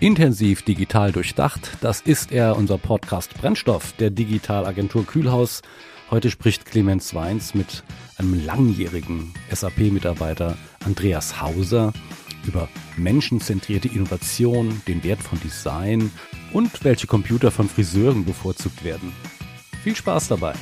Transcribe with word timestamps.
Intensiv 0.00 0.62
digital 0.62 1.12
durchdacht, 1.12 1.76
das 1.82 2.00
ist 2.00 2.32
er, 2.32 2.56
unser 2.56 2.78
Podcast 2.78 3.34
Brennstoff 3.34 3.92
der 3.98 4.08
Digitalagentur 4.08 5.04
Kühlhaus. 5.04 5.60
Heute 6.10 6.30
spricht 6.30 6.64
Clemens 6.64 7.14
Weins 7.14 7.52
mit 7.52 7.84
einem 8.16 8.42
langjährigen 8.46 9.34
SAP-Mitarbeiter 9.52 10.56
Andreas 10.86 11.42
Hauser 11.42 11.92
über 12.46 12.70
menschenzentrierte 12.96 13.88
Innovation, 13.88 14.80
den 14.88 15.04
Wert 15.04 15.22
von 15.22 15.38
Design 15.40 16.10
und 16.54 16.82
welche 16.82 17.06
Computer 17.06 17.50
von 17.50 17.68
Friseuren 17.68 18.24
bevorzugt 18.24 18.82
werden. 18.82 19.12
Viel 19.82 19.94
Spaß 19.94 20.28
dabei! 20.28 20.54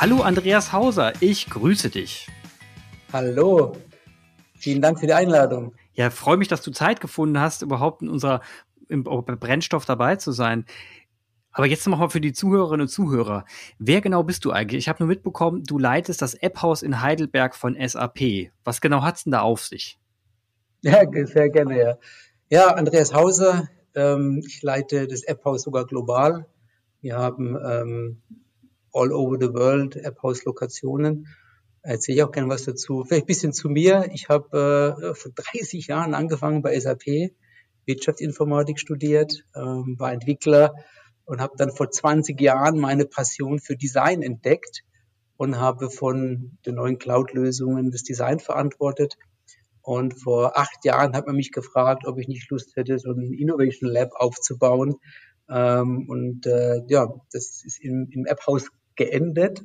Hallo 0.00 0.22
Andreas 0.22 0.72
Hauser, 0.72 1.12
ich 1.20 1.50
grüße 1.50 1.90
dich. 1.90 2.28
Hallo, 3.12 3.76
vielen 4.54 4.80
Dank 4.80 5.00
für 5.00 5.06
die 5.06 5.12
Einladung. 5.12 5.74
Ja, 5.96 6.10
freue 6.10 6.36
mich, 6.36 6.48
dass 6.48 6.62
du 6.62 6.70
Zeit 6.70 7.00
gefunden 7.00 7.40
hast, 7.40 7.62
überhaupt 7.62 8.02
in 8.02 8.08
unserer 8.08 8.40
im 8.88 9.02
Brennstoff 9.02 9.84
dabei 9.84 10.16
zu 10.16 10.30
sein. 10.30 10.64
Aber 11.50 11.66
jetzt 11.66 11.86
nochmal 11.88 12.10
für 12.10 12.20
die 12.20 12.34
Zuhörerinnen 12.34 12.82
und 12.82 12.88
Zuhörer. 12.88 13.46
Wer 13.78 14.02
genau 14.02 14.22
bist 14.22 14.44
du 14.44 14.52
eigentlich? 14.52 14.80
Ich 14.80 14.88
habe 14.88 15.02
nur 15.02 15.08
mitbekommen, 15.08 15.64
du 15.64 15.78
leitest 15.78 16.20
das 16.20 16.34
App-Haus 16.34 16.82
in 16.82 17.00
Heidelberg 17.00 17.54
von 17.56 17.74
SAP. 17.74 18.50
Was 18.62 18.82
genau 18.82 19.02
hat's 19.02 19.24
denn 19.24 19.32
da 19.32 19.40
auf 19.40 19.64
sich? 19.64 19.98
Ja, 20.82 21.02
sehr 21.24 21.48
gerne, 21.48 21.78
ja. 21.78 21.98
Ja, 22.50 22.74
Andreas 22.74 23.14
Hauser, 23.14 23.68
ähm, 23.94 24.42
ich 24.46 24.62
leite 24.62 25.08
das 25.08 25.22
App-Haus 25.22 25.62
sogar 25.62 25.86
global. 25.86 26.46
Wir 27.00 27.16
haben 27.16 27.56
ähm, 27.56 28.22
all 28.92 29.10
over 29.12 29.38
the 29.40 29.52
world 29.52 29.96
App-Haus-Lokationen 29.96 31.26
erzähle 31.86 32.16
ich 32.16 32.22
auch 32.24 32.32
gerne 32.32 32.48
was 32.48 32.64
dazu. 32.64 33.04
Vielleicht 33.04 33.24
ein 33.24 33.26
bisschen 33.26 33.52
zu 33.52 33.68
mir. 33.68 34.08
Ich 34.12 34.28
habe 34.28 34.96
äh, 35.02 35.14
vor 35.14 35.32
30 35.34 35.86
Jahren 35.86 36.14
angefangen 36.14 36.62
bei 36.62 36.78
SAP, 36.78 37.32
Wirtschaftsinformatik 37.86 38.78
studiert, 38.80 39.44
ähm, 39.54 39.96
war 39.98 40.12
Entwickler 40.12 40.74
und 41.24 41.40
habe 41.40 41.54
dann 41.56 41.70
vor 41.70 41.90
20 41.90 42.40
Jahren 42.40 42.78
meine 42.78 43.06
Passion 43.06 43.58
für 43.60 43.76
Design 43.76 44.22
entdeckt 44.22 44.82
und 45.36 45.58
habe 45.58 45.90
von 45.90 46.58
den 46.66 46.76
neuen 46.76 46.98
Cloud-Lösungen 46.98 47.90
das 47.90 48.02
Design 48.02 48.40
verantwortet. 48.40 49.16
Und 49.82 50.20
vor 50.20 50.58
acht 50.58 50.84
Jahren 50.84 51.14
hat 51.14 51.26
man 51.26 51.36
mich 51.36 51.52
gefragt, 51.52 52.06
ob 52.06 52.18
ich 52.18 52.26
nicht 52.26 52.50
Lust 52.50 52.74
hätte, 52.74 52.98
so 52.98 53.12
ein 53.12 53.32
Innovation 53.32 53.88
Lab 53.88 54.10
aufzubauen. 54.14 54.96
Ähm, 55.48 56.08
und 56.08 56.46
äh, 56.46 56.82
ja, 56.88 57.06
das 57.32 57.62
ist 57.64 57.78
im, 57.80 58.08
im 58.10 58.26
App-Haus 58.26 58.68
geendet. 58.96 59.62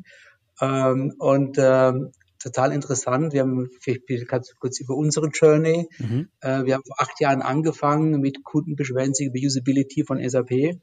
Ähm, 0.62 1.14
und 1.17 1.58
ähm, 1.59 2.12
total 2.42 2.72
interessant. 2.72 3.34
Wir 3.34 3.42
haben 3.42 3.70
vielleicht 3.81 4.28
ganz 4.28 4.54
kurz 4.59 4.80
über 4.80 4.95
unsere 4.95 5.28
Journey. 5.28 5.88
Mhm. 6.00 6.30
Äh, 6.42 6.66
wir 6.66 6.76
haben 6.76 6.84
vor 6.86 7.00
acht 7.00 7.20
Jahren 7.20 7.42
angefangen 7.42 8.20
mit 8.22 8.44
Kundenbeschwerden 8.44 9.14
über 9.20 9.39
Usability 9.44 10.04
von 10.06 10.17
SAP. 10.28 10.80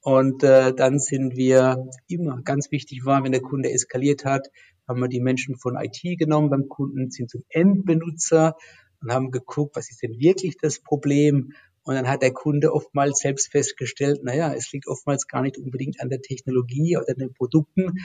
Und 0.00 0.42
äh, 0.42 0.74
dann 0.74 0.98
sind 0.98 1.34
wir 1.34 1.88
immer, 2.08 2.42
ganz 2.42 2.70
wichtig 2.70 3.06
war, 3.06 3.24
wenn 3.24 3.32
der 3.32 3.40
Kunde 3.40 3.70
eskaliert 3.70 4.24
hat, 4.26 4.48
haben 4.86 5.00
wir 5.00 5.08
die 5.08 5.20
Menschen 5.20 5.56
von 5.56 5.76
IT 5.76 6.18
genommen 6.18 6.50
beim 6.50 6.68
Kunden, 6.68 7.10
sind 7.10 7.30
zum 7.30 7.42
Endbenutzer 7.48 8.54
und 9.00 9.12
haben 9.12 9.30
geguckt, 9.30 9.76
was 9.76 9.90
ist 9.90 10.02
denn 10.02 10.18
wirklich 10.18 10.58
das 10.60 10.78
Problem? 10.80 11.54
Und 11.84 11.94
dann 11.94 12.08
hat 12.08 12.22
der 12.22 12.32
Kunde 12.32 12.72
oftmals 12.72 13.18
selbst 13.20 13.50
festgestellt, 13.50 14.24
naja, 14.24 14.52
es 14.54 14.72
liegt 14.72 14.88
oftmals 14.88 15.26
gar 15.26 15.42
nicht 15.42 15.58
unbedingt 15.58 16.00
an 16.00 16.10
der 16.10 16.20
Technologie 16.20 16.96
oder 16.96 17.14
den 17.14 17.32
Produkten, 17.32 17.98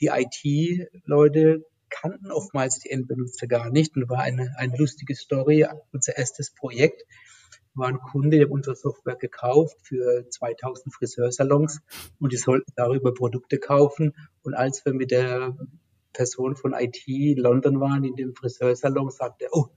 die 0.00 0.08
IT-Leute 0.12 1.64
kannten 1.88 2.30
oftmals 2.30 2.80
die 2.80 2.90
Endbenutzer 2.90 3.46
gar 3.46 3.70
nicht 3.70 3.96
und 3.96 4.08
war 4.08 4.20
eine, 4.20 4.54
eine 4.58 4.76
lustige 4.76 5.14
Story. 5.14 5.66
Unser 5.92 6.16
erstes 6.16 6.50
Projekt 6.50 7.02
war 7.74 7.88
ein 7.88 7.98
Kunde, 7.98 8.38
der 8.38 8.50
unsere 8.50 8.74
Software 8.74 9.16
gekauft 9.16 9.76
für 9.82 10.28
2000 10.28 10.94
Friseursalons 10.94 11.80
und 12.18 12.32
die 12.32 12.36
sollten 12.38 12.72
darüber 12.74 13.12
Produkte 13.12 13.58
kaufen. 13.58 14.14
Und 14.42 14.54
als 14.54 14.84
wir 14.84 14.94
mit 14.94 15.10
der 15.10 15.56
Person 16.12 16.56
von 16.56 16.72
IT 16.72 17.06
in 17.06 17.38
London 17.38 17.80
waren, 17.80 18.04
in 18.04 18.16
dem 18.16 18.34
Friseursalon, 18.34 19.10
sagte 19.10 19.44
er, 19.44 19.50
oh, 19.52 19.68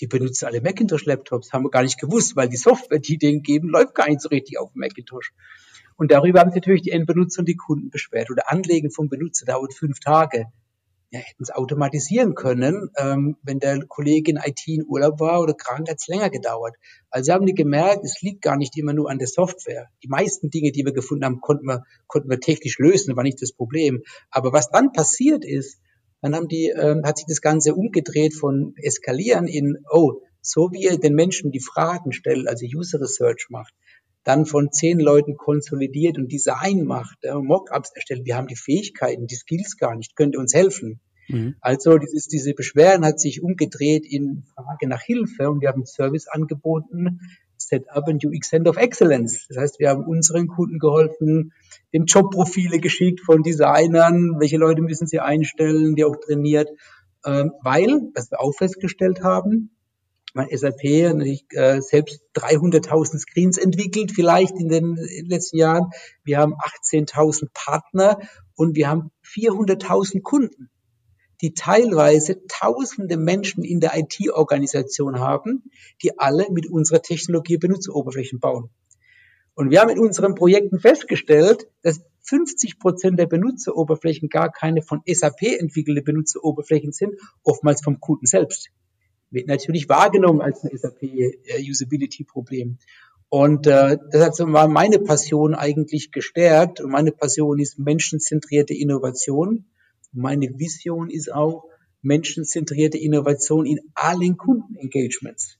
die 0.00 0.06
benutzen 0.06 0.46
alle 0.46 0.62
Macintosh-Laptops, 0.62 1.52
haben 1.52 1.64
wir 1.64 1.70
gar 1.70 1.82
nicht 1.82 2.00
gewusst, 2.00 2.34
weil 2.34 2.48
die 2.48 2.56
Software, 2.56 2.98
die 2.98 3.18
denen 3.18 3.42
geben, 3.42 3.68
läuft 3.68 3.94
gar 3.94 4.08
nicht 4.08 4.22
so 4.22 4.30
richtig 4.30 4.58
auf 4.58 4.70
Macintosh. 4.74 5.32
Und 6.02 6.10
darüber 6.10 6.40
haben 6.40 6.50
sich 6.50 6.56
natürlich 6.56 6.82
die 6.82 6.90
Endbenutzer 6.90 7.42
und 7.42 7.48
die 7.48 7.54
Kunden 7.54 7.88
beschwert. 7.88 8.28
Oder 8.28 8.50
Anlegen 8.50 8.90
vom 8.90 9.08
Benutzer 9.08 9.46
dauert 9.46 9.72
fünf 9.72 10.00
Tage. 10.00 10.46
Ja, 11.12 11.20
hätten 11.20 11.44
es 11.44 11.52
automatisieren 11.52 12.34
können. 12.34 12.90
Ähm, 12.98 13.36
wenn 13.44 13.60
der 13.60 13.86
Kollege 13.86 14.32
in 14.32 14.36
IT 14.38 14.66
in 14.66 14.84
Urlaub 14.84 15.20
war 15.20 15.40
oder 15.40 15.54
krank, 15.54 15.88
hat 15.88 15.98
es 16.00 16.08
länger 16.08 16.28
gedauert. 16.28 16.74
Also 17.08 17.32
haben 17.32 17.46
die 17.46 17.54
gemerkt, 17.54 18.04
es 18.04 18.20
liegt 18.20 18.42
gar 18.42 18.56
nicht 18.56 18.76
immer 18.76 18.92
nur 18.92 19.10
an 19.10 19.18
der 19.18 19.28
Software. 19.28 19.90
Die 20.02 20.08
meisten 20.08 20.50
Dinge, 20.50 20.72
die 20.72 20.84
wir 20.84 20.92
gefunden 20.92 21.24
haben, 21.24 21.40
konnten 21.40 21.66
wir, 21.66 21.84
konnten 22.08 22.28
wir 22.28 22.40
technisch 22.40 22.80
lösen, 22.80 23.14
war 23.14 23.22
nicht 23.22 23.40
das 23.40 23.52
Problem. 23.52 24.02
Aber 24.32 24.52
was 24.52 24.70
dann 24.70 24.90
passiert 24.90 25.44
ist, 25.44 25.78
dann 26.20 26.34
haben 26.34 26.48
die, 26.48 26.74
ähm, 26.76 27.02
hat 27.04 27.18
sich 27.18 27.26
das 27.28 27.40
Ganze 27.40 27.76
umgedreht 27.76 28.34
von 28.34 28.74
eskalieren 28.76 29.46
in, 29.46 29.78
oh, 29.88 30.14
so 30.40 30.72
wie 30.72 30.82
ihr 30.82 30.98
den 30.98 31.14
Menschen 31.14 31.52
die 31.52 31.60
Fragen 31.60 32.10
stellt, 32.10 32.48
also 32.48 32.66
User 32.66 33.00
Research 33.00 33.46
macht, 33.50 33.72
dann 34.24 34.46
von 34.46 34.70
zehn 34.72 35.00
Leuten 35.00 35.36
konsolidiert 35.36 36.18
und 36.18 36.30
Design 36.30 36.84
macht, 36.84 37.18
ja, 37.22 37.38
Mockups 37.40 37.92
erstellt. 37.94 38.24
Wir 38.24 38.36
haben 38.36 38.46
die 38.46 38.56
Fähigkeiten, 38.56 39.26
die 39.26 39.34
Skills 39.34 39.76
gar 39.76 39.96
nicht. 39.96 40.16
Könnt 40.16 40.34
ihr 40.34 40.40
uns 40.40 40.54
helfen? 40.54 41.00
Mhm. 41.28 41.56
Also 41.60 41.98
dieses, 41.98 42.28
diese 42.28 42.54
Beschwerden 42.54 43.04
hat 43.04 43.20
sich 43.20 43.42
umgedreht 43.42 44.06
in 44.08 44.44
Frage 44.54 44.88
nach 44.88 45.02
Hilfe 45.02 45.50
und 45.50 45.60
wir 45.60 45.68
haben 45.68 45.86
Service 45.86 46.28
angeboten, 46.28 47.20
Setup 47.56 48.08
and 48.08 48.24
UX 48.24 48.48
Center 48.48 48.70
of 48.70 48.76
Excellence. 48.76 49.46
Das 49.48 49.56
heißt, 49.56 49.78
wir 49.78 49.88
haben 49.88 50.04
unseren 50.04 50.48
Kunden 50.48 50.78
geholfen, 50.78 51.52
dem 51.92 52.04
Jobprofile 52.04 52.78
geschickt 52.78 53.20
von 53.20 53.42
Designern, 53.42 54.40
welche 54.40 54.56
Leute 54.56 54.82
müssen 54.82 55.06
sie 55.06 55.20
einstellen, 55.20 55.94
die 55.94 56.04
auch 56.04 56.16
trainiert, 56.16 56.68
ähm, 57.24 57.52
weil, 57.62 58.10
was 58.14 58.30
wir 58.30 58.40
auch 58.40 58.52
festgestellt 58.52 59.22
haben, 59.22 59.70
mein 60.34 60.48
SAP 60.50 60.82
natürlich 60.84 61.44
äh, 61.50 61.80
selbst 61.80 62.22
300.000 62.34 63.18
Screens 63.18 63.58
entwickelt, 63.58 64.12
vielleicht 64.12 64.58
in 64.58 64.68
den 64.68 64.96
letzten 65.26 65.58
Jahren. 65.58 65.90
Wir 66.24 66.38
haben 66.38 66.54
18.000 66.54 67.48
Partner 67.52 68.18
und 68.54 68.76
wir 68.76 68.88
haben 68.88 69.10
400.000 69.24 70.22
Kunden, 70.22 70.70
die 71.42 71.54
teilweise 71.54 72.46
tausende 72.46 73.16
Menschen 73.16 73.64
in 73.64 73.80
der 73.80 73.96
IT-Organisation 73.96 75.20
haben, 75.20 75.64
die 76.02 76.18
alle 76.18 76.46
mit 76.50 76.70
unserer 76.70 77.02
Technologie 77.02 77.58
Benutzeroberflächen 77.58 78.40
bauen. 78.40 78.70
Und 79.54 79.70
wir 79.70 79.80
haben 79.80 79.90
in 79.90 79.98
unseren 79.98 80.34
Projekten 80.34 80.80
festgestellt, 80.80 81.68
dass 81.82 82.00
50 82.22 82.78
Prozent 82.78 83.18
der 83.18 83.26
Benutzeroberflächen 83.26 84.30
gar 84.30 84.50
keine 84.50 84.80
von 84.80 85.02
SAP 85.06 85.42
entwickelte 85.42 86.00
Benutzeroberflächen 86.00 86.92
sind, 86.92 87.16
oftmals 87.42 87.82
vom 87.82 88.00
Kunden 88.00 88.24
selbst 88.24 88.70
wird 89.32 89.48
natürlich 89.48 89.88
wahrgenommen 89.88 90.40
als 90.40 90.62
ein 90.62 90.76
SAP-Usability-Problem. 90.76 92.78
Und 93.28 93.66
äh, 93.66 93.96
das 94.10 94.40
hat 94.40 94.52
war 94.52 94.68
meine 94.68 94.98
Passion 94.98 95.54
eigentlich 95.54 96.12
gestärkt. 96.12 96.80
Und 96.80 96.90
meine 96.90 97.12
Passion 97.12 97.58
ist 97.58 97.78
menschenzentrierte 97.78 98.74
Innovation. 98.74 99.64
Meine 100.12 100.58
Vision 100.58 101.08
ist 101.08 101.32
auch 101.32 101.64
menschenzentrierte 102.02 102.98
Innovation 102.98 103.64
in 103.64 103.80
allen 103.94 104.36
Kundenengagements. 104.36 105.58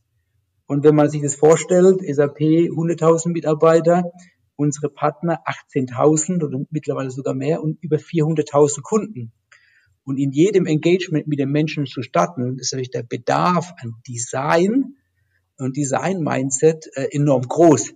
Und 0.67 0.85
wenn 0.85 0.95
man 0.95 1.09
sich 1.09 1.23
das 1.23 1.35
vorstellt, 1.35 2.03
SAP 2.07 2.41
100.000 2.41 3.31
Mitarbeiter, 3.31 4.13
unsere 4.57 4.91
Partner 4.91 5.43
18.000 5.75 6.45
oder 6.45 6.61
mittlerweile 6.71 7.11
sogar 7.11 7.35
mehr 7.35 7.63
und 7.63 7.83
über 7.83 7.97
400.000 7.97 8.83
Kunden 8.83 9.33
und 10.05 10.19
in 10.19 10.33
jedem 10.33 10.67
Engagement 10.67 11.27
mit 11.27 11.39
den 11.39 11.51
Menschen 11.51 11.87
zu 11.87 12.03
starten, 12.03 12.59
ist 12.59 12.73
natürlich 12.73 12.91
der 12.91 13.05
Bedarf 13.05 13.73
an 13.81 13.95
Design 14.07 14.97
und 15.59 15.77
Design-Mindset 15.77 16.91
äh, 16.95 17.09
enorm 17.13 17.43
groß. 17.43 17.95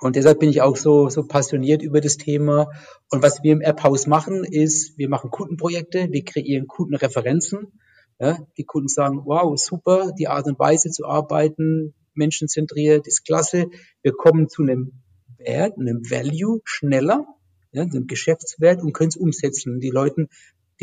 Und 0.00 0.16
deshalb 0.16 0.40
bin 0.40 0.50
ich 0.50 0.62
auch 0.62 0.76
so, 0.76 1.08
so 1.08 1.26
passioniert 1.26 1.82
über 1.82 2.00
das 2.00 2.16
Thema. 2.16 2.70
Und 3.10 3.22
was 3.22 3.42
wir 3.42 3.52
im 3.52 3.60
App-Haus 3.60 4.06
machen, 4.06 4.44
ist, 4.44 4.98
wir 4.98 5.08
machen 5.08 5.30
Kundenprojekte, 5.30 6.08
wir 6.10 6.24
kreieren 6.24 6.66
Kundenreferenzen. 6.66 7.80
Ja, 8.20 8.38
die 8.56 8.64
Kunden 8.64 8.88
sagen, 8.88 9.22
wow, 9.24 9.58
super, 9.58 10.12
die 10.18 10.28
Art 10.28 10.46
und 10.46 10.58
Weise 10.58 10.90
zu 10.90 11.04
arbeiten, 11.04 11.94
menschenzentriert, 12.14 13.06
ist 13.06 13.24
klasse. 13.24 13.70
Wir 14.02 14.12
kommen 14.12 14.48
zu 14.48 14.62
einem 14.62 15.02
Wert, 15.38 15.78
einem 15.78 16.02
Value 16.08 16.60
schneller, 16.64 17.26
ja, 17.72 17.82
einem 17.82 18.06
Geschäftswert 18.06 18.82
und 18.82 18.92
können 18.92 19.08
es 19.08 19.16
umsetzen. 19.16 19.80
Die 19.80 19.90
Leute 19.90 20.28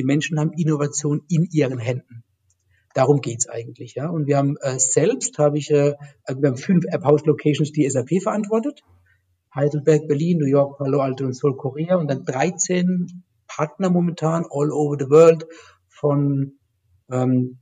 die 0.01 0.03
Menschen 0.03 0.39
haben 0.39 0.51
Innovation 0.53 1.21
in 1.30 1.48
ihren 1.51 1.77
Händen. 1.77 2.24
Darum 2.95 3.21
geht's 3.21 3.48
eigentlich, 3.48 3.94
ja. 3.94 4.09
Und 4.09 4.25
wir 4.25 4.38
haben 4.38 4.57
äh, 4.62 4.80
selbst, 4.80 5.38
habe 5.38 5.59
ich, 5.59 5.69
äh, 5.69 5.94
wir 6.27 6.50
haben 6.50 6.57
fünf 6.57 6.86
App 6.88 7.03
House 7.03 7.24
Locations, 7.25 7.71
die 7.71 7.88
SAP 7.88 8.19
verantwortet. 8.24 8.81
Heidelberg, 9.53 10.07
Berlin, 10.07 10.39
New 10.39 10.48
York, 10.48 10.80
Palo 10.80 11.01
Alto 11.01 11.24
und 11.24 11.33
Seoul, 11.33 11.56
Korea. 11.56 11.98
Und 11.98 12.09
dann 12.09 12.25
13 12.25 13.24
Partner 13.48 13.92
momentan 13.92 14.45
all 14.50 14.71
over 14.71 14.98
the 15.00 15.12
world 15.12 15.45
von 15.88 16.53
ähm, 17.12 17.59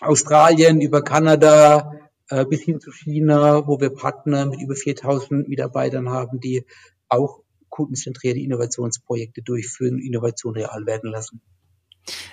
Australien 0.00 0.80
über 0.80 1.02
Kanada, 1.02 1.92
äh, 2.28 2.44
bis 2.44 2.62
hin 2.62 2.78
zu 2.78 2.92
China, 2.92 3.66
wo 3.66 3.80
wir 3.80 3.90
Partner 3.90 4.46
mit 4.46 4.62
über 4.62 4.76
4000 4.76 5.48
Mitarbeitern 5.48 6.10
haben, 6.10 6.38
die 6.38 6.64
auch 7.08 7.40
kundenzentrierte 7.72 8.38
Innovationsprojekte 8.38 9.42
durchführen, 9.42 9.98
Innovation 9.98 10.54
real 10.54 10.86
werden 10.86 11.10
lassen. 11.10 11.42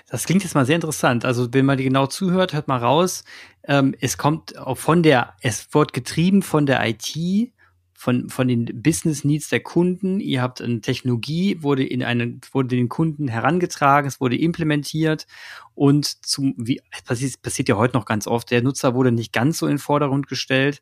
Das 0.07 0.25
klingt 0.25 0.43
jetzt 0.43 0.55
mal 0.55 0.65
sehr 0.65 0.75
interessant. 0.75 1.25
Also 1.25 1.53
wenn 1.53 1.65
man 1.65 1.77
die 1.77 1.83
genau 1.83 2.07
zuhört, 2.07 2.53
hört 2.53 2.67
mal 2.67 2.77
raus. 2.77 3.23
Ähm, 3.63 3.95
es 3.99 4.17
kommt 4.17 4.57
auch 4.57 4.77
von 4.77 5.03
der, 5.03 5.35
es 5.41 5.73
wird 5.73 5.93
getrieben 5.93 6.41
von 6.41 6.65
der 6.65 6.87
IT, 6.87 7.51
von, 7.93 8.29
von 8.29 8.47
den 8.47 8.81
Business 8.81 9.25
Needs 9.25 9.49
der 9.49 9.59
Kunden. 9.59 10.21
Ihr 10.21 10.41
habt 10.41 10.61
eine 10.61 10.79
Technologie, 10.79 11.61
wurde 11.61 11.85
in 11.85 12.01
eine, 12.01 12.39
wurde 12.53 12.69
den 12.69 12.87
Kunden 12.87 13.27
herangetragen, 13.27 14.07
es 14.07 14.21
wurde 14.21 14.37
implementiert 14.37 15.27
und 15.75 16.25
zum, 16.25 16.53
wie, 16.57 16.81
passiert, 17.05 17.41
passiert 17.41 17.67
ja 17.67 17.75
heute 17.75 17.97
noch 17.97 18.05
ganz 18.05 18.25
oft, 18.25 18.51
der 18.51 18.61
Nutzer 18.61 18.95
wurde 18.95 19.11
nicht 19.11 19.33
ganz 19.33 19.57
so 19.57 19.65
in 19.65 19.73
den 19.73 19.79
Vordergrund 19.79 20.27
gestellt. 20.27 20.81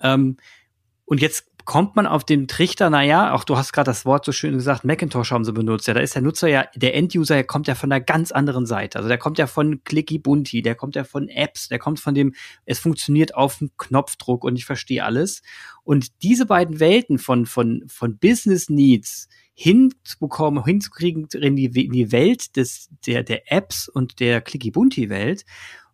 Ähm, 0.00 0.36
und 1.08 1.22
jetzt 1.22 1.46
kommt 1.64 1.96
man 1.96 2.06
auf 2.06 2.24
den 2.24 2.48
Trichter, 2.48 2.88
naja, 2.88 3.34
auch 3.34 3.44
du 3.44 3.56
hast 3.56 3.72
gerade 3.72 3.90
das 3.90 4.06
Wort 4.06 4.24
so 4.24 4.32
schön 4.32 4.54
gesagt, 4.54 4.84
Macintosh 4.84 5.32
haben 5.32 5.44
sie 5.44 5.52
benutzt. 5.52 5.86
Ja, 5.86 5.94
da 5.94 6.00
ist 6.00 6.14
der 6.14 6.22
Nutzer 6.22 6.48
ja, 6.48 6.66
der 6.74 6.94
Enduser, 6.94 7.34
der 7.34 7.44
kommt 7.44 7.66
ja 7.66 7.74
von 7.74 7.92
einer 7.92 8.02
ganz 8.02 8.32
anderen 8.32 8.64
Seite. 8.64 8.98
Also 8.98 9.08
der 9.08 9.18
kommt 9.18 9.36
ja 9.36 9.46
von 9.46 9.82
Clicky 9.84 10.18
Bunti, 10.18 10.62
der 10.62 10.74
kommt 10.74 10.96
ja 10.96 11.04
von 11.04 11.28
Apps, 11.28 11.68
der 11.68 11.78
kommt 11.78 12.00
von 12.00 12.14
dem, 12.14 12.34
es 12.64 12.78
funktioniert 12.78 13.34
auf 13.34 13.58
dem 13.58 13.70
Knopfdruck 13.76 14.44
und 14.44 14.56
ich 14.56 14.64
verstehe 14.64 15.04
alles. 15.04 15.42
Und 15.82 16.22
diese 16.22 16.46
beiden 16.46 16.80
Welten 16.80 17.18
von, 17.18 17.44
von, 17.46 17.84
von 17.86 18.18
Business 18.18 18.70
Needs 18.70 19.28
hinzubekommen, 19.52 20.64
hinzukriegen 20.64 21.26
in 21.34 21.56
die, 21.56 21.66
in 21.66 21.92
die 21.92 22.12
Welt 22.12 22.56
des, 22.56 22.88
der, 23.06 23.24
der 23.24 23.50
Apps 23.52 23.88
und 23.88 24.20
der 24.20 24.40
Clicky 24.40 24.70
Bunti 24.70 25.10
Welt 25.10 25.44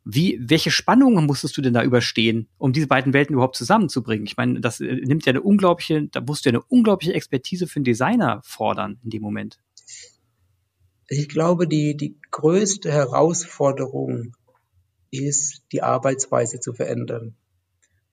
wie, 0.05 0.39
welche 0.41 0.71
Spannungen 0.71 1.25
musstest 1.25 1.56
du 1.56 1.62
denn 1.62 1.73
da 1.73 1.83
überstehen, 1.83 2.49
um 2.59 2.73
diese 2.73 2.87
beiden 2.87 3.15
Welten 3.15 3.35
überhaupt 3.35 3.56
zusammenzubringen? 3.56 4.27
Ich 4.27 4.37
meine, 4.37 4.61
das 4.61 4.81
äh, 4.81 4.97
nimmt 4.97 5.25
ja 5.25 5.31
eine 5.31 5.41
unglaubliche, 5.41 6.09
da 6.09 6.21
musst 6.21 6.45
du 6.45 6.51
ja 6.51 6.53
eine 6.53 6.62
unglaubliche 6.69 7.15
Expertise 7.15 7.67
für 7.67 7.77
einen 7.77 7.85
Designer 7.85 8.41
fordern 8.45 8.99
in 9.03 9.11
dem 9.11 9.23
Moment. 9.23 9.59
Ich 11.09 11.29
glaube, 11.29 11.67
die, 11.67 11.97
die 11.97 12.19
größte 12.31 12.93
Herausforderung 12.93 14.37
ist, 15.11 15.62
die 15.73 15.83
Arbeitsweise 15.83 16.61
zu 16.61 16.75
verändern 16.75 17.37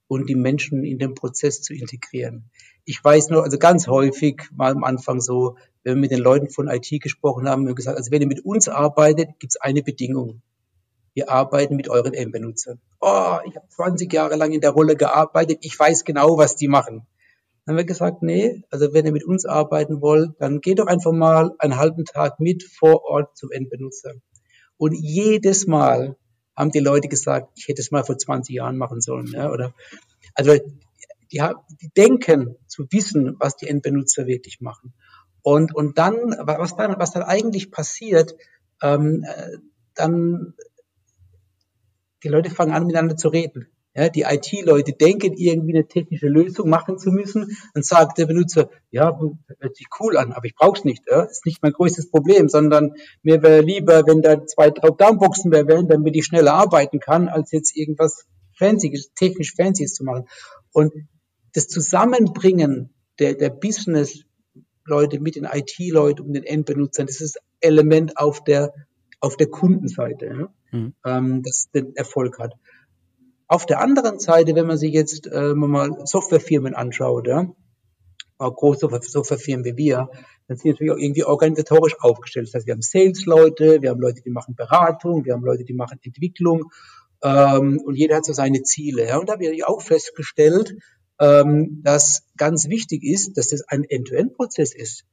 und 0.07 0.29
die 0.29 0.35
Menschen 0.35 0.83
in 0.83 0.97
den 0.97 1.13
Prozess 1.13 1.61
zu 1.61 1.73
integrieren. 1.73 2.49
Ich 2.85 3.03
weiß 3.03 3.29
nur, 3.29 3.43
also 3.43 3.57
ganz 3.57 3.87
häufig 3.87 4.43
war 4.51 4.71
am 4.71 4.83
Anfang 4.83 5.19
so, 5.19 5.57
wenn 5.83 5.95
wir 5.95 6.01
mit 6.01 6.11
den 6.11 6.19
Leuten 6.19 6.49
von 6.49 6.67
IT 6.67 6.89
gesprochen 7.01 7.47
haben, 7.47 7.61
haben 7.61 7.67
wir 7.67 7.75
gesagt, 7.75 7.97
also 7.97 8.11
wenn 8.11 8.21
ihr 8.21 8.27
mit 8.27 8.45
uns 8.45 8.67
arbeitet, 8.67 9.39
gibt 9.39 9.53
es 9.53 9.61
eine 9.61 9.83
Bedingung 9.83 10.41
wir 11.13 11.29
arbeiten 11.29 11.75
mit 11.75 11.89
euren 11.89 12.13
Endbenutzern. 12.13 12.79
Oh, 12.99 13.37
ich 13.45 13.55
habe 13.55 13.67
20 13.69 14.11
Jahre 14.11 14.35
lang 14.35 14.53
in 14.53 14.61
der 14.61 14.71
Rolle 14.71 14.95
gearbeitet, 14.95 15.59
ich 15.61 15.77
weiß 15.77 16.05
genau, 16.05 16.37
was 16.37 16.55
die 16.55 16.67
machen. 16.67 17.07
Dann 17.65 17.73
haben 17.73 17.77
wir 17.77 17.85
gesagt, 17.85 18.23
nee, 18.23 18.63
also 18.71 18.93
wenn 18.93 19.05
ihr 19.05 19.11
mit 19.11 19.23
uns 19.23 19.45
arbeiten 19.45 20.01
wollt, 20.01 20.31
dann 20.39 20.61
geht 20.61 20.79
doch 20.79 20.87
einfach 20.87 21.11
mal 21.11 21.51
einen 21.59 21.77
halben 21.77 22.05
Tag 22.05 22.39
mit 22.39 22.63
vor 22.63 23.03
Ort 23.03 23.37
zum 23.37 23.51
Endbenutzer. 23.51 24.13
Und 24.77 24.93
jedes 24.93 25.67
Mal 25.67 26.15
haben 26.55 26.71
die 26.71 26.79
Leute 26.79 27.07
gesagt, 27.07 27.51
ich 27.55 27.67
hätte 27.67 27.81
es 27.81 27.91
mal 27.91 28.03
vor 28.03 28.17
20 28.17 28.55
Jahren 28.55 28.77
machen 28.77 28.99
sollen. 28.99 29.27
Ja, 29.27 29.51
oder, 29.51 29.73
also 30.33 30.53
die, 31.31 31.41
die 31.81 31.89
denken 31.95 32.55
zu 32.67 32.87
wissen, 32.89 33.35
was 33.39 33.55
die 33.57 33.67
Endbenutzer 33.67 34.25
wirklich 34.25 34.59
machen. 34.59 34.93
Und, 35.43 35.73
und 35.75 35.97
dann, 35.97 36.15
was 36.39 36.75
dann, 36.75 36.95
was 36.99 37.11
dann 37.11 37.23
eigentlich 37.23 37.71
passiert, 37.71 38.35
ähm, 38.81 39.23
äh, 39.23 39.57
dann 39.95 40.53
die 42.23 42.29
Leute 42.29 42.49
fangen 42.49 42.73
an, 42.73 42.85
miteinander 42.85 43.17
zu 43.17 43.29
reden. 43.29 43.67
Ja, 43.93 44.07
die 44.07 44.21
IT-Leute 44.21 44.93
denken, 44.93 45.33
irgendwie 45.33 45.73
eine 45.73 45.85
technische 45.85 46.27
Lösung 46.27 46.69
machen 46.69 46.97
zu 46.97 47.11
müssen. 47.11 47.57
Dann 47.73 47.83
sagt 47.83 48.17
der 48.17 48.25
Benutzer, 48.25 48.69
ja, 48.89 49.19
hört 49.59 49.75
sich 49.75 49.87
cool 49.99 50.15
an, 50.15 50.31
aber 50.31 50.45
ich 50.45 50.55
brauche 50.55 50.79
es 50.79 50.85
nicht. 50.85 51.03
Ja? 51.09 51.23
Ist 51.23 51.45
nicht 51.45 51.61
mein 51.61 51.73
größtes 51.73 52.09
Problem, 52.09 52.47
sondern 52.47 52.93
mir 53.21 53.43
wäre 53.43 53.59
lieber, 53.59 54.07
wenn 54.07 54.21
da 54.21 54.45
zwei 54.45 54.69
Top-Down-Boxen 54.69 55.49
mehr 55.49 55.67
wären, 55.67 55.89
damit 55.89 56.15
ich 56.15 56.23
schneller 56.23 56.53
arbeiten 56.53 57.01
kann, 57.01 57.27
als 57.27 57.51
jetzt 57.51 57.75
irgendwas 57.75 58.25
Fancyes, 58.57 59.11
technisch 59.13 59.55
Fancyes 59.55 59.93
zu 59.93 60.05
machen. 60.05 60.25
Und 60.71 60.93
das 61.53 61.67
Zusammenbringen 61.67 62.93
der, 63.19 63.33
der 63.33 63.49
Business-Leute 63.49 65.19
mit 65.19 65.35
den 65.35 65.43
IT-Leuten 65.43 66.21
und 66.21 66.33
den 66.33 66.43
Endbenutzern, 66.43 67.07
das 67.07 67.19
ist 67.19 67.39
Element 67.59 68.17
auf 68.17 68.41
der, 68.43 68.73
auf 69.21 69.37
der 69.37 69.47
Kundenseite. 69.47 70.25
Ja? 70.25 70.53
mhm. 70.71 70.93
ähm, 71.05 71.43
das 71.43 71.69
den 71.73 71.95
Erfolg 71.95 72.39
hat. 72.39 72.53
Auf 73.47 73.65
der 73.65 73.81
anderen 73.81 74.19
Seite, 74.19 74.55
wenn 74.55 74.67
man 74.67 74.77
sich 74.77 74.93
jetzt 74.93 75.27
äh, 75.27 75.53
mal 75.53 76.05
Softwarefirmen 76.05 76.73
anschaut, 76.73 77.27
ja, 77.27 77.51
auch 78.37 78.55
große 78.55 78.87
Softwarefirmen 79.01 79.65
wie 79.65 79.77
wir, 79.77 80.09
dann 80.47 80.57
sind 80.57 80.63
die 80.63 80.69
natürlich 80.69 80.91
auch 80.91 80.97
irgendwie 80.97 81.25
organisatorisch 81.25 81.95
aufgestellt. 81.99 82.47
Das 82.47 82.55
heißt, 82.55 82.67
wir 82.67 82.73
haben 82.73 82.81
Sales-Leute, 82.81 83.81
wir 83.81 83.89
haben 83.89 83.99
Leute, 83.99 84.21
die 84.21 84.31
machen 84.31 84.55
Beratung, 84.55 85.25
wir 85.25 85.33
haben 85.33 85.43
Leute, 85.43 85.63
die 85.63 85.73
machen 85.73 85.99
Entwicklung 86.01 86.71
ähm, 87.23 87.79
und 87.85 87.95
jeder 87.95 88.17
hat 88.17 88.25
so 88.25 88.33
seine 88.33 88.63
Ziele. 88.63 89.07
Ja. 89.07 89.17
Und 89.17 89.29
da 89.29 89.33
habe 89.33 89.45
ich 89.45 89.65
auch 89.65 89.81
festgestellt, 89.81 90.75
ähm, 91.19 91.81
dass 91.83 92.23
ganz 92.37 92.67
wichtig 92.67 93.03
ist, 93.03 93.37
dass 93.37 93.49
das 93.49 93.61
ein 93.67 93.83
End-to-End-Prozess 93.83 94.73
ist. 94.73 95.03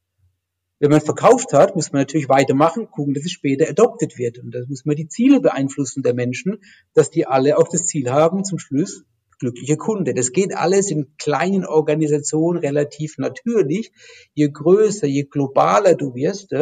Wenn 0.80 0.90
man 0.90 1.00
verkauft 1.00 1.52
hat, 1.52 1.74
muss 1.74 1.92
man 1.92 2.02
natürlich 2.02 2.28
weitermachen, 2.28 2.90
gucken, 2.90 3.14
dass 3.14 3.24
es 3.24 3.32
später 3.32 3.68
adopted 3.68 4.16
wird. 4.16 4.38
Und 4.38 4.52
da 4.54 4.60
muss 4.68 4.84
man 4.84 4.94
die 4.94 5.08
Ziele 5.08 5.40
beeinflussen 5.40 6.02
der 6.02 6.14
Menschen, 6.14 6.58
dass 6.94 7.10
die 7.10 7.26
alle 7.26 7.58
auch 7.58 7.68
das 7.68 7.86
Ziel 7.86 8.10
haben, 8.10 8.44
zum 8.44 8.58
Schluss 8.58 9.04
glückliche 9.38 9.76
Kunde. 9.76 10.14
Das 10.14 10.32
geht 10.32 10.54
alles 10.54 10.90
in 10.90 11.14
kleinen 11.16 11.64
Organisationen 11.64 12.58
relativ 12.58 13.18
natürlich. 13.18 13.92
Je 14.34 14.48
größer, 14.48 15.06
je 15.06 15.24
globaler 15.24 15.94
du 15.94 16.14
wirst, 16.14 16.52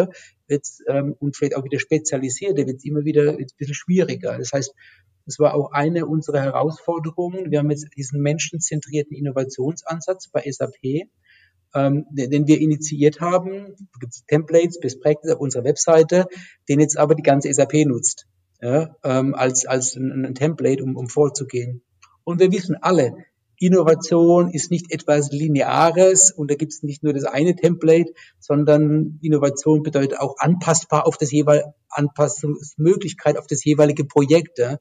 wird's, 0.47 0.83
ähm, 0.87 1.17
und 1.19 1.37
vielleicht 1.37 1.57
auch 1.57 1.65
wieder 1.65 1.79
spezialisierter, 1.79 2.67
wird 2.67 2.77
es 2.77 2.85
immer 2.85 3.05
wieder 3.05 3.33
ein 3.33 3.47
bisschen 3.57 3.75
schwieriger. 3.75 4.39
Das 4.39 4.53
heißt, 4.53 4.75
das 5.25 5.39
war 5.39 5.55
auch 5.55 5.73
eine 5.73 6.07
unserer 6.07 6.41
Herausforderungen. 6.41 7.51
Wir 7.51 7.59
haben 7.59 7.71
jetzt 7.71 7.89
diesen 7.97 8.21
menschenzentrierten 8.23 9.17
Innovationsansatz 9.17 10.29
bei 10.29 10.45
SAP 10.49 11.09
ähm, 11.76 12.06
den 12.11 12.46
wir 12.46 12.58
initiiert 12.58 13.20
haben. 13.20 13.75
Da 13.76 13.99
gibt 14.00 14.14
es 14.14 14.25
Templates, 14.26 14.81
Best 14.81 15.00
Practice 15.00 15.32
auf 15.32 15.40
unserer 15.40 15.64
Webseite, 15.64 16.26
den 16.69 16.81
jetzt 16.81 16.96
aber 16.96 17.14
die 17.14 17.23
ganze 17.23 17.52
SAP 17.52 17.75
nutzt, 17.87 18.26
ja, 18.62 18.96
ähm, 19.05 19.34
als, 19.34 19.67
als 19.67 19.94
ein, 19.94 20.25
ein 20.25 20.34
Template, 20.34 20.82
um, 20.82 20.96
um 20.96 21.08
vorzugehen. 21.08 21.82
Und 22.25 22.40
wir 22.40 22.50
wissen 22.50 22.76
alle, 22.81 23.12
Innovation 23.58 24.51
ist 24.51 24.70
nicht 24.70 24.93
etwas 24.93 25.31
Lineares 25.31 26.31
und 26.31 26.51
da 26.51 26.56
gibt 26.56 26.72
es 26.72 26.82
nicht 26.82 27.03
nur 27.03 27.12
das 27.12 27.24
eine 27.24 27.55
Template, 27.56 28.12
sondern 28.39 29.19
Innovation 29.22 29.82
bedeutet 29.82 30.19
auch 30.19 30.36
anpassbar 30.39 31.06
auf 31.06 31.17
das 31.17 31.31
jeweilige 31.31 31.72
Anpassungsmöglichkeit 31.89 33.39
auf 33.39 33.46
das 33.46 33.65
jeweilige 33.65 34.05
Projekt. 34.05 34.58
Ja. 34.58 34.79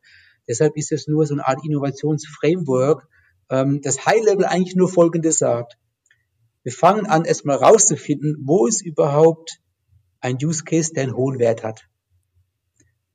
Deshalb 0.48 0.75
ist 0.75 0.91
es 0.91 1.08
nur 1.08 1.25
so 1.25 1.36
eine 1.36 1.48
Art 1.48 1.65
Innovationsframework, 1.65 3.08
ähm, 3.50 3.81
das 3.81 4.05
High 4.05 4.24
Level 4.25 4.46
eigentlich 4.46 4.75
nur 4.75 4.89
Folgendes 4.89 5.38
sagt. 5.38 5.77
Wir 6.65 6.72
fangen 6.72 7.05
an, 7.05 7.25
erstmal 7.25 7.57
rauszufinden, 7.57 8.38
wo 8.43 8.65
ist 8.65 8.81
überhaupt 8.81 9.62
ein 10.19 10.38
Use 10.43 10.63
Case, 10.63 10.91
der 10.93 11.03
einen 11.03 11.15
hohen 11.15 11.38
Wert 11.38 11.63
hat. 11.63 11.88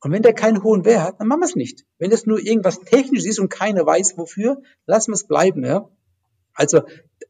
Und 0.00 0.12
wenn 0.12 0.22
der 0.22 0.34
keinen 0.34 0.62
hohen 0.62 0.84
Wert 0.84 1.02
hat, 1.02 1.20
dann 1.20 1.26
machen 1.26 1.40
wir 1.40 1.46
es 1.46 1.56
nicht. 1.56 1.84
Wenn 1.98 2.12
es 2.12 2.26
nur 2.26 2.38
irgendwas 2.38 2.78
Technisches 2.78 3.26
ist 3.26 3.38
und 3.40 3.48
keiner 3.48 3.84
weiß 3.84 4.16
wofür, 4.16 4.62
lassen 4.86 5.10
wir 5.10 5.16
es 5.16 5.26
bleiben. 5.26 5.64
Ja? 5.64 5.90
Also 6.54 6.82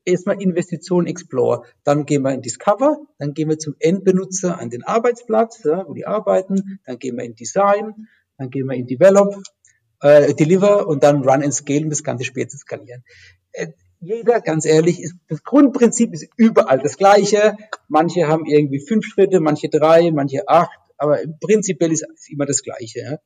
erstmal 0.05 0.43
Investition 0.43 1.07
Explore, 1.07 1.65
dann 1.85 2.05
gehen 2.05 2.21
wir 2.21 2.35
in 2.35 2.43
Discover, 2.43 2.99
dann 3.17 3.33
gehen 3.33 3.49
wir 3.49 3.59
zum 3.59 3.75
Endbenutzer 3.79 4.59
an 4.59 4.69
den 4.69 4.85
Arbeitsplatz, 4.85 5.65
ja, 5.65 5.89
wo 5.89 5.95
die 5.95 6.07
arbeiten, 6.07 6.81
dann 6.85 6.99
gehen 6.99 7.17
wir 7.17 7.25
in 7.25 7.35
Design, 7.35 8.09
dann 8.37 8.51
gehen 8.51 8.67
wir 8.67 8.77
in 8.77 8.87
Develop, 8.87 9.43
äh, 10.03 10.35
Deliver 10.35 10.87
und 10.87 11.03
dann 11.03 11.27
Run 11.27 11.43
and 11.43 11.55
Scale, 11.55 11.85
um 11.85 11.89
das 11.89 12.05
Ganze 12.05 12.25
später 12.25 12.51
zu 12.51 12.59
skalieren. 12.59 13.05
Äh, 13.53 13.69
jeder, 14.01 14.41
ganz 14.41 14.65
ehrlich, 14.65 15.03
ist, 15.03 15.15
das 15.29 15.43
Grundprinzip 15.43 16.13
ist 16.13 16.29
überall 16.37 16.79
das 16.79 16.97
gleiche. 16.97 17.57
Manche 17.89 18.29
haben 18.29 18.47
irgendwie 18.47 18.81
fünf 18.81 19.05
Schritte, 19.05 19.41
manche 19.41 19.69
drei, 19.69 20.11
manche 20.11 20.49
acht, 20.49 20.79
aber 20.97 21.19
prinzipiell 21.41 21.93
ist 21.93 22.05
immer 22.29 22.47
das 22.47 22.63
Gleiche. 22.63 23.01
Ja? 23.01 23.19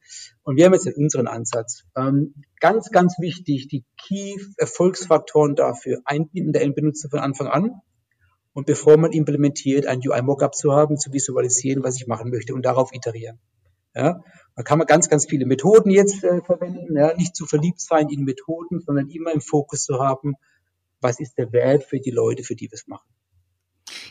Und 0.42 0.56
wir 0.56 0.64
haben 0.64 0.74
jetzt 0.74 0.86
unseren 0.96 1.26
Ansatz. 1.26 1.84
Ähm, 1.96 2.34
ganz, 2.60 2.90
ganz 2.90 3.16
wichtig, 3.18 3.68
die 3.68 3.84
Key-Erfolgsfaktoren 3.96 5.56
dafür 5.56 6.00
einbinden 6.04 6.52
der 6.52 6.62
Endbenutzer 6.62 7.08
von 7.08 7.18
Anfang 7.18 7.48
an. 7.48 7.80
Und 8.52 8.66
bevor 8.66 8.96
man 8.96 9.10
implementiert, 9.10 9.86
ein 9.86 9.98
UI-Mockup 9.98 10.54
zu 10.54 10.72
haben, 10.72 10.98
zu 10.98 11.12
visualisieren, 11.12 11.82
was 11.82 11.96
ich 11.96 12.06
machen 12.06 12.30
möchte 12.30 12.54
und 12.54 12.64
darauf 12.64 12.94
iterieren. 12.94 13.40
Ja, 13.96 14.22
da 14.56 14.62
kann 14.62 14.78
man 14.78 14.86
ganz, 14.86 15.08
ganz 15.08 15.26
viele 15.26 15.46
Methoden 15.46 15.90
jetzt 15.90 16.22
äh, 16.24 16.42
verwenden, 16.42 16.96
ja, 16.96 17.14
nicht 17.14 17.34
zu 17.36 17.46
verliebt 17.46 17.80
sein 17.80 18.08
in 18.08 18.24
Methoden, 18.24 18.80
sondern 18.80 19.08
immer 19.08 19.32
im 19.32 19.40
Fokus 19.40 19.84
zu 19.84 20.00
haben, 20.00 20.34
was 21.04 21.20
ist 21.20 21.38
der 21.38 21.52
Wert 21.52 21.84
für 21.84 22.00
die 22.00 22.10
Leute, 22.10 22.42
für 22.42 22.56
die 22.56 22.70
wir 22.70 22.74
es 22.74 22.88
machen. 22.88 23.06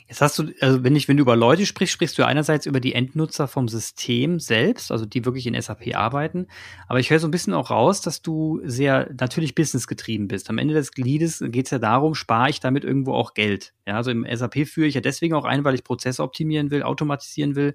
Jetzt 0.07 0.21
hast 0.21 0.38
du, 0.38 0.51
also 0.59 0.83
wenn 0.83 0.95
ich, 0.95 1.07
wenn 1.07 1.17
du 1.17 1.21
über 1.21 1.35
Leute 1.35 1.65
sprichst, 1.65 1.93
sprichst 1.93 2.17
du 2.17 2.25
einerseits 2.25 2.65
über 2.65 2.79
die 2.79 2.93
Endnutzer 2.93 3.47
vom 3.47 3.67
System 3.67 4.39
selbst, 4.39 4.91
also 4.91 5.05
die 5.05 5.25
wirklich 5.25 5.47
in 5.47 5.59
SAP 5.59 5.95
arbeiten. 5.95 6.47
Aber 6.88 7.00
ich 7.00 7.09
höre 7.09 7.19
so 7.19 7.27
ein 7.27 7.31
bisschen 7.31 7.53
auch 7.53 7.71
raus, 7.71 8.01
dass 8.01 8.21
du 8.21 8.62
sehr 8.63 9.09
natürlich 9.19 9.55
businessgetrieben 9.55 10.27
bist. 10.27 10.50
Am 10.50 10.57
Ende 10.59 10.75
des 10.75 10.91
Gliedes 10.91 11.43
geht 11.47 11.65
es 11.65 11.71
ja 11.71 11.79
darum, 11.79 12.13
spare 12.13 12.50
ich 12.50 12.59
damit 12.59 12.83
irgendwo 12.83 13.13
auch 13.13 13.33
Geld. 13.33 13.73
Ja, 13.88 13.95
also 13.95 14.12
im 14.12 14.27
SAP 14.29 14.67
führe 14.67 14.88
ich 14.88 14.95
ja 14.95 15.01
deswegen 15.01 15.33
auch 15.33 15.45
ein, 15.45 15.63
weil 15.63 15.75
ich 15.75 15.83
Prozesse 15.83 16.21
optimieren 16.21 16.69
will, 16.69 16.83
automatisieren 16.83 17.55
will. 17.55 17.73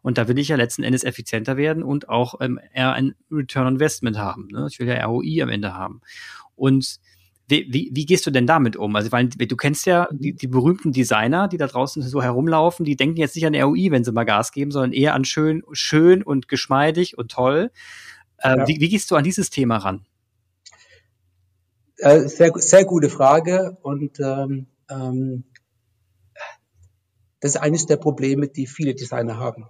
Und 0.00 0.16
da 0.16 0.28
will 0.28 0.38
ich 0.38 0.48
ja 0.48 0.56
letzten 0.56 0.84
Endes 0.84 1.04
effizienter 1.04 1.56
werden 1.56 1.82
und 1.82 2.08
auch 2.08 2.40
ähm, 2.40 2.58
eher 2.72 2.92
ein 2.92 3.14
Return 3.30 3.66
on 3.66 3.74
Investment 3.74 4.16
haben. 4.16 4.48
Ne? 4.50 4.66
Ich 4.70 4.78
will 4.78 4.86
ja 4.86 5.04
ROI 5.04 5.42
am 5.42 5.48
Ende 5.50 5.74
haben. 5.74 6.00
Und 6.56 7.00
wie, 7.46 7.66
wie, 7.70 7.90
wie 7.92 8.06
gehst 8.06 8.26
du 8.26 8.30
denn 8.30 8.46
damit 8.46 8.76
um? 8.76 8.96
Also, 8.96 9.12
weil 9.12 9.28
du 9.28 9.56
kennst 9.56 9.86
ja 9.86 10.08
die, 10.10 10.32
die 10.34 10.46
berühmten 10.46 10.92
Designer, 10.92 11.48
die 11.48 11.58
da 11.58 11.66
draußen 11.66 12.02
so 12.02 12.22
herumlaufen, 12.22 12.84
die 12.84 12.96
denken 12.96 13.18
jetzt 13.18 13.34
nicht 13.36 13.46
an 13.46 13.54
ROI, 13.54 13.90
wenn 13.90 14.04
sie 14.04 14.12
mal 14.12 14.24
Gas 14.24 14.52
geben, 14.52 14.70
sondern 14.70 14.92
eher 14.92 15.14
an 15.14 15.24
schön, 15.24 15.62
schön 15.72 16.22
und 16.22 16.48
geschmeidig 16.48 17.18
und 17.18 17.30
toll. 17.30 17.70
Ähm, 18.42 18.60
ja. 18.60 18.68
wie, 18.68 18.80
wie 18.80 18.88
gehst 18.88 19.10
du 19.10 19.16
an 19.16 19.24
dieses 19.24 19.50
Thema 19.50 19.76
ran? 19.76 20.06
Äh, 21.98 22.28
sehr, 22.28 22.52
sehr 22.56 22.84
gute 22.84 23.10
Frage 23.10 23.76
und 23.82 24.18
ähm, 24.20 24.66
ähm, 24.88 25.44
das 27.40 27.56
ist 27.56 27.60
eines 27.60 27.84
der 27.84 27.98
Probleme, 27.98 28.48
die 28.48 28.66
viele 28.66 28.94
Designer 28.94 29.38
haben. 29.38 29.66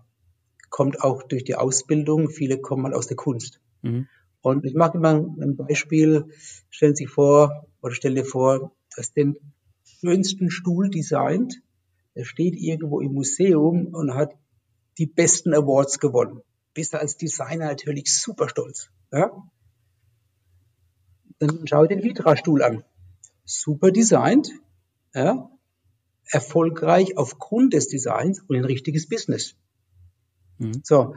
Kommt 0.70 1.02
auch 1.02 1.24
durch 1.24 1.42
die 1.42 1.56
Ausbildung. 1.56 2.30
Viele 2.30 2.58
kommen 2.58 2.82
mal 2.82 2.94
aus 2.94 3.08
der 3.08 3.16
Kunst. 3.16 3.60
Mhm. 3.82 4.06
Und 4.44 4.66
ich 4.66 4.74
mache 4.74 4.98
immer 4.98 5.14
ein 5.14 5.56
Beispiel. 5.56 6.26
Stellen 6.68 6.94
Sie 6.94 7.06
vor, 7.06 7.66
oder 7.80 7.94
stell 7.94 8.14
dir 8.14 8.26
vor, 8.26 8.76
dass 8.94 9.14
den 9.14 9.36
schönsten 9.84 10.50
Stuhl 10.50 10.90
designt. 10.90 11.62
Der 12.14 12.24
steht 12.24 12.54
irgendwo 12.54 13.00
im 13.00 13.14
Museum 13.14 13.86
und 13.86 14.12
hat 14.14 14.34
die 14.98 15.06
besten 15.06 15.54
Awards 15.54 15.98
gewonnen. 15.98 16.42
Bist 16.74 16.92
du 16.92 17.00
als 17.00 17.16
Designer 17.16 17.68
natürlich 17.68 18.14
super 18.14 18.50
stolz. 18.50 18.90
Ja? 19.10 19.30
Dann 21.38 21.66
schau 21.66 21.86
den 21.86 22.02
Vitra-Stuhl 22.02 22.62
an. 22.62 22.84
Super 23.46 23.92
designt, 23.92 24.50
ja? 25.14 25.50
erfolgreich 26.26 27.16
aufgrund 27.16 27.72
des 27.72 27.88
Designs 27.88 28.42
und 28.46 28.56
ein 28.56 28.64
richtiges 28.66 29.08
Business. 29.08 29.54
Mhm. 30.58 30.82
So, 30.84 31.14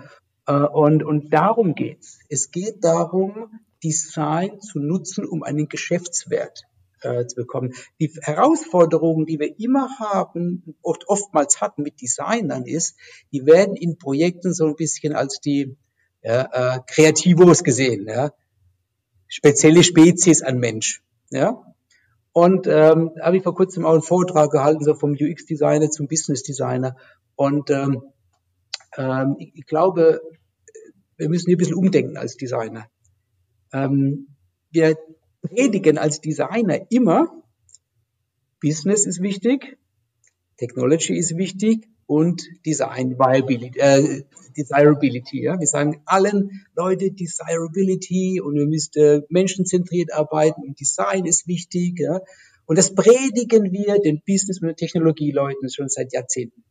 und, 0.52 1.04
und 1.04 1.34
darum 1.34 1.76
geht's. 1.76 2.20
Es 2.30 2.52
geht 2.52 2.84
darum, 2.84 3.60
Design 3.84 4.60
zu 4.60 4.80
nutzen, 4.80 5.26
um 5.26 5.44
einen 5.44 5.68
Geschäftswert 5.68 6.64
äh, 7.02 7.26
zu 7.26 7.36
bekommen. 7.36 7.74
Die 8.00 8.12
Herausforderungen, 8.22 9.26
die 9.26 9.40
wir 9.40 9.60
immer 9.60 9.90
haben, 10.00 10.76
oft, 10.82 11.08
oftmals 11.08 11.62
hatten 11.62 11.84
mit 11.84 12.02
Designern 12.02 12.66
ist, 12.66 12.98
die 13.32 13.46
werden 13.46 13.76
in 13.76 13.98
Projekten 13.98 14.54
so 14.54 14.66
ein 14.66 14.76
bisschen 14.76 15.16
als 15.16 15.40
die 15.40 15.78
ja, 16.24 16.76
äh, 16.76 16.80
Kreativos 16.88 17.64
gesehen, 17.64 18.08
ja. 18.08 18.32
spezielle 19.28 19.84
Spezies 19.84 20.42
an 20.42 20.58
Mensch. 20.58 21.04
Ja. 21.30 21.62
Und 22.32 22.68
ähm, 22.68 23.12
habe 23.22 23.38
ich 23.38 23.44
vor 23.44 23.56
kurzem 23.56 23.86
auch 23.86 23.94
einen 23.94 24.02
Vortrag 24.02 24.52
gehalten, 24.52 24.84
so 24.84 24.94
vom 24.94 25.12
UX-Designer 25.12 25.90
zum 25.90 26.08
Business-Designer. 26.08 26.96
Und 27.36 27.70
ähm, 27.72 28.04
ähm, 28.96 29.36
ich 29.40 29.66
glaube, 29.66 30.22
wir 31.18 31.30
müssen 31.30 31.48
hier 31.48 31.56
ein 31.56 31.60
bisschen 31.60 31.76
umdenken 31.76 32.18
als 32.18 32.38
Designer. 32.38 32.90
Ähm, 33.74 34.28
wir 34.72 34.98
predigen 35.42 35.98
als 35.98 36.22
Designer 36.22 36.80
immer, 36.90 37.44
Business 38.62 39.06
ist 39.06 39.22
wichtig, 39.22 39.78
Technology 40.58 41.18
ist 41.18 41.38
wichtig 41.38 41.88
und 42.08 42.44
Design 42.66 43.20
Viability, 43.20 43.80
äh, 43.80 44.24
Desirability. 44.58 45.44
Ja? 45.44 45.60
Wir 45.60 45.68
sagen 45.68 46.02
allen 46.06 46.66
Leute 46.76 47.12
Desirability 47.12 48.42
und 48.42 48.56
wir 48.56 48.66
müssen 48.66 49.24
menschenzentriert 49.30 50.14
arbeiten 50.14 50.64
und 50.64 50.80
Design 50.80 51.26
ist 51.26 51.48
wichtig. 51.48 52.00
Ja? 52.00 52.22
Und 52.66 52.78
das 52.78 52.96
predigen 52.96 53.72
wir 53.72 54.00
den 54.00 54.22
Business- 54.26 54.62
und 54.62 54.76
Technologieleuten 54.76 55.70
schon 55.70 55.90
seit 55.90 56.14
Jahrzehnten. 56.14 56.64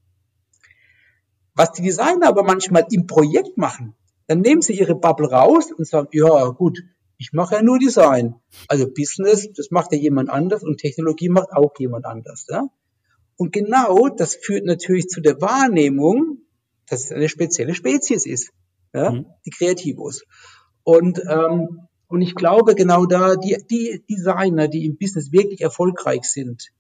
Was 1.55 1.73
die 1.73 1.83
Designer 1.83 2.29
aber 2.29 2.43
manchmal 2.43 2.87
im 2.91 3.07
Projekt 3.07 3.57
machen, 3.57 3.95
dann 4.27 4.41
nehmen 4.41 4.63
sie 4.63 4.79
ihre 4.79 4.95
Bubble 4.95 5.31
raus 5.31 5.73
und 5.73 5.87
sagen, 5.87 6.09
ja 6.13 6.47
gut, 6.49 6.83
ich 7.19 7.33
mache 7.33 7.57
ja 7.57 7.63
nur 7.63 7.79
Design. 7.79 8.35
Also 8.69 8.87
Business, 8.87 9.51
das 9.53 9.71
macht 9.71 9.93
ja 9.93 9.99
jemand 9.99 10.31
anders 10.31 10.63
und 10.63 10.79
Technologie 10.79 11.29
macht 11.29 11.53
auch 11.53 11.73
jemand 11.79 12.05
anders. 12.05 12.47
Ja? 12.49 12.65
Und 13.37 13.53
genau 13.53 14.09
das 14.09 14.35
führt 14.35 14.65
natürlich 14.65 15.09
zu 15.09 15.21
der 15.21 15.41
Wahrnehmung, 15.41 16.39
dass 16.89 17.05
es 17.05 17.13
eine 17.13 17.29
spezielle 17.29 17.75
Spezies 17.75 18.27
ist, 18.27 18.53
ja? 18.93 19.11
Mhm. 19.11 19.27
die 19.45 19.51
Kreativos. 19.51 20.25
Und, 20.85 21.21
ähm, 21.29 21.89
und 22.09 22.23
ich 22.23 22.35
glaube 22.35 22.75
genau 22.75 23.07
da, 23.07 23.37
die, 23.37 23.57
die 23.69 24.05
Designer, 24.09 24.69
die 24.69 24.87
im 24.87 24.97
Business 24.97 25.33
wirklich 25.33 25.61
erfolgreich 25.61 26.25
sind, 26.25 26.71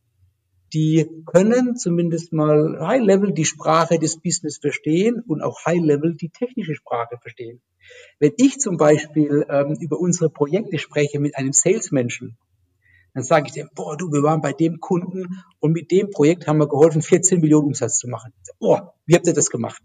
die 0.72 1.08
können 1.26 1.76
zumindest 1.76 2.32
mal 2.32 2.78
High 2.80 3.02
Level 3.02 3.32
die 3.32 3.44
Sprache 3.44 3.98
des 3.98 4.20
Business 4.20 4.58
verstehen 4.58 5.22
und 5.26 5.42
auch 5.42 5.64
High 5.64 5.80
Level 5.80 6.14
die 6.14 6.28
technische 6.28 6.74
Sprache 6.74 7.18
verstehen. 7.20 7.60
Wenn 8.18 8.32
ich 8.36 8.58
zum 8.58 8.76
Beispiel 8.76 9.46
ähm, 9.48 9.76
über 9.80 9.98
unsere 9.98 10.28
Projekte 10.28 10.78
spreche 10.78 11.20
mit 11.20 11.36
einem 11.36 11.52
Salesmenschen, 11.52 12.36
dann 13.14 13.22
sage 13.22 13.46
ich 13.46 13.52
dem, 13.52 13.70
boah, 13.74 13.96
du, 13.96 14.12
wir 14.12 14.22
waren 14.22 14.42
bei 14.42 14.52
dem 14.52 14.80
Kunden 14.80 15.42
und 15.60 15.72
mit 15.72 15.90
dem 15.90 16.10
Projekt 16.10 16.46
haben 16.46 16.58
wir 16.58 16.68
geholfen, 16.68 17.00
14 17.00 17.40
Millionen 17.40 17.68
Umsatz 17.68 17.98
zu 17.98 18.08
machen. 18.08 18.32
Boah, 18.58 18.94
wie 19.06 19.14
habt 19.14 19.26
ihr 19.26 19.32
das 19.32 19.48
gemacht? 19.48 19.82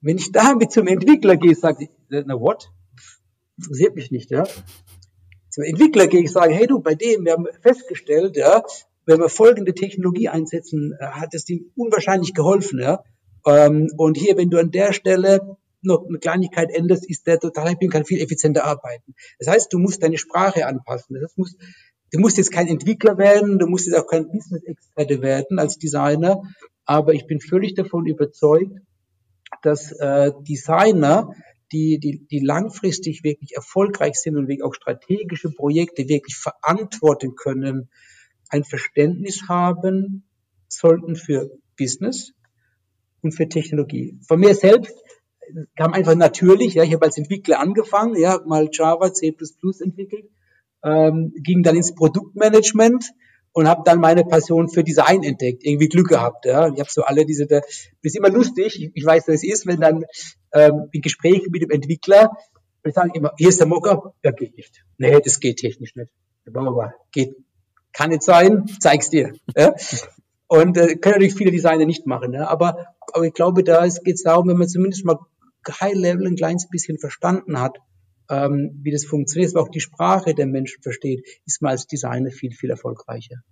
Wenn 0.00 0.16
ich 0.16 0.32
damit 0.32 0.72
zum 0.72 0.86
Entwickler 0.86 1.36
gehe, 1.36 1.54
sage 1.54 1.84
ich, 1.84 1.90
na 2.08 2.40
what? 2.40 2.72
Interessiert 3.58 3.94
mich 3.96 4.10
nicht, 4.10 4.30
ja. 4.30 4.44
Zum 5.50 5.64
Entwickler 5.64 6.06
gehe 6.06 6.22
ich 6.22 6.32
sage, 6.32 6.54
hey 6.54 6.66
du, 6.66 6.80
bei 6.80 6.94
dem, 6.94 7.26
wir 7.26 7.32
haben 7.32 7.46
festgestellt, 7.60 8.36
ja, 8.36 8.62
wenn 9.06 9.18
wir 9.18 9.28
folgende 9.28 9.74
Technologie 9.74 10.28
einsetzen, 10.28 10.94
äh, 10.98 11.06
hat 11.06 11.34
es 11.34 11.48
ihm 11.48 11.70
unwahrscheinlich 11.76 12.34
geholfen. 12.34 12.80
Ja? 12.80 13.02
Ähm, 13.46 13.90
und 13.96 14.16
hier, 14.16 14.36
wenn 14.36 14.50
du 14.50 14.58
an 14.58 14.70
der 14.70 14.92
Stelle 14.92 15.56
noch 15.82 16.06
eine 16.06 16.18
Kleinigkeit 16.18 16.70
änderst, 16.70 17.08
ist 17.08 17.26
der 17.26 17.40
total 17.40 17.70
happy 17.70 17.86
und 17.86 17.92
kann 17.92 18.04
viel 18.04 18.20
effizienter 18.20 18.64
arbeiten. 18.64 19.14
Das 19.38 19.48
heißt, 19.48 19.72
du 19.72 19.78
musst 19.78 20.02
deine 20.02 20.18
Sprache 20.18 20.66
anpassen. 20.66 21.18
Das 21.20 21.34
heißt, 21.36 21.56
du 22.12 22.20
musst 22.20 22.38
jetzt 22.38 22.52
kein 22.52 22.68
Entwickler 22.68 23.18
werden, 23.18 23.58
du 23.58 23.66
musst 23.66 23.86
jetzt 23.86 23.96
auch 23.96 24.06
kein 24.06 24.28
Business-Experte 24.30 25.22
werden 25.22 25.58
als 25.58 25.78
Designer, 25.78 26.42
aber 26.84 27.14
ich 27.14 27.26
bin 27.26 27.40
völlig 27.40 27.74
davon 27.74 28.06
überzeugt, 28.06 28.78
dass 29.62 29.92
äh, 29.92 30.32
Designer, 30.48 31.34
die, 31.72 31.98
die, 31.98 32.26
die 32.30 32.40
langfristig 32.40 33.24
wirklich 33.24 33.56
erfolgreich 33.56 34.14
sind 34.16 34.36
und 34.36 34.62
auch 34.62 34.74
strategische 34.74 35.50
Projekte 35.50 36.06
wirklich 36.08 36.36
verantworten 36.36 37.34
können, 37.34 37.88
ein 38.52 38.64
Verständnis 38.64 39.48
haben 39.48 40.24
sollten 40.68 41.16
für 41.16 41.50
Business 41.78 42.32
und 43.22 43.32
für 43.32 43.48
Technologie. 43.48 44.18
Von 44.26 44.40
mir 44.40 44.54
selbst 44.54 44.94
kam 45.76 45.92
einfach 45.92 46.14
natürlich, 46.14 46.74
ja, 46.74 46.84
ich 46.84 46.92
habe 46.92 47.04
als 47.06 47.18
Entwickler 47.18 47.60
angefangen, 47.60 48.16
ja, 48.16 48.40
mal 48.46 48.68
Java, 48.70 49.12
C++ 49.12 49.34
entwickelt, 49.80 50.30
ähm, 50.84 51.32
ging 51.36 51.62
dann 51.62 51.76
ins 51.76 51.94
Produktmanagement 51.94 53.12
und 53.52 53.68
habe 53.68 53.82
dann 53.84 54.00
meine 54.00 54.24
Passion 54.24 54.68
für 54.68 54.84
Design 54.84 55.22
entdeckt, 55.22 55.64
irgendwie 55.64 55.88
Glück 55.88 56.08
gehabt, 56.08 56.46
ja. 56.46 56.68
Ich 56.68 56.78
habe 56.78 56.90
so 56.90 57.02
alle 57.02 57.24
diese, 57.24 57.46
das 57.46 57.64
ist 58.02 58.16
immer 58.16 58.30
lustig, 58.30 58.82
ich, 58.82 58.90
ich 58.94 59.04
weiß, 59.04 59.28
was 59.28 59.36
es 59.36 59.44
ist, 59.44 59.66
wenn 59.66 59.80
dann 59.80 60.04
ähm, 60.52 60.88
in 60.92 61.00
Gesprächen 61.00 61.50
mit 61.50 61.62
dem 61.62 61.70
Entwickler, 61.70 62.30
wir 62.82 62.92
sagen 62.92 63.12
immer, 63.14 63.32
hier 63.38 63.48
ist 63.48 63.60
der 63.60 63.66
Mockup, 63.66 64.14
ja 64.22 64.32
geht 64.32 64.56
nicht. 64.56 64.84
Nee, 64.98 65.20
das 65.20 65.38
geht 65.40 65.58
technisch 65.58 65.94
nicht. 65.94 66.10
Aber 66.46 66.94
geht 67.12 67.36
kann 67.92 68.10
nicht 68.10 68.22
sein, 68.22 68.66
zeig's 68.80 69.10
dir. 69.10 69.32
Ja? 69.56 69.74
Und 70.46 70.76
äh, 70.76 70.96
können 70.96 71.14
natürlich 71.14 71.34
viele 71.34 71.50
Designer 71.50 71.86
nicht 71.86 72.06
machen. 72.06 72.32
Ja? 72.32 72.48
Aber, 72.48 72.94
aber 73.12 73.24
ich 73.24 73.34
glaube, 73.34 73.64
da 73.64 73.86
geht 73.86 74.14
es 74.14 74.22
darum, 74.22 74.48
wenn 74.48 74.58
man 74.58 74.68
zumindest 74.68 75.04
mal 75.04 75.18
High 75.80 75.94
Level 75.94 76.26
ein 76.26 76.36
kleines 76.36 76.68
bisschen 76.68 76.98
verstanden 76.98 77.60
hat, 77.60 77.78
ähm, 78.28 78.80
wie 78.82 78.90
das 78.90 79.04
funktioniert, 79.04 79.54
aber 79.54 79.64
auch 79.64 79.70
die 79.70 79.80
Sprache 79.80 80.34
der 80.34 80.46
Menschen 80.46 80.82
versteht, 80.82 81.24
ist 81.44 81.60
man 81.60 81.72
als 81.72 81.86
Designer 81.86 82.30
viel, 82.30 82.52
viel 82.52 82.70
erfolgreicher. 82.70 83.42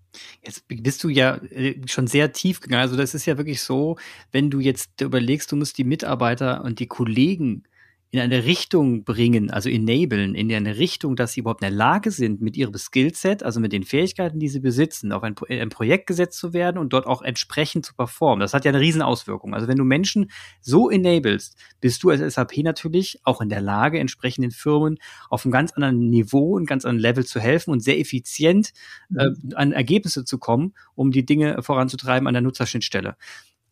Jetzt 0.42 0.66
bist 0.68 1.04
du 1.04 1.08
ja 1.08 1.36
äh, 1.50 1.80
schon 1.86 2.06
sehr 2.06 2.32
tief 2.32 2.60
gegangen. 2.60 2.82
Also 2.82 2.96
das 2.96 3.14
ist 3.14 3.26
ja 3.26 3.36
wirklich 3.36 3.62
so, 3.62 3.96
wenn 4.32 4.50
du 4.50 4.60
jetzt 4.60 5.00
überlegst, 5.00 5.52
du 5.52 5.56
musst 5.56 5.78
die 5.78 5.84
Mitarbeiter 5.84 6.64
und 6.64 6.80
die 6.80 6.86
Kollegen 6.86 7.64
in 8.12 8.18
eine 8.18 8.44
Richtung 8.44 9.04
bringen, 9.04 9.50
also 9.50 9.68
enablen, 9.68 10.34
in 10.34 10.52
eine 10.52 10.78
Richtung, 10.78 11.14
dass 11.14 11.32
sie 11.32 11.40
überhaupt 11.40 11.62
in 11.62 11.68
der 11.68 11.76
Lage 11.76 12.10
sind, 12.10 12.40
mit 12.40 12.56
ihrem 12.56 12.74
Skillset, 12.76 13.44
also 13.44 13.60
mit 13.60 13.72
den 13.72 13.84
Fähigkeiten, 13.84 14.40
die 14.40 14.48
sie 14.48 14.58
besitzen, 14.58 15.12
auf 15.12 15.22
ein, 15.22 15.36
ein 15.48 15.68
Projekt 15.68 16.08
gesetzt 16.08 16.38
zu 16.38 16.52
werden 16.52 16.78
und 16.78 16.92
dort 16.92 17.06
auch 17.06 17.22
entsprechend 17.22 17.86
zu 17.86 17.94
performen. 17.94 18.40
Das 18.40 18.52
hat 18.52 18.64
ja 18.64 18.70
eine 18.70 18.80
Riesenauswirkung. 18.80 19.54
Also 19.54 19.68
wenn 19.68 19.76
du 19.76 19.84
Menschen 19.84 20.30
so 20.60 20.90
enablest, 20.90 21.56
bist 21.80 22.02
du 22.02 22.10
als 22.10 22.34
SAP 22.34 22.58
natürlich 22.58 23.20
auch 23.22 23.40
in 23.40 23.48
der 23.48 23.60
Lage, 23.60 24.00
entsprechenden 24.00 24.50
Firmen 24.50 24.98
auf 25.28 25.44
einem 25.44 25.52
ganz 25.52 25.72
anderen 25.72 26.10
Niveau 26.10 26.56
und 26.56 26.66
ganz 26.66 26.84
anderen 26.84 27.02
Level 27.02 27.24
zu 27.24 27.38
helfen 27.38 27.70
und 27.70 27.80
sehr 27.80 28.00
effizient 28.00 28.72
äh, 29.16 29.26
mhm. 29.28 29.52
an 29.54 29.72
Ergebnisse 29.72 30.24
zu 30.24 30.38
kommen, 30.38 30.74
um 30.96 31.12
die 31.12 31.24
Dinge 31.24 31.62
voranzutreiben 31.62 32.26
an 32.26 32.34
der 32.34 32.42
Nutzerschnittstelle. 32.42 33.16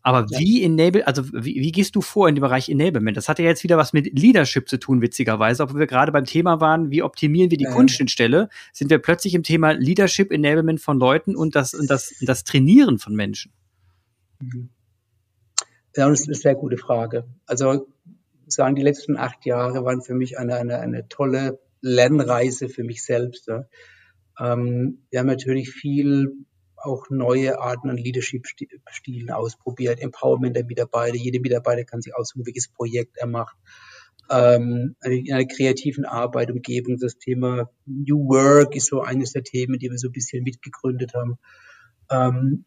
Aber 0.03 0.27
ja. 0.31 0.39
wie 0.39 0.63
enable, 0.63 1.07
also 1.07 1.25
wie, 1.33 1.57
wie 1.57 1.73
gehst 1.73 1.97
du 1.97 2.01
vor 2.01 2.29
in 2.29 2.35
dem 2.35 2.43
Bereich 2.43 2.69
Enablement? 2.69 3.17
Das 3.17 3.29
hat 3.29 3.39
ja 3.39 3.45
jetzt 3.45 3.65
wieder 3.65 3.77
was 3.77 3.93
mit 3.93 4.19
Leadership 4.19 4.69
zu 4.69 4.79
tun, 4.79 5.03
witzigerweise. 5.03 5.63
Obwohl 5.63 5.81
wir 5.81 5.87
gerade 5.87 6.13
beim 6.13 6.25
Thema 6.25 6.61
waren, 6.61 6.91
wie 6.91 7.03
optimieren 7.03 7.51
wir 7.51 7.59
die 7.59 7.65
ja. 7.65 7.73
Kundenschnittstelle, 7.73 8.49
sind 8.73 8.91
wir 8.91 8.99
plötzlich 8.99 9.35
im 9.35 9.43
Thema 9.43 9.73
Leadership, 9.73 10.33
Enablement 10.33 10.81
von 10.81 10.99
Leuten 10.99 11.37
und 11.37 11.57
das, 11.57 11.75
und 11.75 11.91
das, 11.91 12.13
und 12.21 12.29
das 12.29 12.45
Trainieren 12.45 12.99
von 12.99 13.15
Menschen. 13.15 13.53
Mhm. 14.41 14.71
Ja, 15.97 16.09
das 16.09 16.21
ist 16.21 16.29
eine 16.29 16.37
sehr 16.37 16.55
gute 16.55 16.77
Frage. 16.77 17.25
Also 17.47 17.89
sagen, 18.47 18.77
die 18.77 18.83
letzten 18.83 19.17
acht 19.17 19.45
Jahre 19.47 19.85
waren 19.85 20.01
für 20.01 20.15
mich 20.15 20.39
eine, 20.39 20.57
eine, 20.57 20.79
eine 20.79 21.09
tolle 21.09 21.59
Lernreise 21.81 22.69
für 22.69 22.85
mich 22.85 23.05
selbst. 23.05 23.49
Ja. 23.49 23.65
Ähm, 24.39 25.03
wir 25.11 25.21
haben 25.21 25.27
natürlich 25.27 25.71
viel 25.71 26.33
auch 26.83 27.11
neue 27.11 27.61
Arten 27.61 27.91
an 27.91 27.97
Leadership-Stilen 27.97 29.31
ausprobiert, 29.31 30.01
Empowerment 30.01 30.57
der 30.57 30.65
Mitarbeiter. 30.65 31.17
Jede 31.17 31.41
Mitarbeiter 31.41 31.85
kann 31.85 32.03
sich 32.03 32.15
aussuchen, 32.15 32.47
welches 32.47 32.69
Projekt 32.69 33.17
er 33.17 33.27
macht. 33.27 33.57
Ähm, 34.31 34.95
in 35.03 35.33
einer 35.33 35.47
kreativen 35.47 36.05
Arbeit, 36.05 36.51
Umgebung, 36.51 36.99
das 36.99 37.19
Thema 37.19 37.71
New 37.87 38.29
Work 38.29 38.77
ist 38.77 38.87
so 38.87 39.01
eines 39.01 39.33
der 39.33 39.43
Themen, 39.43 39.79
die 39.79 39.91
wir 39.91 39.99
so 39.99 40.09
ein 40.09 40.13
bisschen 40.13 40.45
mitgegründet 40.45 41.15
haben. 41.15 41.39
Ähm, 42.11 42.65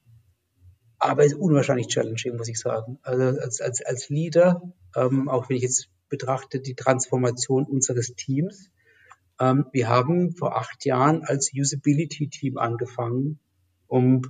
aber 0.97 1.25
es 1.25 1.33
ist 1.33 1.39
unwahrscheinlich 1.39 1.87
challenging, 1.87 2.37
muss 2.37 2.47
ich 2.47 2.59
sagen. 2.59 2.99
Also 3.03 3.39
als, 3.39 3.61
als, 3.61 3.83
als 3.83 4.09
Leader, 4.09 4.61
ähm, 4.95 5.29
auch 5.29 5.49
wenn 5.49 5.57
ich 5.57 5.63
jetzt 5.63 5.89
betrachte, 6.09 6.59
die 6.59 6.75
Transformation 6.75 7.65
unseres 7.65 8.13
Teams. 8.15 8.69
Ähm, 9.39 9.65
wir 9.71 9.87
haben 9.89 10.35
vor 10.35 10.55
acht 10.57 10.85
Jahren 10.85 11.23
als 11.23 11.51
Usability-Team 11.55 12.57
angefangen, 12.57 13.39
um 13.91 14.21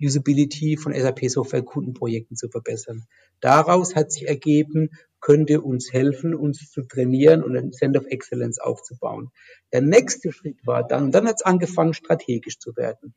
Usability 0.00 0.76
von 0.76 0.94
SAP-Software 0.94 1.62
Kundenprojekten 1.62 2.36
zu 2.36 2.48
verbessern. 2.48 3.04
Daraus 3.40 3.96
hat 3.96 4.12
sich 4.12 4.28
ergeben, 4.28 4.90
könnte 5.20 5.60
uns 5.60 5.92
helfen, 5.92 6.34
uns 6.34 6.70
zu 6.70 6.82
trainieren 6.82 7.42
und 7.42 7.56
ein 7.56 7.72
Center 7.72 8.00
of 8.00 8.06
Excellence 8.06 8.60
aufzubauen. 8.60 9.30
Der 9.72 9.80
nächste 9.80 10.32
Schritt 10.32 10.64
war 10.64 10.86
dann, 10.86 11.10
dann 11.10 11.26
hat 11.26 11.36
es 11.36 11.42
angefangen, 11.42 11.94
strategisch 11.94 12.58
zu 12.58 12.76
werden. 12.76 13.14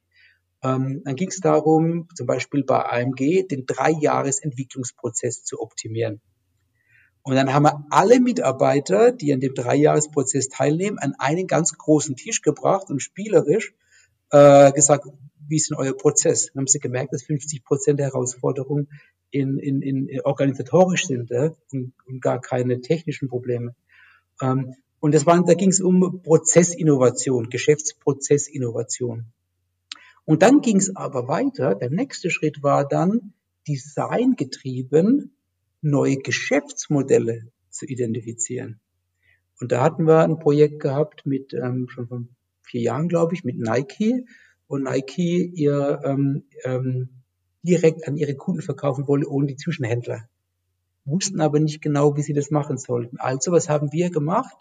Ähm, 0.63 1.01
dann 1.05 1.15
ging 1.15 1.29
es 1.29 1.39
darum, 1.39 2.07
zum 2.15 2.25
Beispiel 2.25 2.63
bei 2.63 2.83
AMG, 2.83 3.47
den 3.47 3.65
Dreijahresentwicklungsprozess 3.65 5.43
zu 5.43 5.61
optimieren. 5.61 6.21
Und 7.21 7.35
dann 7.35 7.53
haben 7.53 7.63
wir 7.63 7.85
alle 7.91 8.19
Mitarbeiter, 8.19 9.11
die 9.11 9.33
an 9.33 9.39
dem 9.39 9.53
Dreijahresprozess 9.53 10.47
teilnehmen, 10.49 10.97
an 10.97 11.13
einen 11.19 11.45
ganz 11.45 11.77
großen 11.77 12.15
Tisch 12.15 12.41
gebracht 12.41 12.89
und 12.89 13.01
spielerisch 13.01 13.73
äh, 14.31 14.71
gesagt, 14.71 15.05
wie 15.50 15.56
ist 15.56 15.70
denn 15.70 15.77
euer 15.77 15.94
Prozess? 15.94 16.48
Dann 16.48 16.62
haben 16.62 16.68
sie 16.68 16.79
gemerkt, 16.79 17.13
dass 17.13 17.24
50 17.24 17.63
Prozent 17.63 18.00
der 18.00 18.08
Herausforderungen 18.08 18.89
in, 19.32 19.58
in, 19.58 19.82
in 19.82 20.22
organisatorisch 20.22 21.08
sind 21.08 21.29
ja, 21.29 21.51
und, 21.72 21.94
und, 22.06 22.22
gar 22.22 22.39
keine 22.39 22.82
technischen 22.82 23.29
Probleme. 23.29 23.75
Ähm, 24.41 24.75
und 25.00 25.13
das 25.13 25.25
waren, 25.25 25.46
da 25.46 25.53
ging 25.53 25.70
es 25.70 25.82
um 25.82 26.22
Prozessinnovation, 26.24 27.50
Geschäftsprozessinnovation. 27.50 29.25
Und 30.25 30.41
dann 30.41 30.62
ging 30.62 30.77
es 30.77 30.96
aber 30.96 31.27
weiter. 31.27 31.75
Der 31.75 31.89
nächste 31.89 32.29
Schritt 32.29 32.62
war 32.62 32.88
dann, 32.88 33.34
designgetrieben 33.68 35.36
neue 35.82 36.18
Geschäftsmodelle 36.18 37.51
zu 37.70 37.86
identifizieren. 37.86 38.79
Und 39.60 39.72
da 39.72 39.82
hatten 39.82 40.06
wir 40.06 40.24
ein 40.24 40.39
Projekt 40.39 40.79
gehabt 40.82 41.25
mit 41.25 41.53
ähm, 41.53 41.88
schon 41.89 42.08
von 42.08 42.29
vier 42.63 42.82
Jahren, 42.82 43.10
glaube 43.10 43.34
ich, 43.34 43.44
mit 43.44 43.58
Nike, 43.58 44.25
und 44.69 44.83
Nike 44.83 45.51
ihr 45.55 45.99
ähm, 46.05 46.43
ähm, 46.63 47.09
direkt 47.63 48.07
an 48.07 48.15
ihre 48.15 48.35
Kunden 48.35 48.61
verkaufen 48.61 49.07
wollte, 49.07 49.29
ohne 49.29 49.47
die 49.47 49.57
Zwischenhändler. 49.57 50.29
Wussten 51.05 51.41
aber 51.41 51.59
nicht 51.59 51.81
genau, 51.81 52.15
wie 52.15 52.21
sie 52.21 52.33
das 52.33 52.51
machen 52.51 52.77
sollten. 52.77 53.17
Also, 53.17 53.51
was 53.51 53.67
haben 53.67 53.91
wir 53.91 54.11
gemacht? 54.11 54.55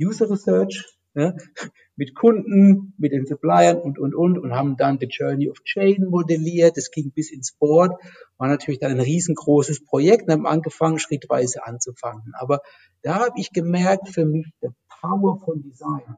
User 0.00 0.30
Research 0.30 0.96
ja, 1.14 1.34
mit 1.96 2.14
Kunden, 2.14 2.94
mit 2.96 3.12
den 3.12 3.26
Suppliern 3.26 3.76
und, 3.76 3.98
und, 3.98 4.14
und 4.14 4.38
und 4.38 4.54
haben 4.54 4.78
dann 4.78 4.98
the 4.98 5.06
Journey 5.06 5.50
of 5.50 5.62
Chain 5.64 6.06
modelliert. 6.08 6.78
Das 6.78 6.90
ging 6.90 7.12
bis 7.12 7.30
ins 7.30 7.52
Board. 7.52 7.92
War 8.38 8.48
natürlich 8.48 8.80
dann 8.80 8.92
ein 8.92 9.00
riesengroßes 9.00 9.84
Projekt 9.84 10.28
und 10.28 10.32
haben 10.32 10.46
angefangen, 10.46 10.98
schrittweise 10.98 11.66
anzufangen. 11.66 12.32
Aber 12.38 12.60
da 13.02 13.26
habe 13.26 13.38
ich 13.38 13.52
gemerkt, 13.52 14.08
für 14.08 14.24
mich, 14.24 14.46
der 14.62 14.72
Power 15.00 15.38
von 15.44 15.60
Design 15.60 16.16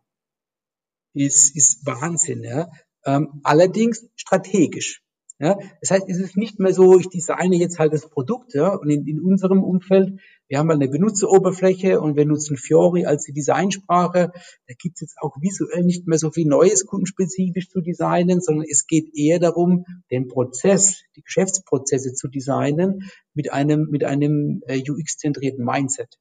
ist, 1.15 1.57
ist 1.57 1.85
Wahnsinn. 1.85 2.45
Ja? 2.45 2.69
Ähm, 3.07 3.41
allerdings 3.43 4.07
strategisch. 4.17 5.05
Ja, 5.41 5.59
das 5.81 5.91
heißt, 5.91 6.09
es 6.09 6.21
ist 6.21 6.37
nicht 6.37 6.61
mehr 6.61 6.73
so, 6.73 6.97
ich 6.99 7.09
designe 7.09 7.57
jetzt 7.57 7.81
halt 7.81 7.93
das 7.93 8.09
Produkt, 8.09 8.55
ja, 8.55 8.73
und 8.73 8.89
in, 8.89 9.05
in 9.09 9.21
unserem 9.21 9.65
Umfeld, 9.65 10.21
wir 10.47 10.59
haben 10.59 10.69
mal 10.69 10.75
eine 10.75 10.89
Benutzeroberfläche 10.89 12.01
und 12.01 12.17
wir 12.17 12.25
nutzen 12.25 12.57
Fiori 12.57 13.05
als 13.05 13.25
die 13.25 13.33
Designsprache. 13.33 14.31
Da 14.33 14.75
gibt 14.79 14.97
es 14.97 15.01
jetzt 15.01 15.17
auch 15.21 15.37
visuell 15.41 15.83
nicht 15.83 16.07
mehr 16.07 16.19
so 16.19 16.31
viel 16.31 16.47
Neues 16.47 16.87
kundenspezifisch 16.87 17.69
zu 17.69 17.81
designen, 17.81 18.41
sondern 18.41 18.65
es 18.71 18.87
geht 18.87 19.11
eher 19.17 19.41
darum, 19.41 19.85
den 20.13 20.29
Prozess, 20.29 21.03
die 21.17 21.23
Geschäftsprozesse 21.23 22.13
zu 22.13 22.29
designen 22.29 23.11
mit 23.35 23.53
einem, 23.53 23.89
mit 23.91 24.05
einem 24.05 24.63
äh, 24.67 24.81
UX-zentrierten 24.89 25.65
Mindset. 25.65 26.17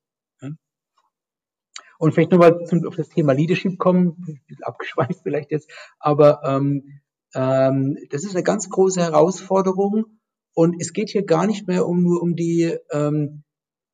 Und 1.97 2.13
vielleicht 2.13 2.32
nochmal 2.32 2.60
auf 2.88 2.95
das 2.95 3.10
Thema 3.10 3.34
Leadership 3.34 3.77
kommen, 3.77 4.15
bisschen 4.47 4.63
abgeschweißt 4.63 5.21
vielleicht 5.23 5.51
jetzt, 5.51 5.69
aber 5.99 6.41
ähm, 6.43 7.01
ähm, 7.36 7.97
das 8.10 8.23
ist 8.23 8.36
eine 8.36 8.43
ganz 8.43 8.69
große 8.69 9.01
Herausforderung 9.01 10.06
und 10.53 10.75
es 10.79 10.93
geht 10.93 11.10
hier 11.10 11.25
gar 11.25 11.47
nicht 11.47 11.67
mehr 11.67 11.88
um 11.88 12.03
nur 12.03 12.21
um 12.21 12.36
die 12.36 12.77
ähm, 12.91 13.43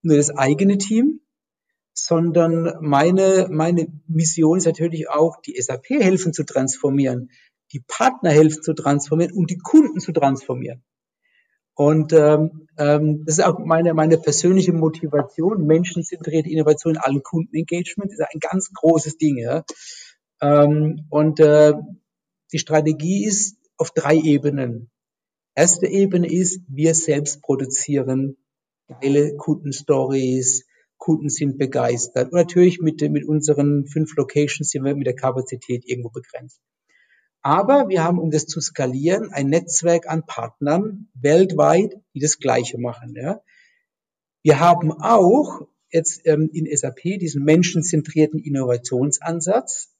nur 0.02 0.18
das 0.18 0.30
eigene 0.30 0.78
Team, 0.78 1.22
sondern 1.94 2.74
meine 2.82 3.48
meine 3.50 3.88
Mission 4.08 4.58
ist 4.58 4.66
natürlich 4.66 5.10
auch, 5.10 5.42
die 5.42 5.60
SAP 5.62 5.90
helfen 5.90 6.34
zu 6.34 6.44
transformieren, 6.44 7.30
die 7.72 7.84
Partner 7.88 8.32
helfen 8.32 8.64
zu 8.64 8.74
transformieren 8.74 9.34
und 9.34 9.50
die 9.50 9.58
Kunden 9.58 10.00
zu 10.00 10.12
transformieren. 10.12 10.84
Und 11.80 12.12
ähm, 12.12 12.68
ähm, 12.78 13.24
das 13.26 13.38
ist 13.38 13.46
auch 13.46 13.58
meine, 13.58 13.94
meine 13.94 14.18
persönliche 14.18 14.74
Motivation. 14.74 15.65
Menschenzentrierte 15.65 16.50
Innovation 16.50 16.96
in 16.96 17.00
allen 17.00 17.24
Kundenengagement 17.24 18.12
ist 18.12 18.20
ein 18.20 18.42
ganz 18.42 18.74
großes 18.74 19.18
Ding. 19.18 19.38
Ja? 19.38 19.63
Ähm, 20.42 21.06
und 21.10 21.39
äh, 21.39 21.72
die 22.52 22.60
Strategie 22.60 23.24
ist 23.24 23.56
auf 23.78 23.92
drei 23.92 24.18
Ebenen. 24.18 24.92
Erste 25.56 25.88
Ebene 25.88 26.30
ist, 26.30 26.60
wir 26.68 26.94
selbst 26.96 27.42
produzieren 27.42 28.36
geile 29.02 29.38
Kundenstories, 29.38 30.65
Kunden 30.98 31.30
sind 31.30 31.58
begeistert. 31.58 32.34
Und 32.34 32.39
natürlich 32.39 32.82
mit, 32.82 33.00
mit 33.10 33.26
unseren 33.26 33.88
fünf 33.88 34.18
Locations 34.18 34.70
sind 34.70 34.84
wir 34.84 34.96
mit 34.96 35.08
der 35.08 35.15
Kapazität 35.15 35.84
irgendwo 35.86 36.10
begrenzt. 36.10 36.60
Aber 37.41 37.88
wir 37.88 38.04
haben, 38.04 38.19
um 38.19 38.32
das 38.32 38.47
zu 38.47 38.60
skalieren, 38.60 39.32
ein 39.32 39.47
Netzwerk 39.47 40.08
an 40.10 40.25
Partnern 40.25 41.08
weltweit, 41.13 41.93
die 42.13 42.19
das 42.19 42.39
Gleiche 42.39 42.78
machen. 42.78 43.15
Ja. 43.15 43.41
Wir 44.43 44.60
haben 44.60 44.91
auch 44.91 45.67
jetzt 45.91 46.21
ähm, 46.25 46.49
in 46.52 46.67
SAP 46.75 47.02
diesen 47.19 47.43
menschenzentrierten 47.43 48.39
Innovationsansatz. 48.39 49.95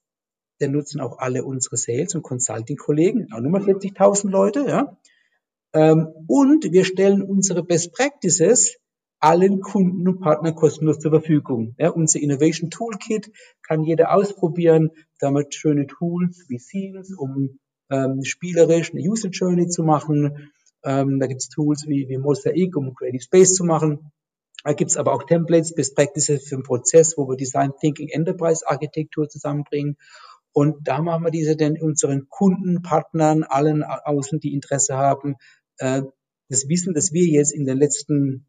Den 0.60 0.72
nutzen 0.72 1.00
auch 1.00 1.18
alle 1.18 1.44
unsere 1.44 1.78
Sales- 1.78 2.14
und 2.14 2.22
Consulting-Kollegen, 2.22 3.32
auch 3.32 3.40
nur 3.40 3.50
mal 3.50 3.62
40.000 3.62 4.28
Leute. 4.28 4.66
Ja. 4.68 4.98
Ähm, 5.72 6.08
und 6.26 6.70
wir 6.70 6.84
stellen 6.84 7.22
unsere 7.22 7.62
Best 7.62 7.92
Practices 7.92 8.76
allen 9.20 9.60
Kunden 9.60 10.08
und 10.08 10.20
Partnern 10.20 10.54
kostenlos 10.54 10.98
zur 10.98 11.10
Verfügung. 11.10 11.74
Ja, 11.78 11.90
unser 11.90 12.20
Innovation 12.20 12.70
Toolkit 12.70 13.30
kann 13.62 13.82
jeder 13.82 14.14
ausprobieren. 14.14 14.90
Damit 15.18 15.54
schöne 15.54 15.86
Tools 15.86 16.46
wie 16.48 16.58
Scenes, 16.58 17.14
um 17.16 17.58
ähm, 17.90 18.24
spielerisch 18.24 18.92
eine 18.92 19.02
User 19.02 19.28
Journey 19.28 19.68
zu 19.68 19.82
machen. 19.82 20.50
Ähm, 20.82 21.20
da 21.20 21.26
gibt's 21.26 21.48
Tools 21.48 21.86
wie, 21.86 22.08
wie 22.08 22.16
Mosaic, 22.16 22.76
um 22.76 22.94
Creative 22.94 23.22
Space 23.22 23.54
zu 23.54 23.64
machen. 23.64 24.10
Da 24.64 24.72
gibt's 24.72 24.96
aber 24.96 25.12
auch 25.12 25.24
Templates, 25.24 25.74
Best 25.74 25.94
Practices 25.94 26.48
für 26.48 26.56
den 26.56 26.62
Prozess, 26.62 27.16
wo 27.16 27.28
wir 27.28 27.36
Design 27.36 27.72
Thinking 27.80 28.08
Enterprise 28.08 28.66
Architektur 28.66 29.28
zusammenbringen. 29.28 29.96
Und 30.52 30.88
da 30.88 31.00
machen 31.00 31.24
wir 31.24 31.30
diese 31.30 31.56
denn 31.56 31.80
unseren 31.80 32.28
Kunden, 32.28 32.82
Partnern, 32.82 33.44
allen 33.44 33.84
außen, 33.84 34.40
die 34.40 34.54
Interesse 34.54 34.96
haben, 34.96 35.36
äh, 35.78 36.02
das 36.48 36.68
Wissen, 36.68 36.94
das 36.94 37.12
wir 37.12 37.26
jetzt 37.26 37.52
in 37.52 37.64
den 37.64 37.78
letzten 37.78 38.46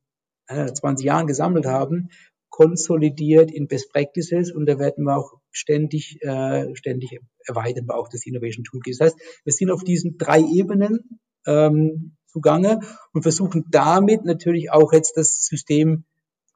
20 0.73 1.05
Jahren 1.05 1.27
gesammelt 1.27 1.65
haben, 1.65 2.09
konsolidiert 2.49 3.51
in 3.51 3.67
Best 3.67 3.91
Practices 3.91 4.51
und 4.51 4.65
da 4.67 4.77
werden 4.77 5.05
wir 5.05 5.17
auch 5.17 5.33
ständig, 5.51 6.21
äh, 6.21 6.75
ständig 6.75 7.19
erweitern 7.45 7.89
auch 7.89 8.09
das 8.09 8.25
Innovation 8.25 8.63
Toolkit. 8.63 8.99
Das 8.99 9.07
heißt, 9.07 9.19
wir 9.43 9.53
sind 9.53 9.71
auf 9.71 9.83
diesen 9.83 10.17
drei 10.17 10.41
Ebenen 10.41 11.19
ähm, 11.47 12.17
zugange 12.27 12.79
und 13.13 13.23
versuchen 13.23 13.65
damit 13.69 14.25
natürlich 14.25 14.71
auch 14.71 14.93
jetzt 14.93 15.17
das 15.17 15.45
System 15.45 16.05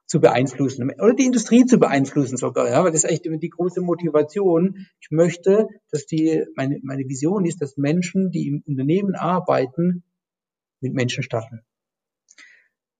zu 0.05 0.19
beeinflussen 0.19 0.91
oder 0.91 1.15
die 1.15 1.25
Industrie 1.25 1.65
zu 1.65 1.79
beeinflussen 1.79 2.38
sogar, 2.38 2.69
ja, 2.69 2.84
weil 2.84 2.91
das 2.91 3.03
ist 3.03 3.10
echt 3.10 3.25
die 3.25 3.49
große 3.49 3.81
Motivation. 3.81 4.86
Ich 4.99 5.10
möchte, 5.10 5.67
dass 5.89 6.05
die, 6.05 6.43
meine, 6.55 6.79
meine 6.84 7.08
Vision 7.08 7.45
ist, 7.45 7.62
dass 7.62 7.77
Menschen, 7.77 8.29
die 8.29 8.47
im 8.47 8.63
Unternehmen 8.67 9.15
arbeiten, 9.15 10.03
mit 10.79 10.93
Menschen 10.93 11.23
starten. 11.23 11.62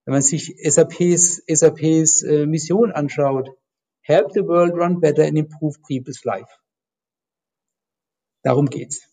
Wenn 0.06 0.14
man 0.14 0.22
sich 0.22 0.56
SAPs, 0.64 1.44
SAPs 1.48 2.22
äh, 2.22 2.46
Mission 2.46 2.92
anschaut, 2.92 3.50
help 4.02 4.32
the 4.34 4.42
world 4.42 4.74
run 4.74 5.00
better 5.00 5.24
and 5.24 5.38
improve 5.38 5.80
people's 5.88 6.24
life. 6.24 6.50
Darum 8.44 8.68
geht's. 8.68 9.10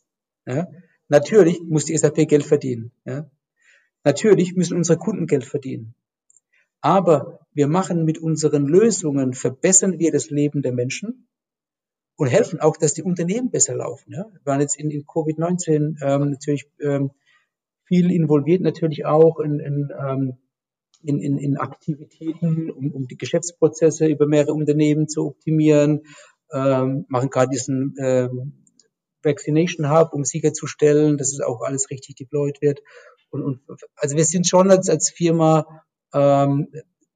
Ja. 0.46 0.68
Natürlich 1.08 1.60
muss 1.62 1.86
die 1.86 1.96
SAP 1.96 2.28
Geld 2.28 2.44
verdienen. 2.44 2.92
Ja. 3.04 3.30
Natürlich 4.04 4.54
müssen 4.54 4.76
unsere 4.76 4.98
Kunden 4.98 5.26
Geld 5.26 5.44
verdienen. 5.44 5.94
Aber 6.82 7.46
wir 7.52 7.68
machen 7.68 8.04
mit 8.04 8.18
unseren 8.18 8.66
Lösungen, 8.66 9.32
verbessern 9.32 9.98
wir 9.98 10.12
das 10.12 10.30
Leben 10.30 10.62
der 10.62 10.72
Menschen 10.72 11.28
und 12.16 12.26
helfen 12.26 12.60
auch, 12.60 12.76
dass 12.76 12.94
die 12.94 13.02
Unternehmen 13.02 13.50
besser 13.50 13.76
laufen. 13.76 14.12
Ja? 14.12 14.26
Wir 14.30 14.40
waren 14.44 14.60
jetzt 14.60 14.78
in, 14.78 14.90
in 14.90 15.04
Covid-19 15.06 16.02
ähm, 16.02 16.30
natürlich 16.30 16.68
ähm, 16.80 17.12
viel 17.84 18.10
involviert, 18.10 18.60
natürlich 18.60 19.06
auch 19.06 19.38
in, 19.38 19.60
in, 19.60 19.92
ähm, 19.98 20.36
in, 21.02 21.20
in, 21.20 21.38
in 21.38 21.56
Aktivitäten, 21.56 22.70
um, 22.70 22.92
um 22.92 23.06
die 23.06 23.16
Geschäftsprozesse 23.16 24.06
über 24.06 24.26
mehrere 24.26 24.54
Unternehmen 24.54 25.08
zu 25.08 25.26
optimieren, 25.26 26.02
ähm, 26.52 27.06
machen 27.08 27.30
gerade 27.30 27.50
diesen 27.50 27.94
ähm, 27.98 28.64
Vaccination 29.22 29.90
Hub, 29.90 30.12
um 30.12 30.24
sicherzustellen, 30.24 31.16
dass 31.16 31.32
es 31.32 31.40
auch 31.40 31.62
alles 31.62 31.90
richtig 31.90 32.16
deployed 32.16 32.60
wird. 32.60 32.82
Und, 33.30 33.42
und 33.42 33.60
also 33.96 34.16
wir 34.16 34.24
sind 34.24 34.46
schon 34.46 34.70
als, 34.70 34.88
als 34.88 35.10
Firma 35.10 35.84
ähm, 36.12 36.68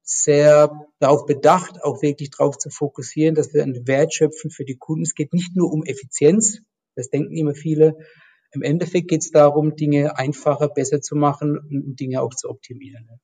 sehr 0.03 0.87
darauf 0.99 1.25
bedacht, 1.25 1.83
auch 1.83 2.01
wirklich 2.01 2.31
darauf 2.31 2.57
zu 2.57 2.69
fokussieren, 2.69 3.35
dass 3.35 3.53
wir 3.53 3.63
einen 3.63 3.87
Wert 3.87 4.13
schöpfen 4.13 4.49
für 4.49 4.63
die 4.63 4.77
Kunden. 4.77 5.03
Es 5.03 5.15
geht 5.15 5.33
nicht 5.33 5.55
nur 5.55 5.71
um 5.71 5.83
Effizienz, 5.83 6.61
das 6.95 7.09
denken 7.09 7.35
immer 7.35 7.53
viele. 7.53 7.97
Im 8.51 8.63
Endeffekt 8.63 9.09
geht 9.09 9.21
es 9.21 9.31
darum, 9.31 9.75
Dinge 9.75 10.17
einfacher, 10.17 10.69
besser 10.69 11.01
zu 11.01 11.15
machen 11.15 11.57
und 11.57 11.99
Dinge 11.99 12.21
auch 12.21 12.33
zu 12.33 12.49
optimieren. 12.49 13.19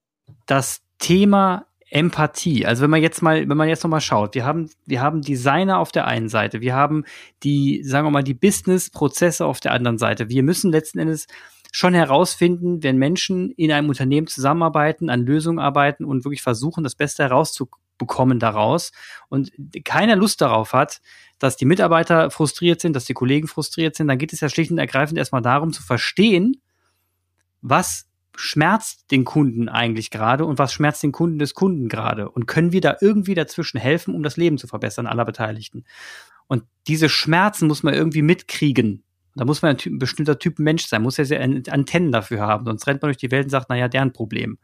Das 0.46 0.82
Thema 1.00 1.66
Empathie. 1.94 2.66
Also 2.66 2.82
wenn 2.82 2.90
man 2.90 3.04
jetzt 3.04 3.22
mal, 3.22 3.48
wenn 3.48 3.58
man 3.58 3.70
jetzt 3.70 3.84
noch 3.84 3.90
mal 3.92 4.02
schaut, 4.02 4.34
wir 4.34 4.46
haben, 4.46 4.70
wir 4.86 5.00
haben 5.00 5.22
Designer 5.22 5.78
auf 5.78 5.92
der 5.92 6.08
einen 6.08 6.28
Seite, 6.28 6.60
wir 6.60 6.74
haben 6.74 7.06
die, 7.44 7.84
sagen 7.84 8.08
wir 8.08 8.12
mal, 8.12 8.24
die 8.24 8.34
Business-Prozesse 8.34 9.46
auf 9.46 9.60
der 9.60 9.74
anderen 9.74 10.00
Seite. 10.00 10.28
Wir 10.28 10.42
müssen 10.42 10.72
letzten 10.72 10.98
Endes 10.98 11.28
schon 11.72 11.94
herausfinden, 11.94 12.82
wenn 12.82 12.98
Menschen 12.98 13.52
in 13.52 13.72
einem 13.72 13.90
Unternehmen 13.90 14.26
zusammenarbeiten, 14.26 15.12
an 15.12 15.26
Lösungen 15.26 15.60
arbeiten 15.60 16.04
und 16.04 16.26
wirklich 16.26 16.42
versuchen, 16.42 16.84
das 16.84 16.96
Beste 16.96 17.24
herauszubekommen 17.24 18.40
daraus 18.40 18.92
und 19.30 19.52
keiner 19.86 20.16
Lust 20.16 20.42
darauf 20.42 20.74
hat, 20.74 21.00
dass 21.38 21.58
die 21.58 21.66
Mitarbeiter 21.66 22.32
frustriert 22.32 22.82
sind, 22.82 22.96
dass 22.96 23.06
die 23.06 23.14
Kollegen 23.14 23.48
frustriert 23.48 23.96
sind, 23.96 24.08
dann 24.08 24.18
geht 24.18 24.34
es 24.34 24.40
ja 24.40 24.50
schlicht 24.50 24.72
und 24.72 24.80
ergreifend 24.80 25.20
erstmal 25.20 25.44
darum 25.44 25.74
zu 25.74 25.84
verstehen, 25.84 26.62
was 27.62 28.08
schmerzt 28.36 29.12
den 29.12 29.26
Kunden 29.26 29.70
eigentlich 29.70 30.10
gerade 30.10 30.46
und 30.46 30.60
was 30.60 30.74
schmerzt 30.74 31.04
den 31.04 31.12
Kunden 31.12 31.40
des 31.40 31.54
Kunden 31.54 31.90
gerade? 31.90 32.30
Und 32.30 32.48
können 32.48 32.72
wir 32.72 32.82
da 32.82 32.98
irgendwie 33.02 33.36
dazwischen 33.36 33.80
helfen, 33.80 34.16
um 34.16 34.24
das 34.24 34.38
Leben 34.38 34.58
zu 34.58 34.68
verbessern 34.68 35.08
aller 35.08 35.26
Beteiligten? 35.26 35.86
Und 36.48 36.64
diese 36.88 37.10
Schmerzen 37.10 37.68
muss 37.68 37.84
man 37.84 37.94
irgendwie 37.94 38.22
mitkriegen. 38.22 39.04
Da 39.36 39.46
muss 39.46 39.64
man 39.64 39.72
ein, 39.72 39.78
typ, 39.78 39.94
ein 39.94 40.00
bestimmter 40.00 40.38
Typ 40.38 40.60
Mensch 40.60 40.86
sein, 40.86 41.02
muss 41.02 41.18
ja 41.18 41.26
Antennen 41.40 42.12
dafür 42.12 42.42
haben, 42.42 42.66
sonst 42.66 42.86
rennt 42.86 43.02
man 43.02 43.10
durch 43.10 43.18
die 43.18 43.32
Welt 43.32 43.46
und 43.46 43.50
sagt, 43.50 43.70
naja, 43.70 43.88
deren 43.88 44.14
Problem. 44.14 44.60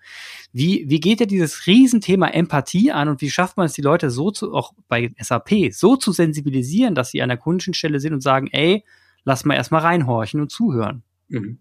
Wie, 0.53 0.85
wie 0.87 0.99
geht 0.99 1.21
ihr 1.21 1.27
dieses 1.27 1.65
Riesenthema 1.65 2.27
Empathie 2.27 2.91
an 2.91 3.09
und 3.09 3.21
wie 3.21 3.31
schafft 3.31 3.57
man 3.57 3.65
es, 3.65 3.73
die 3.73 3.81
Leute 3.81 4.11
so 4.11 4.29
zu, 4.29 4.53
auch 4.53 4.73
bei 4.87 5.11
SAP, 5.19 5.71
so 5.71 5.95
zu 5.95 6.11
sensibilisieren, 6.11 6.93
dass 6.93 7.09
sie 7.09 7.21
an 7.23 7.29
der 7.29 7.37
Kundenstelle 7.37 7.99
sind 7.99 8.13
und 8.13 8.21
sagen, 8.21 8.47
ey, 8.51 8.83
lass 9.23 9.43
mal 9.43 9.55
erstmal 9.55 9.81
reinhorchen 9.81 10.39
und 10.39 10.51
zuhören? 10.51 11.01
Mhm. 11.29 11.57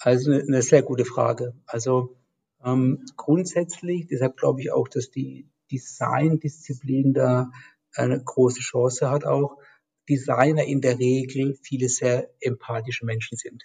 Also 0.00 0.32
eine, 0.32 0.62
sehr 0.62 0.82
gute 0.82 1.04
Frage. 1.04 1.54
Also 1.66 2.16
ähm, 2.64 3.04
grundsätzlich, 3.16 4.06
deshalb 4.06 4.38
glaube 4.38 4.62
ich 4.62 4.72
auch, 4.72 4.88
dass 4.88 5.10
die 5.10 5.46
Design-Disziplin 5.70 7.12
da 7.12 7.50
eine 7.94 8.22
große 8.22 8.60
Chance 8.60 9.10
hat 9.10 9.24
auch, 9.24 9.58
Designer 10.08 10.64
in 10.64 10.80
der 10.80 10.98
Regel 10.98 11.56
viele 11.62 11.88
sehr 11.88 12.30
empathische 12.40 13.04
Menschen 13.04 13.36
sind. 13.36 13.62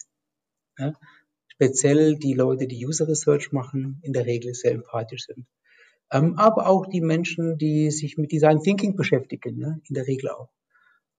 Ja? 0.78 0.94
Speziell 1.48 2.18
die 2.18 2.34
Leute, 2.34 2.68
die 2.68 2.86
User 2.86 3.08
Research 3.08 3.54
machen, 3.54 4.00
in 4.04 4.12
der 4.12 4.26
Regel 4.26 4.54
sehr 4.54 4.74
empathisch 4.74 5.26
sind. 5.26 5.48
Ähm, 6.12 6.38
aber 6.38 6.68
auch 6.68 6.86
die 6.86 7.02
Menschen, 7.02 7.58
die 7.58 7.90
sich 7.92 8.18
mit 8.18 8.32
Design 8.32 8.62
Thinking 8.62 8.96
beschäftigen, 8.96 9.60
ja? 9.60 9.78
in 9.88 9.96
der 9.96 10.06
Regel 10.06 10.30
auch. 10.32 10.50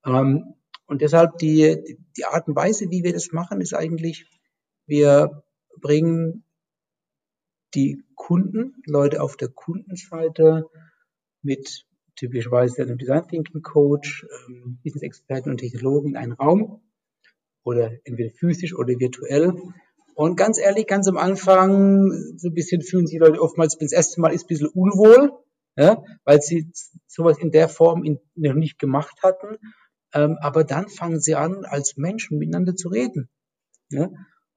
Ähm, 0.05 0.55
und 0.85 1.00
deshalb 1.00 1.38
die, 1.38 1.98
die 2.16 2.24
Art 2.26 2.46
und 2.46 2.55
Weise, 2.55 2.90
wie 2.90 3.02
wir 3.02 3.12
das 3.12 3.33
machen, 3.33 3.61
ist 3.61 3.74
eigentlich, 3.74 4.26
wir 4.87 5.44
bringen 5.81 6.44
die 7.75 8.03
Kunden, 8.14 8.75
Leute 8.87 9.22
auf 9.22 9.37
der 9.37 9.49
Kundenseite 9.49 10.66
mit 11.42 11.87
typischerweise 12.16 12.83
einem 12.83 12.99
Design 12.99 13.29
Thinking 13.29 13.62
Coach, 13.62 14.27
ähm, 14.49 14.79
Business 14.83 15.03
Experten 15.03 15.51
und 15.51 15.59
Technologen 15.59 16.11
in 16.11 16.16
einen 16.16 16.33
Raum 16.33 16.81
oder 17.62 17.92
entweder 18.05 18.31
physisch 18.31 18.75
oder 18.75 18.99
virtuell. 18.99 19.53
Und 20.14 20.37
ganz 20.37 20.59
ehrlich, 20.59 20.87
ganz 20.87 21.09
am 21.09 21.18
Anfang, 21.18 22.11
so 22.37 22.49
ein 22.49 22.55
bisschen 22.55 22.81
fühlen 22.81 23.07
sich 23.07 23.18
Leute 23.18 23.40
oftmals, 23.40 23.77
das 23.79 23.92
erste 23.92 24.20
Mal 24.20 24.33
ist, 24.33 24.44
ein 24.44 24.49
bisschen 24.49 24.68
unwohl, 24.68 25.33
ja, 25.77 26.03
weil 26.25 26.40
sie 26.40 26.70
sowas 27.07 27.38
in 27.38 27.51
der 27.51 27.68
Form 27.68 28.03
in, 28.03 28.18
noch 28.35 28.55
nicht 28.55 28.79
gemacht 28.79 29.18
hatten. 29.22 29.59
Ähm, 30.14 30.38
aber 30.40 30.64
dann 30.64 30.88
fangen 30.88 31.20
sie 31.20 31.35
an, 31.35 31.66
als 31.66 31.99
Menschen 31.99 32.38
miteinander 32.38 32.77
zu 32.77 32.88
reden. 32.88 33.29
Ja. 33.90 34.09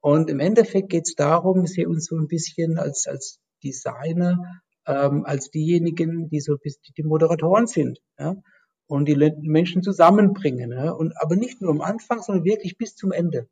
Und 0.01 0.29
im 0.29 0.39
Endeffekt 0.39 0.89
geht 0.89 1.07
es 1.07 1.15
darum, 1.15 1.61
dass 1.61 1.75
wir 1.75 1.89
uns 1.89 2.05
so 2.05 2.15
ein 2.15 2.27
bisschen 2.27 2.77
als, 2.77 3.07
als 3.07 3.39
Designer 3.63 4.61
ähm, 4.89 5.23
als 5.25 5.51
diejenigen, 5.51 6.29
die 6.29 6.39
so 6.39 6.57
die 6.97 7.03
Moderatoren 7.03 7.67
sind. 7.67 7.99
Ja? 8.17 8.35
Und 8.87 9.05
die 9.05 9.15
Menschen 9.41 9.83
zusammenbringen. 9.83 10.71
Ja? 10.71 10.91
Und 10.91 11.13
aber 11.21 11.35
nicht 11.35 11.61
nur 11.61 11.69
am 11.69 11.81
Anfang, 11.81 12.21
sondern 12.21 12.43
wirklich 12.43 12.77
bis 12.77 12.95
zum 12.95 13.11
Ende. 13.11 13.47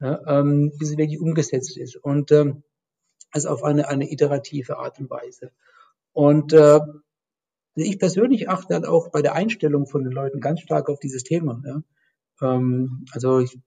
Ja? 0.00 0.20
Ähm, 0.26 0.72
bis 0.78 0.90
es 0.90 0.98
wirklich 0.98 1.20
umgesetzt 1.20 1.76
ist. 1.78 1.96
Und 1.96 2.32
ähm, 2.32 2.62
also 3.30 3.48
auf 3.48 3.64
eine, 3.64 3.88
eine 3.88 4.10
iterative 4.12 4.78
Art 4.78 5.00
und 5.00 5.10
Weise. 5.10 5.52
Und 6.12 6.52
äh, 6.52 6.80
ich 7.74 7.98
persönlich 7.98 8.48
achte 8.48 8.74
dann 8.74 8.84
auch 8.84 9.10
bei 9.10 9.22
der 9.22 9.34
Einstellung 9.34 9.86
von 9.86 10.02
den 10.02 10.12
Leuten 10.12 10.40
ganz 10.40 10.60
stark 10.60 10.90
auf 10.90 11.00
dieses 11.00 11.22
Thema. 11.22 11.62
Ja? 11.64 11.82
Ähm, 12.40 13.04
also 13.12 13.40
ich, 13.40 13.58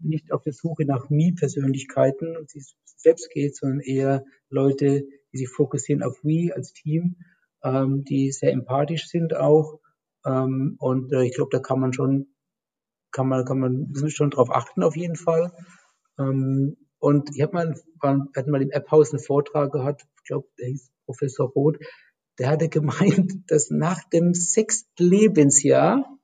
nicht 0.00 0.32
auf 0.32 0.42
der 0.42 0.52
Suche 0.52 0.84
nach 0.84 1.10
Me-Persönlichkeiten, 1.10 2.36
die 2.54 2.62
selbst 2.84 3.30
geht, 3.30 3.56
sondern 3.56 3.80
eher 3.80 4.24
Leute, 4.50 5.04
die 5.32 5.38
sich 5.38 5.48
fokussieren 5.48 6.02
auf 6.02 6.22
We 6.22 6.54
als 6.54 6.72
Team, 6.72 7.16
ähm, 7.62 8.04
die 8.04 8.32
sehr 8.32 8.52
empathisch 8.52 9.08
sind 9.08 9.34
auch. 9.34 9.80
Ähm, 10.24 10.76
und 10.78 11.12
äh, 11.12 11.24
ich 11.24 11.34
glaube, 11.34 11.50
da 11.52 11.58
kann 11.58 11.80
man 11.80 11.92
schon, 11.92 12.28
kann 13.12 13.28
man, 13.28 13.44
kann 13.44 13.58
man 13.58 13.88
müssen 13.90 14.10
schon 14.10 14.30
drauf 14.30 14.50
achten 14.50 14.82
auf 14.82 14.96
jeden 14.96 15.16
Fall. 15.16 15.52
Ähm, 16.18 16.76
und 16.98 17.30
ich 17.34 17.42
habe 17.42 17.52
mal, 17.52 17.74
wir 18.00 18.28
hatten 18.36 18.50
mal 18.50 18.62
im 18.62 18.70
App-Haus 18.70 19.12
einen 19.12 19.22
Vortrag 19.22 19.72
gehabt, 19.72 20.06
ich 20.16 20.24
glaube, 20.24 20.48
der 20.58 20.68
hieß 20.68 20.90
Professor 21.04 21.48
Roth, 21.48 21.78
der 22.38 22.50
hatte 22.50 22.68
gemeint, 22.68 23.32
dass 23.48 23.70
nach 23.70 24.04
dem 24.08 24.34
sechsten 24.34 25.04
Lebensjahr 25.04 26.17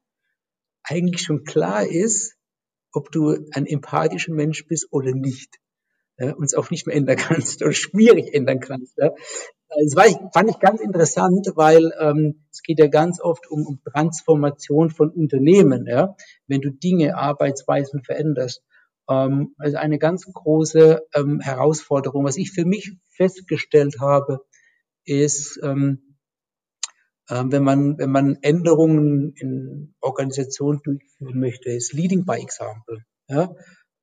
eigentlich 0.85 1.23
schon 1.23 1.45
klar 1.45 1.87
ist, 1.87 2.37
ob 2.93 3.11
du 3.11 3.37
ein 3.53 3.67
empathischer 3.67 4.33
Mensch 4.33 4.67
bist 4.67 4.89
oder 4.91 5.13
nicht 5.13 5.59
ja, 6.19 6.33
und 6.35 6.45
es 6.45 6.55
auch 6.55 6.71
nicht 6.71 6.87
mehr 6.87 6.97
ändern 6.97 7.17
kannst 7.17 7.63
oder 7.63 7.73
schwierig 7.73 8.35
ändern 8.35 8.61
kannst. 8.61 8.97
Ja. 8.99 9.11
Das 9.69 9.97
war 9.97 10.07
ich, 10.07 10.17
fand 10.33 10.51
ich 10.51 10.61
ganz 10.61 10.81
interessant, 10.81 11.49
weil 11.57 11.93
ähm, 11.99 12.45
es 12.53 12.63
geht 12.63 12.79
ja 12.79 12.87
ganz 12.87 13.21
oft 13.21 13.51
um, 13.51 13.67
um 13.67 13.81
Transformation 13.93 14.91
von 14.91 15.11
Unternehmen. 15.11 15.87
Ja. 15.87 16.15
Wenn 16.47 16.61
du 16.61 16.71
Dinge, 16.71 17.17
Arbeitsweisen 17.17 18.05
veränderst, 18.05 18.63
ähm, 19.09 19.55
also 19.59 19.77
eine 19.77 19.99
ganz 19.99 20.25
große 20.33 21.03
ähm, 21.15 21.41
Herausforderung. 21.41 22.25
Was 22.25 22.37
ich 22.37 22.53
für 22.53 22.65
mich 22.65 22.97
festgestellt 23.09 23.97
habe, 24.01 24.41
ist, 25.05 25.59
ähm, 25.63 25.99
äh, 25.99 26.14
wenn 27.29 27.65
man 27.65 27.99
wenn 27.99 28.11
man 28.11 28.39
Änderungen 28.43 29.33
in 29.37 29.95
Organisationen 30.01 30.81
durchführen 30.83 31.41
möchte, 31.41 31.71
ist 31.71 31.93
Leading 31.93 32.25
by 32.25 32.35
Example. 32.35 33.05
Ja? 33.29 33.55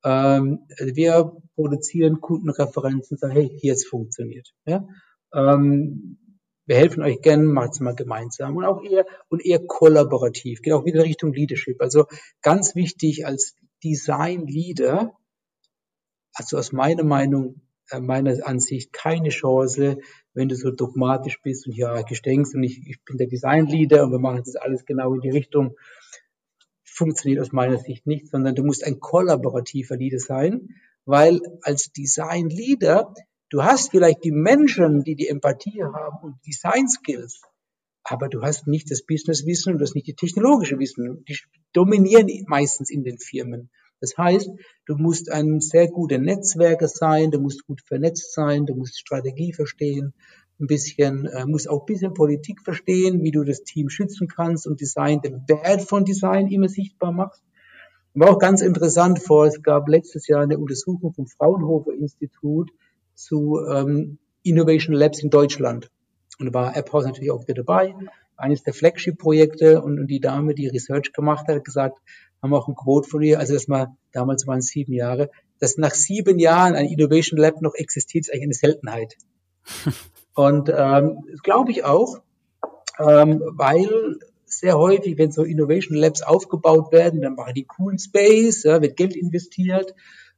Ähm, 0.04 0.68
wir 0.80 1.32
produzieren 1.56 2.22
Kundenreferenzen, 2.22 3.18
sagen, 3.18 3.34
hey, 3.34 3.52
hier 3.60 3.74
es 3.74 3.86
funktioniert. 3.86 4.52
Ja? 4.66 4.88
Ähm, 5.34 6.18
wir 6.66 6.78
helfen 6.78 7.04
euch 7.04 7.22
gern, 7.22 7.46
macht's 7.46 7.80
mal 7.80 7.96
gemeinsam 7.96 8.56
und 8.56 8.66
auch 8.66 8.84
eher 8.84 9.06
und 9.30 9.46
eher 9.46 9.60
kollaborativ, 9.66 10.62
geht 10.62 10.74
auch 10.74 10.86
wieder 10.86 11.04
Richtung 11.04 11.34
Leadership. 11.34 11.82
Also 11.82 12.06
ganz 12.42 12.76
wichtig 12.76 13.26
als 13.26 13.56
Design 13.84 14.48
Leader, 14.48 15.14
also 16.34 16.58
aus 16.58 16.72
meiner 16.72 17.04
Meinung, 17.04 17.62
meiner 18.00 18.48
Ansicht 18.48 18.94
keine 18.94 19.30
Chance, 19.30 19.98
wenn 20.34 20.50
du 20.50 20.56
so 20.56 20.72
dogmatisch 20.72 21.42
bist 21.42 21.68
und 21.68 21.74
hierarchisch 21.74 22.22
denkst 22.22 22.54
und 22.54 22.64
ich, 22.64 22.88
ich 22.88 23.04
bin 23.04 23.18
der 23.18 23.28
Design 23.28 23.66
Leader 23.68 24.04
und 24.04 24.12
wir 24.12 24.20
machen 24.20 24.44
das 24.46 24.56
alles 24.56 24.86
genau 24.86 25.14
in 25.14 25.22
die 25.22 25.30
Richtung, 25.30 25.76
funktioniert 26.84 27.42
aus 27.42 27.52
meiner 27.52 27.78
Sicht 27.78 28.08
nicht, 28.08 28.30
sondern 28.30 28.56
du 28.56 28.64
musst 28.64 28.86
ein 28.86 29.00
kollaborativer 29.00 29.98
Leader 29.98 30.20
sein, 30.20 30.70
weil 31.06 31.42
als 31.64 31.92
Design 31.92 32.50
Leader 32.50 33.14
Du 33.52 33.64
hast 33.64 33.92
vielleicht 33.92 34.24
die 34.24 34.32
Menschen, 34.32 35.04
die 35.04 35.16
die 35.16 35.28
Empathie 35.28 35.84
haben 35.84 36.24
und 36.24 36.36
Design 36.48 36.88
Skills, 36.88 37.42
aber 38.02 38.30
du 38.30 38.42
hast 38.42 38.66
nicht 38.66 38.90
das 38.90 39.06
Businesswissen 39.06 39.74
und 39.74 39.80
du 39.80 39.84
hast 39.84 39.94
nicht 39.94 40.08
die 40.08 40.16
technologische 40.16 40.80
Wissen. 40.80 41.26
Die 41.26 41.38
dominieren 41.74 42.30
meistens 42.48 42.90
in 42.90 43.04
den 43.04 43.20
Firmen. 43.20 43.70
Das 44.02 44.18
heißt, 44.18 44.50
du 44.88 44.96
musst 44.98 45.32
ein 45.32 45.62
sehr 45.62 45.88
guter 45.88 46.18
Netzwerker 46.18 46.88
sein, 46.88 47.32
du 47.32 47.40
musst 47.40 47.66
gut 47.66 47.82
vernetzt 47.82 48.34
sein, 48.34 48.66
du 48.66 48.76
musst 48.76 49.00
Strategie 49.00 49.54
verstehen, 49.54 50.14
ein 50.60 50.68
bisschen, 50.68 51.26
äh, 51.28 51.46
musst 51.46 51.70
auch 51.70 51.82
ein 51.82 51.86
bisschen 51.86 52.14
Politik 52.14 52.62
verstehen, 52.62 53.24
wie 53.24 53.32
du 53.32 53.44
das 53.44 53.64
Team 53.64 53.90
schützen 53.90 54.28
kannst 54.28 54.68
und 54.68 54.82
Design, 54.82 55.22
den 55.22 55.44
Wert 55.48 55.84
von 55.84 56.04
Design 56.04 56.48
immer 56.48 56.68
sichtbar 56.68 57.12
machst. 57.12 57.44
War 58.14 58.32
auch 58.32 58.40
ganz 58.40 58.62
interessant 58.62 59.20
vor, 59.20 59.46
es 59.46 59.64
gab 59.64 59.88
letztes 59.88 60.28
Jahr 60.28 60.42
eine 60.42 60.58
Untersuchung 60.58 61.14
vom 61.14 61.28
Fraunhofer 61.28 61.94
Institut, 61.94 62.72
zu 63.16 63.60
ähm, 63.72 64.18
Innovation 64.44 64.96
Labs 64.96 65.22
in 65.22 65.30
Deutschland. 65.30 65.92
Und 66.40 66.48
da 66.48 66.54
war 66.54 66.76
AppHouse 66.76 67.06
natürlich 67.06 67.32
auch 67.32 67.44
wieder 67.44 67.64
dabei, 67.64 67.94
eines 68.36 68.64
der 68.64 68.74
Flagship-Projekte 68.74 69.82
und, 69.82 70.00
und 70.00 70.08
die 70.08 70.20
Dame, 70.20 70.56
die 70.56 70.68
Research 70.68 71.14
gemacht 71.14 71.48
hat, 71.48 71.58
hat 71.58 71.66
gesagt, 71.66 72.00
haben 72.42 72.54
auch 72.54 72.68
ein 72.68 72.76
Quote 72.76 73.08
von 73.08 73.22
ihr, 73.22 73.40
also 73.40 73.54
das 73.54 73.68
mal, 73.68 73.96
damals 74.12 74.48
waren 74.48 74.60
es 74.60 74.68
sieben 74.68 74.94
Jahre, 74.94 75.30
dass 75.60 75.78
nach 75.78 75.94
sieben 75.94 76.40
Jahren 76.40 76.76
ein 76.76 76.88
Innovation 76.88 77.40
Lab 77.40 77.62
noch 77.62 77.76
existiert, 77.76 78.26
ist 78.26 78.34
eigentlich 78.34 78.44
eine 78.44 78.54
Seltenheit. 78.54 79.16
und 80.34 80.70
ähm, 80.76 81.24
glaube 81.44 81.72
ich 81.72 81.84
auch, 81.84 82.18
ähm, 83.00 83.42
weil 83.56 84.20
sehr 84.46 84.78
häufig, 84.78 85.18
wenn 85.18 85.32
so 85.32 85.44
Innovation 85.44 85.98
Labs 85.98 86.22
aufgebaut 86.24 86.92
werden, 86.92 87.22
dann 87.22 87.36
machen 87.36 87.54
die 87.54 87.66
coolen 87.66 88.00
Space, 88.00 88.64
ja, 88.64 88.82
wird 88.82 88.98
Geld 88.98 89.16
investiert 89.16 89.94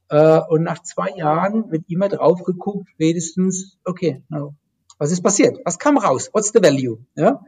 äh, 0.08 0.40
und 0.48 0.62
nach 0.62 0.82
zwei 0.82 1.10
Jahren 1.16 1.70
wird 1.70 1.84
immer 1.88 2.08
drauf 2.08 2.42
geguckt, 2.44 2.90
wenigstens, 2.98 3.78
okay, 3.84 4.22
no, 4.28 4.54
was 4.98 5.10
ist 5.10 5.22
passiert? 5.22 5.58
Was 5.64 5.78
kam 5.78 5.98
raus? 5.98 6.30
What's 6.32 6.52
the 6.52 6.62
value? 6.62 6.98
Ja? 7.16 7.40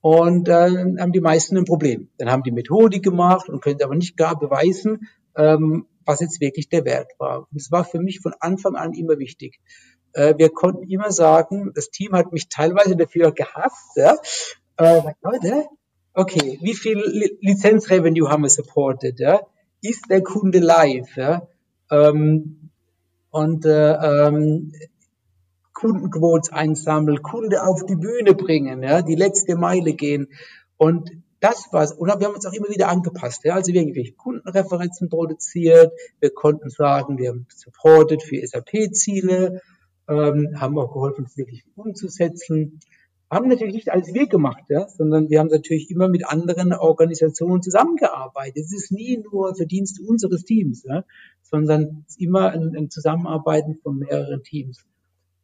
Und 0.00 0.48
äh, 0.48 0.52
haben 0.52 1.12
die 1.12 1.20
meisten 1.20 1.56
ein 1.56 1.64
Problem. 1.64 2.08
Dann 2.18 2.30
haben 2.30 2.42
die 2.42 2.52
Methodik 2.52 3.02
gemacht 3.02 3.48
und 3.48 3.62
können 3.62 3.82
aber 3.82 3.96
nicht 3.96 4.16
gar 4.16 4.38
beweisen, 4.38 5.08
ähm, 5.36 5.86
was 6.04 6.20
jetzt 6.20 6.40
wirklich 6.40 6.68
der 6.68 6.84
Wert 6.84 7.10
war. 7.18 7.48
Und 7.50 7.56
es 7.56 7.70
war 7.70 7.84
für 7.84 7.98
mich 7.98 8.20
von 8.20 8.32
Anfang 8.40 8.76
an 8.76 8.92
immer 8.92 9.18
wichtig. 9.18 9.60
Äh, 10.12 10.34
wir 10.38 10.50
konnten 10.50 10.88
immer 10.88 11.10
sagen, 11.10 11.72
das 11.74 11.90
Team 11.90 12.12
hat 12.12 12.32
mich 12.32 12.48
teilweise 12.48 12.96
dafür 12.96 13.32
gehasst. 13.32 13.96
Ja? 13.96 14.16
Äh, 14.76 15.02
Leute, 15.22 15.66
okay, 16.14 16.58
wie 16.62 16.74
viel 16.74 16.98
Lizenzrevenue 17.40 18.28
haben 18.28 18.42
wir 18.42 18.50
supported? 18.50 19.18
Ja? 19.18 19.40
Ist 19.82 20.04
der 20.08 20.22
Kunde 20.22 20.60
live? 20.60 21.16
Ja? 21.16 21.48
ähm, 21.90 22.70
und 23.30 23.64
äh, 23.64 23.92
ähm, 23.92 24.72
Kundenquotes 25.78 26.52
einsammeln, 26.52 27.22
Kunde 27.22 27.62
auf 27.64 27.86
die 27.86 27.96
Bühne 27.96 28.34
bringen, 28.34 28.82
ja, 28.82 29.02
die 29.02 29.14
letzte 29.14 29.56
Meile 29.56 29.94
gehen. 29.94 30.28
Und 30.76 31.10
das 31.40 31.68
war's. 31.72 31.92
Und 31.92 32.08
wir 32.08 32.26
haben 32.26 32.34
uns 32.34 32.46
auch 32.46 32.52
immer 32.52 32.68
wieder 32.68 32.88
angepasst. 32.88 33.44
Ja. 33.44 33.54
Also 33.54 33.72
wir 33.72 33.80
haben 33.80 33.88
irgendwelche 33.88 34.14
Kundenreferenzen 34.14 35.08
produziert. 35.08 35.92
Wir 36.20 36.30
konnten 36.30 36.68
sagen, 36.68 37.16
wir 37.18 37.30
haben 37.30 37.46
supported 37.54 38.22
für 38.22 38.44
SAP-Ziele, 38.44 39.60
ähm, 40.08 40.56
haben 40.58 40.78
auch 40.78 40.92
geholfen, 40.92 41.26
es 41.26 41.36
wirklich 41.36 41.64
umzusetzen 41.76 42.80
haben 43.30 43.48
natürlich 43.48 43.74
nicht 43.74 43.92
alles 43.92 44.14
wir 44.14 44.26
gemacht, 44.26 44.64
ja, 44.68 44.88
sondern 44.88 45.28
wir 45.28 45.38
haben 45.38 45.48
natürlich 45.48 45.90
immer 45.90 46.08
mit 46.08 46.26
anderen 46.26 46.72
Organisationen 46.72 47.62
zusammengearbeitet. 47.62 48.64
Es 48.64 48.72
ist 48.72 48.90
nie 48.90 49.18
nur 49.18 49.54
Verdienst 49.54 50.00
unseres 50.00 50.44
Teams, 50.44 50.84
ja, 50.84 51.04
sondern 51.42 52.04
es 52.06 52.14
ist 52.14 52.20
immer 52.20 52.50
ein, 52.50 52.74
ein 52.74 52.90
Zusammenarbeiten 52.90 53.78
von 53.82 53.98
mehreren 53.98 54.42
Teams. 54.42 54.84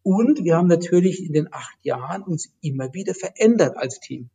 Und 0.05 0.45
wir 0.45 0.57
haben 0.57 0.69
natürlich 0.69 1.25
in 1.25 1.33
den 1.33 1.53
acht 1.53 1.79
Jahren 1.83 2.23
uns 2.23 2.53
immer 2.61 2.93
wieder 2.93 3.15
verändert 3.15 3.77
als 3.77 4.01
Team. 4.01 4.29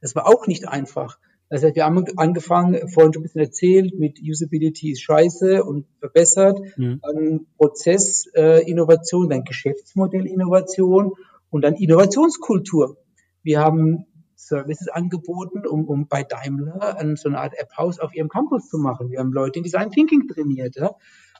Das 0.00 0.16
war 0.16 0.26
auch 0.26 0.46
nicht 0.46 0.66
einfach. 0.66 1.18
Das 1.50 1.62
heißt, 1.62 1.76
wir 1.76 1.84
haben 1.84 2.04
angefangen, 2.16 2.88
vorhin 2.88 3.12
schon 3.12 3.20
ein 3.20 3.24
bisschen 3.24 3.42
erzählt, 3.42 3.98
mit 3.98 4.18
Usability 4.20 4.92
ist 4.92 5.02
scheiße 5.02 5.62
und 5.62 5.86
verbessert, 6.00 6.58
mhm. 6.76 7.00
dann 7.02 7.46
Prozessinnovation, 7.58 9.26
äh, 9.26 9.28
dann 9.28 9.44
Geschäftsmodellinnovation 9.44 11.12
und 11.50 11.62
dann 11.62 11.74
Innovationskultur. 11.74 12.96
Wir 13.42 13.60
haben 13.60 14.06
Services 14.36 14.88
angeboten, 14.88 15.66
um, 15.66 15.86
um 15.86 16.08
bei 16.08 16.22
Daimler 16.22 16.98
an 16.98 17.16
so 17.16 17.28
eine 17.28 17.38
Art 17.38 17.52
App-Haus 17.58 18.00
auf 18.00 18.14
ihrem 18.14 18.28
Campus 18.28 18.68
zu 18.68 18.78
machen. 18.78 19.10
Wir 19.10 19.18
haben 19.18 19.32
Leute 19.32 19.58
in 19.58 19.64
Design 19.64 19.90
Thinking 19.90 20.28
trainiert. 20.28 20.76
Ja? 20.76 20.94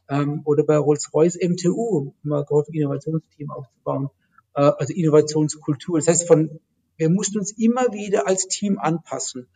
Ähm, 0.09 0.43
oder 0.45 0.65
bei 0.65 0.77
Rolls-Royce 0.77 1.39
MTU, 1.43 2.13
mal 2.23 2.45
geholfen, 2.45 2.75
Innovationsteam 2.75 3.51
aufzubauen. 3.51 4.11
Äh, 4.55 4.63
also 4.63 4.93
Innovationskultur. 4.93 5.99
Das 5.99 6.09
heißt, 6.09 6.29
von, 6.29 6.61
wir 6.97 7.11
mussten 7.11 7.39
uns 7.39 7.53
immer 7.53 7.93
wieder 7.93 8.27
als 8.27 8.47
Team 8.49 8.79
anpassen. 8.79 9.49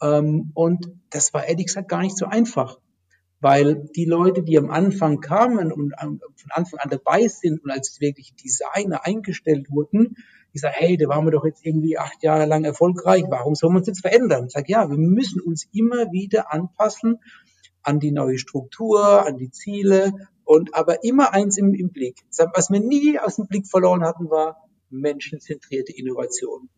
Ähm, 0.00 0.50
und 0.54 0.88
das 1.10 1.32
war 1.32 1.46
ehrlich 1.46 1.66
gesagt 1.66 1.88
gar 1.88 2.00
nicht 2.00 2.16
so 2.16 2.26
einfach 2.26 2.78
weil 3.42 3.88
die 3.96 4.04
Leute, 4.04 4.44
die 4.44 4.56
am 4.56 4.70
Anfang 4.70 5.20
kamen 5.20 5.72
und 5.72 5.92
von 5.98 6.50
Anfang 6.50 6.78
an 6.78 6.90
dabei 6.90 7.26
sind 7.26 7.62
und 7.64 7.70
als 7.72 8.00
wirklich 8.00 8.34
Designer 8.36 9.04
eingestellt 9.04 9.68
wurden, 9.68 10.16
die 10.54 10.58
sagen, 10.58 10.76
hey, 10.78 10.96
da 10.96 11.08
waren 11.08 11.26
wir 11.26 11.32
doch 11.32 11.44
jetzt 11.44 11.66
irgendwie 11.66 11.98
acht 11.98 12.22
Jahre 12.22 12.46
lang 12.46 12.64
erfolgreich, 12.64 13.24
warum 13.28 13.56
sollen 13.56 13.74
wir 13.74 13.78
uns 13.78 13.88
jetzt 13.88 14.02
verändern? 14.02 14.46
Ich 14.46 14.52
sage, 14.52 14.66
ja, 14.68 14.88
wir 14.88 14.96
müssen 14.96 15.40
uns 15.40 15.66
immer 15.72 16.12
wieder 16.12 16.52
anpassen 16.52 17.18
an 17.82 18.00
die 18.00 18.12
neue 18.12 18.38
Struktur, 18.38 19.26
an 19.26 19.36
die 19.36 19.50
Ziele 19.50 20.12
und 20.44 20.74
aber 20.74 21.04
immer 21.04 21.32
eins 21.32 21.58
im, 21.58 21.74
im 21.74 21.90
Blick. 21.90 22.20
Was 22.54 22.70
wir 22.70 22.80
nie 22.80 23.18
aus 23.18 23.36
dem 23.36 23.46
Blick 23.46 23.66
verloren 23.66 24.02
hatten, 24.02 24.30
war 24.30 24.68
menschenzentrierte 24.90 25.92
Innovation. 25.92 26.68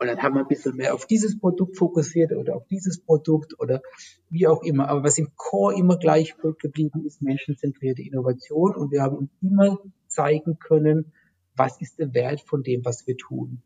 Und 0.00 0.06
dann 0.06 0.22
haben 0.22 0.34
wir 0.36 0.42
ein 0.42 0.48
bisschen 0.48 0.76
mehr 0.76 0.94
auf 0.94 1.06
dieses 1.06 1.40
Produkt 1.40 1.76
fokussiert 1.76 2.32
oder 2.32 2.54
auf 2.54 2.66
dieses 2.68 3.00
Produkt 3.00 3.58
oder 3.58 3.82
wie 4.30 4.46
auch 4.46 4.62
immer. 4.62 4.88
Aber 4.88 5.02
was 5.02 5.18
im 5.18 5.32
Core 5.34 5.76
immer 5.76 5.96
gleich 5.98 6.36
geblieben 6.60 7.04
ist, 7.04 7.20
menschenzentrierte 7.20 8.02
Innovation. 8.02 8.76
Und 8.76 8.92
wir 8.92 9.02
haben 9.02 9.16
uns 9.16 9.30
immer 9.42 9.78
zeigen 10.06 10.58
können, 10.60 11.12
was 11.56 11.80
ist 11.80 11.98
der 11.98 12.14
Wert 12.14 12.42
von 12.42 12.62
dem, 12.62 12.84
was 12.84 13.08
wir 13.08 13.16
tun. 13.16 13.62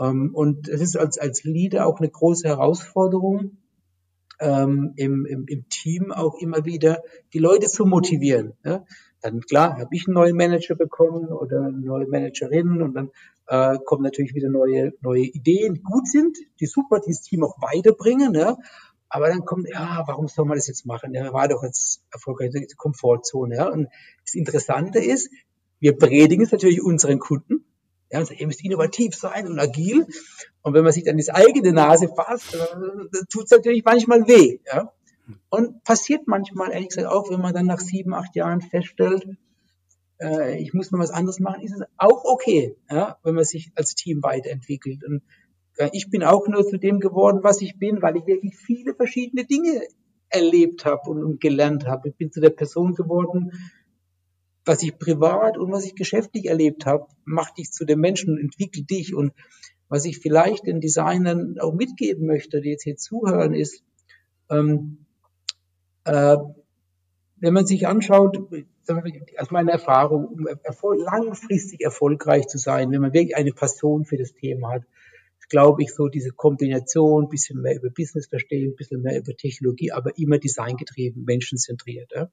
Ähm, 0.00 0.34
und 0.34 0.68
es 0.68 0.80
ist 0.80 0.96
als, 0.96 1.16
als 1.18 1.44
Leader 1.44 1.86
auch 1.86 2.00
eine 2.00 2.10
große 2.10 2.48
Herausforderung, 2.48 3.58
ähm, 4.40 4.92
im, 4.96 5.26
im, 5.26 5.46
im 5.46 5.68
Team 5.68 6.12
auch 6.12 6.34
immer 6.40 6.64
wieder 6.64 7.02
die 7.32 7.38
Leute 7.38 7.66
zu 7.66 7.84
motivieren. 7.86 8.54
Ja? 8.64 8.84
Dann 9.20 9.40
klar, 9.40 9.78
habe 9.78 9.94
ich 9.94 10.06
einen 10.06 10.14
neuen 10.14 10.36
Manager 10.36 10.76
bekommen 10.76 11.28
oder 11.28 11.62
eine 11.62 11.78
neue 11.78 12.06
Managerin 12.06 12.82
und 12.82 12.94
dann 12.94 13.10
äh, 13.48 13.78
kommen 13.84 14.02
natürlich 14.02 14.34
wieder 14.34 14.48
neue, 14.48 14.92
neue 15.00 15.22
Ideen, 15.22 15.74
die 15.74 15.82
gut 15.82 16.06
sind, 16.08 16.38
die 16.60 16.66
super 16.66 17.00
dieses 17.00 17.22
Team 17.22 17.42
auch 17.42 17.56
weiterbringen. 17.60 18.34
Ja? 18.34 18.56
Aber 19.08 19.28
dann 19.28 19.44
kommt, 19.44 19.68
ja, 19.68 20.04
warum 20.06 20.28
soll 20.28 20.44
man 20.44 20.56
das 20.56 20.68
jetzt 20.68 20.86
machen? 20.86 21.14
Ja, 21.14 21.32
war 21.32 21.48
doch 21.48 21.62
jetzt 21.62 22.02
erfolgreich 22.12 22.50
der 22.50 22.66
Komfortzone. 22.76 23.56
Ja? 23.56 23.68
Und 23.68 23.88
das 24.24 24.34
Interessante 24.34 25.00
ist, 25.00 25.30
wir 25.80 25.96
predigen 25.96 26.44
es 26.44 26.52
natürlich 26.52 26.82
unseren 26.82 27.18
Kunden. 27.18 27.64
Ja, 28.10 28.20
also 28.20 28.34
ihr 28.34 28.46
müsst 28.46 28.64
innovativ 28.64 29.14
sein 29.14 29.46
und 29.46 29.58
agil. 29.58 30.06
Und 30.62 30.74
wenn 30.74 30.84
man 30.84 30.92
sich 30.92 31.04
dann 31.04 31.16
die 31.16 31.30
eigene 31.30 31.72
Nase 31.72 32.08
fasst, 32.08 32.54
äh, 32.54 33.24
tut 33.30 33.44
es 33.44 33.50
natürlich 33.50 33.84
manchmal 33.84 34.26
weh. 34.26 34.60
Ja? 34.66 34.92
Und 35.50 35.84
passiert 35.84 36.26
manchmal, 36.26 36.72
ehrlich 36.72 36.88
gesagt, 36.88 37.08
auch, 37.08 37.30
wenn 37.30 37.40
man 37.40 37.54
dann 37.54 37.66
nach 37.66 37.80
sieben, 37.80 38.14
acht 38.14 38.34
Jahren 38.34 38.60
feststellt, 38.60 39.26
äh, 40.20 40.60
ich 40.60 40.74
muss 40.74 40.90
mal 40.90 40.98
was 40.98 41.10
anderes 41.10 41.40
machen, 41.40 41.62
ist 41.62 41.74
es 41.74 41.82
auch 41.96 42.24
okay, 42.24 42.76
ja, 42.90 43.18
wenn 43.22 43.34
man 43.34 43.44
sich 43.44 43.70
als 43.74 43.94
Team 43.94 44.22
weiterentwickelt. 44.22 45.04
Und 45.04 45.22
äh, 45.76 45.90
ich 45.92 46.10
bin 46.10 46.22
auch 46.22 46.48
nur 46.48 46.66
zu 46.66 46.78
dem 46.78 47.00
geworden, 47.00 47.40
was 47.42 47.60
ich 47.62 47.78
bin, 47.78 48.02
weil 48.02 48.16
ich 48.16 48.26
wirklich 48.26 48.56
viele 48.56 48.94
verschiedene 48.94 49.44
Dinge 49.44 49.82
erlebt 50.28 50.84
habe 50.84 51.10
und, 51.10 51.24
und 51.24 51.40
gelernt 51.40 51.86
habe. 51.86 52.08
Ich 52.08 52.16
bin 52.16 52.30
zu 52.30 52.40
der 52.40 52.50
Person 52.50 52.94
geworden, 52.94 53.52
was 54.68 54.82
ich 54.82 54.98
privat 54.98 55.56
und 55.56 55.72
was 55.72 55.86
ich 55.86 55.94
geschäftlich 55.94 56.46
erlebt 56.46 56.84
habe, 56.84 57.06
macht 57.24 57.56
dich 57.56 57.72
zu 57.72 57.86
dem 57.86 58.00
Menschen 58.00 58.34
und 58.34 58.40
entwickelt 58.40 58.90
dich. 58.90 59.14
Und 59.14 59.32
was 59.88 60.04
ich 60.04 60.18
vielleicht 60.18 60.66
den 60.66 60.80
Designern 60.80 61.58
auch 61.58 61.72
mitgeben 61.72 62.26
möchte, 62.26 62.60
die 62.60 62.68
jetzt 62.70 62.84
hier 62.84 62.96
zuhören, 62.96 63.54
ist, 63.54 63.82
ähm, 64.50 65.06
äh, 66.04 66.36
wenn 67.36 67.54
man 67.54 67.66
sich 67.66 67.86
anschaut, 67.86 68.38
aus 69.38 69.50
meiner 69.50 69.72
Erfahrung, 69.72 70.26
um 70.26 70.46
erfol 70.46 71.00
langfristig 71.00 71.80
erfolgreich 71.80 72.46
zu 72.46 72.58
sein, 72.58 72.90
wenn 72.90 73.00
man 73.00 73.12
wirklich 73.12 73.36
eine 73.36 73.52
Passion 73.52 74.04
für 74.04 74.16
das 74.18 74.34
Thema 74.34 74.72
hat, 74.72 74.82
glaube 75.48 75.82
ich, 75.82 75.94
so 75.94 76.08
diese 76.08 76.32
Kombination, 76.32 77.24
ein 77.24 77.28
bisschen 77.30 77.62
mehr 77.62 77.76
über 77.76 77.88
Business 77.88 78.26
verstehen, 78.26 78.72
ein 78.72 78.76
bisschen 78.76 79.00
mehr 79.00 79.18
über 79.18 79.34
Technologie, 79.34 79.92
aber 79.92 80.18
immer 80.18 80.38
designgetrieben, 80.38 81.24
menschenzentriert. 81.24 82.12
Ja. 82.14 82.30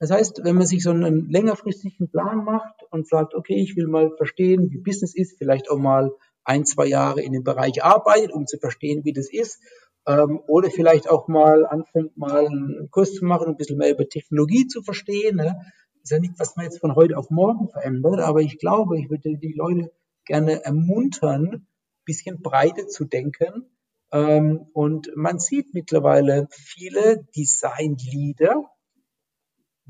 Das 0.00 0.10
heißt, 0.10 0.44
wenn 0.44 0.56
man 0.56 0.66
sich 0.66 0.82
so 0.82 0.90
einen 0.90 1.28
längerfristigen 1.28 2.08
Plan 2.08 2.44
macht 2.44 2.84
und 2.90 3.08
sagt, 3.08 3.34
okay, 3.34 3.56
ich 3.56 3.76
will 3.76 3.88
mal 3.88 4.12
verstehen, 4.16 4.70
wie 4.70 4.78
Business 4.78 5.14
ist, 5.14 5.38
vielleicht 5.38 5.70
auch 5.70 5.78
mal 5.78 6.12
ein, 6.44 6.64
zwei 6.64 6.86
Jahre 6.86 7.20
in 7.22 7.32
dem 7.32 7.42
Bereich 7.42 7.82
arbeitet, 7.82 8.32
um 8.32 8.46
zu 8.46 8.58
verstehen, 8.58 9.04
wie 9.04 9.12
das 9.12 9.28
ist, 9.30 9.60
ähm, 10.06 10.40
oder 10.46 10.70
vielleicht 10.70 11.10
auch 11.10 11.26
mal 11.28 11.66
anfängt, 11.66 12.16
mal 12.16 12.46
einen 12.46 12.88
Kurs 12.90 13.14
zu 13.14 13.24
machen, 13.24 13.48
ein 13.48 13.56
bisschen 13.56 13.76
mehr 13.76 13.90
über 13.90 14.08
Technologie 14.08 14.66
zu 14.66 14.82
verstehen. 14.82 15.36
Ne? 15.36 15.60
Ist 16.02 16.12
ja 16.12 16.20
nicht, 16.20 16.38
was 16.38 16.56
man 16.56 16.64
jetzt 16.64 16.80
von 16.80 16.94
heute 16.94 17.18
auf 17.18 17.28
morgen 17.30 17.68
verändert, 17.68 18.20
aber 18.20 18.40
ich 18.40 18.58
glaube, 18.58 18.98
ich 18.98 19.10
würde 19.10 19.36
die 19.36 19.52
Leute 19.52 19.92
gerne 20.24 20.64
ermuntern, 20.64 21.46
ein 21.48 21.66
bisschen 22.04 22.40
breiter 22.40 22.86
zu 22.86 23.04
denken. 23.04 23.66
Ähm, 24.12 24.68
und 24.72 25.10
man 25.16 25.38
sieht 25.38 25.74
mittlerweile 25.74 26.48
viele 26.50 27.26
Design-Leader 27.36 28.64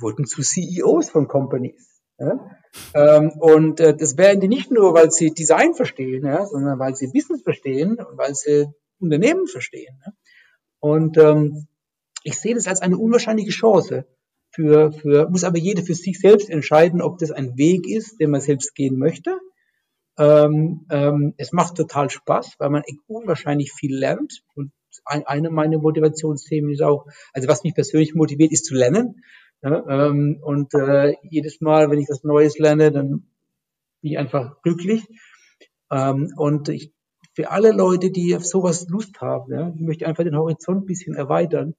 wurden 0.00 0.26
zu 0.26 0.42
CEOs 0.42 1.10
von 1.10 1.28
Companies. 1.28 2.00
Ja? 2.18 2.50
Ähm, 2.94 3.32
und 3.38 3.80
äh, 3.80 3.96
das 3.96 4.16
werden 4.16 4.40
die 4.40 4.48
nicht 4.48 4.70
nur, 4.70 4.94
weil 4.94 5.10
sie 5.10 5.30
Design 5.30 5.74
verstehen, 5.74 6.24
ja, 6.24 6.46
sondern 6.46 6.78
weil 6.78 6.94
sie 6.94 7.08
Business 7.12 7.42
verstehen 7.42 7.98
und 7.98 8.18
weil 8.18 8.34
sie 8.34 8.66
Unternehmen 9.00 9.46
verstehen. 9.46 10.00
Ne? 10.04 10.12
Und 10.80 11.16
ähm, 11.18 11.68
ich 12.22 12.38
sehe 12.38 12.54
das 12.54 12.68
als 12.68 12.82
eine 12.82 12.98
unwahrscheinliche 12.98 13.50
Chance. 13.50 14.06
Für, 14.50 14.92
für, 14.92 15.28
muss 15.28 15.44
aber 15.44 15.58
jeder 15.58 15.82
für 15.82 15.94
sich 15.94 16.18
selbst 16.18 16.48
entscheiden, 16.48 17.02
ob 17.02 17.18
das 17.18 17.30
ein 17.30 17.56
Weg 17.56 17.86
ist, 17.86 18.18
den 18.18 18.30
man 18.30 18.40
selbst 18.40 18.74
gehen 18.74 18.98
möchte. 18.98 19.38
Ähm, 20.18 20.86
ähm, 20.90 21.34
es 21.36 21.52
macht 21.52 21.76
total 21.76 22.10
Spaß, 22.10 22.56
weil 22.58 22.70
man 22.70 22.82
unwahrscheinlich 23.06 23.72
viel 23.72 23.94
lernt. 23.94 24.42
Und 24.54 24.72
ein, 25.04 25.26
eine 25.26 25.50
meiner 25.50 25.78
Motivationsthemen 25.78 26.72
ist 26.72 26.82
auch, 26.82 27.06
also 27.32 27.46
was 27.46 27.62
mich 27.62 27.74
persönlich 27.74 28.14
motiviert, 28.14 28.52
ist 28.52 28.64
zu 28.64 28.74
lernen. 28.74 29.22
Ja, 29.62 29.84
ähm, 29.88 30.38
und 30.42 30.72
äh, 30.74 31.14
jedes 31.22 31.60
Mal, 31.60 31.90
wenn 31.90 31.98
ich 31.98 32.08
was 32.08 32.22
Neues 32.22 32.58
lerne, 32.58 32.92
dann 32.92 33.08
bin 34.00 34.12
ich 34.12 34.18
einfach 34.18 34.62
glücklich. 34.62 35.06
Ähm, 35.90 36.32
und 36.36 36.68
ich 36.68 36.92
für 37.34 37.50
alle 37.50 37.72
Leute, 37.72 38.10
die 38.10 38.34
auf 38.34 38.44
sowas 38.44 38.88
Lust 38.88 39.20
haben, 39.20 39.52
ja, 39.52 39.72
ich 39.74 39.80
möchte 39.80 40.06
einfach 40.06 40.24
den 40.24 40.36
Horizont 40.36 40.82
ein 40.82 40.86
bisschen 40.86 41.14
erweitern 41.14 41.74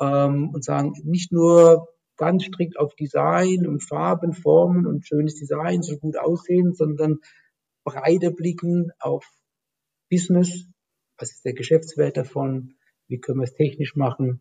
ähm, 0.00 0.50
und 0.52 0.64
sagen, 0.64 0.94
nicht 1.04 1.32
nur 1.32 1.88
ganz 2.16 2.44
strikt 2.44 2.78
auf 2.78 2.94
Design 2.96 3.66
und 3.66 3.84
Farben, 3.84 4.32
Formen 4.32 4.86
und 4.86 5.06
schönes 5.06 5.36
Design 5.36 5.82
soll 5.82 5.98
gut 5.98 6.18
aussehen, 6.18 6.74
sondern 6.74 7.20
breiter 7.84 8.32
blicken 8.32 8.90
auf 8.98 9.24
Business, 10.10 10.66
was 11.18 11.30
ist 11.32 11.44
der 11.44 11.54
Geschäftswert 11.54 12.16
davon, 12.16 12.74
wie 13.08 13.20
können 13.20 13.38
wir 13.38 13.44
es 13.44 13.54
technisch 13.54 13.94
machen, 13.94 14.40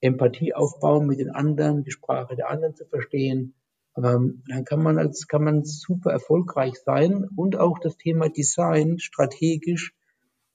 Empathie 0.00 0.54
aufbauen 0.54 1.06
mit 1.06 1.18
den 1.18 1.30
anderen, 1.30 1.84
die 1.84 1.90
Sprache 1.90 2.36
der 2.36 2.50
anderen 2.50 2.74
zu 2.74 2.86
verstehen, 2.86 3.54
ähm, 3.96 4.42
dann 4.48 4.64
kann 4.64 4.82
man 4.82 4.98
als 4.98 5.26
kann 5.26 5.42
man 5.42 5.64
super 5.64 6.12
erfolgreich 6.12 6.74
sein 6.84 7.24
und 7.36 7.56
auch 7.56 7.78
das 7.78 7.96
Thema 7.96 8.28
Design 8.28 8.98
strategisch 8.98 9.94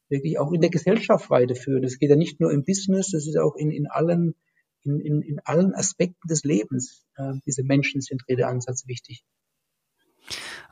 wirklich 0.10 0.38
auch 0.40 0.52
in 0.52 0.62
der 0.62 0.70
Gesellschaft 0.70 1.30
weiterführen. 1.30 1.82
Das 1.82 1.98
geht 1.98 2.10
ja 2.10 2.16
nicht 2.16 2.40
nur 2.40 2.52
im 2.52 2.64
Business, 2.64 3.12
das 3.12 3.28
ist 3.28 3.38
auch 3.38 3.56
in, 3.56 3.72
in 3.72 3.88
allen 3.88 4.36
in, 4.84 5.00
in, 5.00 5.22
in 5.22 5.40
allen 5.46 5.74
Aspekten 5.74 6.28
des 6.28 6.44
Lebens 6.44 7.06
äh, 7.16 7.34
dieser 7.46 7.64
menschenzentrierte 7.64 8.48
Ansatz 8.48 8.88
wichtig. 8.88 9.24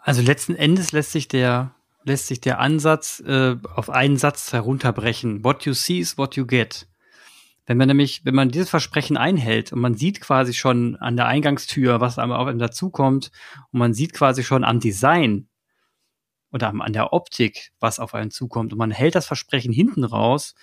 Also 0.01 0.21
letzten 0.21 0.55
Endes 0.55 0.91
lässt 0.91 1.11
sich 1.11 1.27
der 1.27 1.75
lässt 2.03 2.27
sich 2.27 2.41
der 2.41 2.59
Ansatz 2.59 3.21
äh, 3.25 3.55
auf 3.75 3.89
einen 3.89 4.17
Satz 4.17 4.53
herunterbrechen. 4.53 5.43
What 5.43 5.65
you 5.65 5.73
see 5.73 5.99
is 5.99 6.17
what 6.17 6.35
you 6.35 6.45
get. 6.45 6.87
Wenn 7.71 7.77
man 7.77 7.87
nämlich, 7.87 8.25
wenn 8.25 8.35
man 8.35 8.49
dieses 8.49 8.69
Versprechen 8.69 9.15
einhält 9.15 9.71
und 9.71 9.79
man 9.79 9.95
sieht 9.95 10.19
quasi 10.19 10.53
schon 10.53 10.97
an 10.97 11.15
der 11.15 11.27
Eingangstür, 11.27 12.01
was 12.01 12.19
einem 12.19 12.33
auf 12.33 12.45
einem 12.45 12.59
dazukommt, 12.59 13.31
und 13.71 13.79
man 13.79 13.93
sieht 13.93 14.11
quasi 14.11 14.43
schon 14.43 14.65
am 14.65 14.81
Design 14.81 15.47
oder 16.51 16.67
an 16.67 16.91
der 16.91 17.13
Optik, 17.13 17.71
was 17.79 18.01
auf 18.01 18.13
einen 18.13 18.29
zukommt, 18.29 18.73
und 18.73 18.77
man 18.77 18.91
hält 18.91 19.15
das 19.15 19.25
Versprechen 19.25 19.71
hinten 19.71 20.03
raus, 20.03 20.53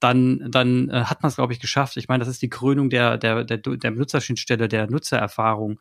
dann, 0.00 0.50
dann 0.50 0.90
äh, 0.90 1.04
hat 1.04 1.22
man 1.22 1.30
es, 1.30 1.36
glaube 1.36 1.54
ich, 1.54 1.60
geschafft. 1.60 1.96
Ich 1.96 2.08
meine, 2.08 2.18
das 2.18 2.28
ist 2.28 2.42
die 2.42 2.50
Krönung 2.50 2.90
der, 2.90 3.16
der, 3.16 3.44
der, 3.44 3.56
der 3.56 3.90
Nutzerschnittstelle, 3.90 4.68
der 4.68 4.90
Nutzererfahrung. 4.90 5.80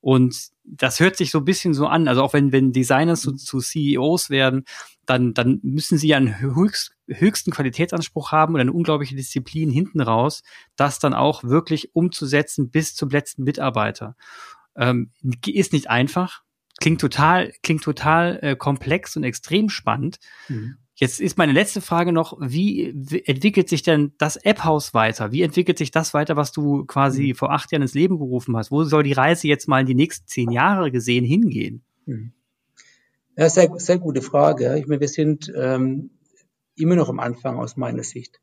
Und 0.00 0.50
das 0.62 1.00
hört 1.00 1.16
sich 1.16 1.32
so 1.32 1.38
ein 1.38 1.44
bisschen 1.44 1.74
so 1.74 1.88
an. 1.88 2.06
Also 2.06 2.22
auch 2.22 2.34
wenn, 2.34 2.52
wenn 2.52 2.72
Designers 2.72 3.22
zu, 3.22 3.32
zu 3.32 3.58
CEOs 3.58 4.30
werden, 4.30 4.64
dann, 5.06 5.34
dann 5.34 5.60
müssen 5.62 5.98
sie 5.98 6.14
einen 6.14 6.40
höchst, 6.40 6.96
höchsten 7.08 7.50
Qualitätsanspruch 7.50 8.32
haben 8.32 8.54
und 8.54 8.60
eine 8.60 8.72
unglaubliche 8.72 9.16
Disziplin 9.16 9.70
hinten 9.70 10.00
raus, 10.00 10.42
das 10.76 10.98
dann 10.98 11.14
auch 11.14 11.44
wirklich 11.44 11.94
umzusetzen 11.94 12.70
bis 12.70 12.94
zum 12.94 13.10
letzten 13.10 13.42
Mitarbeiter. 13.44 14.16
Ähm, 14.76 15.10
ist 15.46 15.72
nicht 15.72 15.90
einfach, 15.90 16.42
klingt 16.80 17.00
total, 17.00 17.52
klingt 17.62 17.82
total 17.82 18.38
äh, 18.42 18.56
komplex 18.56 19.16
und 19.16 19.24
extrem 19.24 19.68
spannend. 19.68 20.18
Mhm. 20.48 20.76
Jetzt 20.94 21.18
ist 21.18 21.38
meine 21.38 21.52
letzte 21.52 21.80
Frage 21.80 22.12
noch, 22.12 22.36
wie 22.40 22.90
entwickelt 23.24 23.70
sich 23.70 23.82
denn 23.82 24.12
das 24.18 24.36
App-Haus 24.36 24.92
weiter? 24.92 25.32
Wie 25.32 25.40
entwickelt 25.40 25.78
sich 25.78 25.90
das 25.90 26.12
weiter, 26.12 26.36
was 26.36 26.52
du 26.52 26.84
quasi 26.84 27.28
mhm. 27.28 27.34
vor 27.36 27.52
acht 27.52 27.72
Jahren 27.72 27.82
ins 27.82 27.94
Leben 27.94 28.18
gerufen 28.18 28.54
hast? 28.54 28.70
Wo 28.70 28.84
soll 28.84 29.02
die 29.02 29.14
Reise 29.14 29.48
jetzt 29.48 29.66
mal 29.66 29.80
in 29.80 29.86
die 29.86 29.94
nächsten 29.94 30.26
zehn 30.26 30.50
Jahre 30.50 30.90
gesehen 30.90 31.24
hingehen? 31.24 31.82
Mhm. 32.04 32.32
Ja, 33.40 33.48
sehr, 33.48 33.70
sehr 33.78 33.98
gute 33.98 34.20
Frage. 34.20 34.76
Ich 34.78 34.86
meine, 34.86 35.00
wir 35.00 35.08
sind 35.08 35.50
ähm, 35.56 36.10
immer 36.76 36.94
noch 36.94 37.08
am 37.08 37.20
Anfang 37.20 37.58
aus 37.58 37.74
meiner 37.74 38.02
Sicht. 38.02 38.38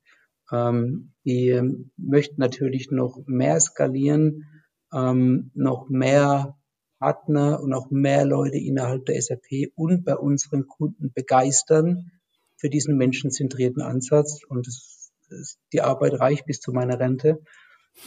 Ähm, 0.52 1.14
wir 1.24 1.72
möchten 1.98 2.42
natürlich 2.42 2.90
noch 2.90 3.22
mehr 3.28 3.60
skalieren, 3.60 4.46
ähm, 4.92 5.52
noch 5.54 5.88
mehr 5.88 6.58
Partner 6.98 7.62
und 7.62 7.74
auch 7.74 7.92
mehr 7.92 8.26
Leute 8.26 8.58
innerhalb 8.58 9.06
der 9.06 9.22
SAP 9.22 9.70
und 9.76 10.04
bei 10.04 10.16
unseren 10.16 10.66
Kunden 10.66 11.14
begeistern, 11.14 12.10
für 12.56 12.72
diesen 12.72 12.98
menschenzentrierten 12.98 13.84
Ansatz 13.84 14.40
und 14.50 14.68
es, 14.68 15.12
es, 15.30 15.60
die 15.74 15.82
Arbeit 15.82 16.14
reicht 16.20 16.48
bis 16.48 16.60
zu 16.60 16.72
meiner 16.72 17.00
Rente 17.00 17.44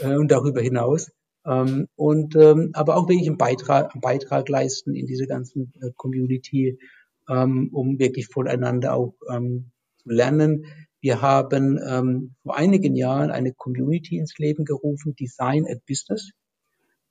äh, 0.00 0.16
und 0.16 0.32
darüber 0.32 0.60
hinaus. 0.60 1.12
Ähm, 1.46 1.88
und 1.96 2.36
ähm, 2.36 2.70
aber 2.74 2.96
auch 2.96 3.08
wirklich 3.08 3.28
einen 3.28 3.38
Beitrag, 3.38 3.94
einen 3.94 4.00
Beitrag 4.00 4.48
leisten 4.48 4.94
in 4.94 5.06
diese 5.06 5.26
ganzen 5.26 5.72
äh, 5.80 5.90
Community, 5.96 6.78
ähm, 7.28 7.70
um 7.72 7.98
wirklich 7.98 8.26
voneinander 8.26 8.94
auch 8.94 9.14
ähm, 9.30 9.70
zu 9.98 10.10
lernen. 10.10 10.66
Wir 11.00 11.22
haben 11.22 11.78
ähm, 11.86 12.34
vor 12.42 12.56
einigen 12.56 12.94
Jahren 12.94 13.30
eine 13.30 13.54
Community 13.54 14.18
ins 14.18 14.36
Leben 14.38 14.64
gerufen, 14.64 15.14
Design 15.16 15.66
at 15.66 15.86
Business. 15.86 16.32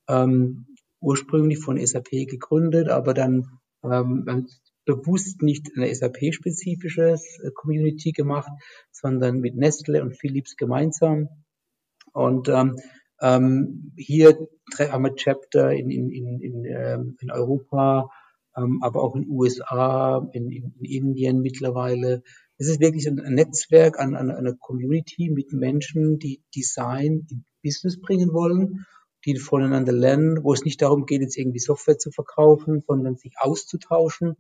Ähm, 0.07 0.67
ursprünglich 1.01 1.59
von 1.59 1.83
SAP 1.83 2.09
gegründet, 2.27 2.89
aber 2.89 3.13
dann 3.13 3.59
ähm, 3.83 4.47
bewusst 4.85 5.41
nicht 5.41 5.71
eine 5.75 5.93
SAP-spezifisches 5.93 7.39
äh, 7.43 7.51
Community 7.51 8.11
gemacht, 8.11 8.51
sondern 8.91 9.39
mit 9.39 9.55
Nestle 9.55 10.01
und 10.01 10.17
Philips 10.17 10.55
gemeinsam. 10.57 11.29
Und 12.11 12.49
ähm, 12.49 12.77
ähm, 13.21 13.91
hier 13.97 14.38
haben 14.77 15.03
wir 15.03 15.15
Chapter 15.15 15.71
in, 15.71 15.89
in, 15.89 16.10
in, 16.12 16.39
in, 16.39 16.65
ähm, 16.65 17.17
in 17.19 17.32
Europa, 17.32 18.10
ähm, 18.55 18.79
aber 18.82 19.03
auch 19.03 19.15
in 19.15 19.27
USA, 19.29 20.27
in, 20.34 20.51
in, 20.51 20.73
in 20.79 20.86
Indien 20.86 21.41
mittlerweile. 21.41 22.23
Es 22.58 22.67
ist 22.67 22.79
wirklich 22.79 23.08
ein, 23.08 23.15
Netzwerk 23.15 23.99
an, 23.99 24.15
an 24.15 24.32
einer 24.32 24.53
Community 24.53 25.29
mit 25.29 25.53
Menschen, 25.53 26.19
die 26.19 26.41
Design 26.55 27.25
in 27.29 27.45
Business 27.63 27.99
bringen 27.99 28.34
wollen, 28.34 28.86
die 29.25 29.38
voneinander 29.38 29.91
lernen, 29.91 30.43
wo 30.43 30.53
es 30.53 30.63
nicht 30.63 30.82
darum 30.82 31.05
geht, 31.05 31.21
jetzt 31.21 31.38
irgendwie 31.38 31.60
Software 31.60 31.97
zu 31.97 32.12
verkaufen, 32.12 32.84
sondern 32.88 33.17
sich 33.17 33.34
auszutauschen 33.39 34.38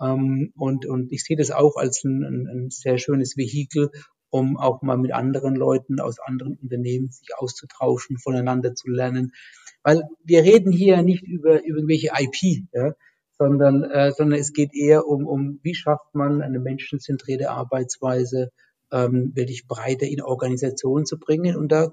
ähm, 0.00 0.52
und, 0.56 0.86
und 0.86 1.12
ich 1.12 1.24
sehe 1.24 1.36
das 1.36 1.50
auch 1.50 1.76
als 1.76 2.04
ein, 2.04 2.22
ein, 2.22 2.46
ein 2.48 2.70
sehr 2.70 2.98
schönes 2.98 3.36
Vehikel, 3.36 3.90
um 4.36 4.56
auch 4.56 4.82
mal 4.82 4.98
mit 4.98 5.12
anderen 5.12 5.56
Leuten 5.56 6.00
aus 6.00 6.18
anderen 6.20 6.56
Unternehmen 6.56 7.10
sich 7.10 7.28
auszutauschen, 7.36 8.18
voneinander 8.18 8.74
zu 8.74 8.90
lernen. 8.90 9.32
Weil 9.82 10.02
wir 10.24 10.42
reden 10.42 10.72
hier 10.72 11.02
nicht 11.02 11.22
über, 11.22 11.62
über 11.62 11.66
irgendwelche 11.66 12.10
IP, 12.18 12.66
ja, 12.72 12.94
sondern, 13.38 13.84
äh, 13.84 14.12
sondern 14.12 14.38
es 14.38 14.52
geht 14.52 14.74
eher 14.74 15.06
um, 15.06 15.26
um, 15.26 15.60
wie 15.62 15.74
schafft 15.74 16.14
man 16.14 16.42
eine 16.42 16.58
menschenzentrierte 16.58 17.50
Arbeitsweise 17.50 18.50
ähm, 18.92 19.32
wirklich 19.34 19.66
breiter 19.66 20.06
in 20.06 20.22
Organisationen 20.22 21.06
zu 21.06 21.18
bringen. 21.18 21.56
Und 21.56 21.72
da 21.72 21.90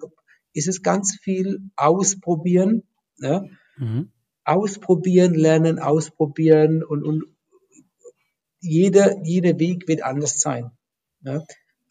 ist 0.54 0.68
es 0.68 0.82
ganz 0.82 1.18
viel 1.22 1.62
ausprobieren, 1.76 2.84
ja, 3.18 3.46
mhm. 3.78 4.12
ausprobieren, 4.44 5.34
lernen, 5.34 5.80
ausprobieren 5.80 6.84
und, 6.84 7.04
und 7.04 7.24
jeder, 8.60 9.22
jeder 9.24 9.60
Weg 9.60 9.88
wird 9.88 10.04
anders 10.04 10.40
sein. 10.40 10.72
Ja? 11.22 11.44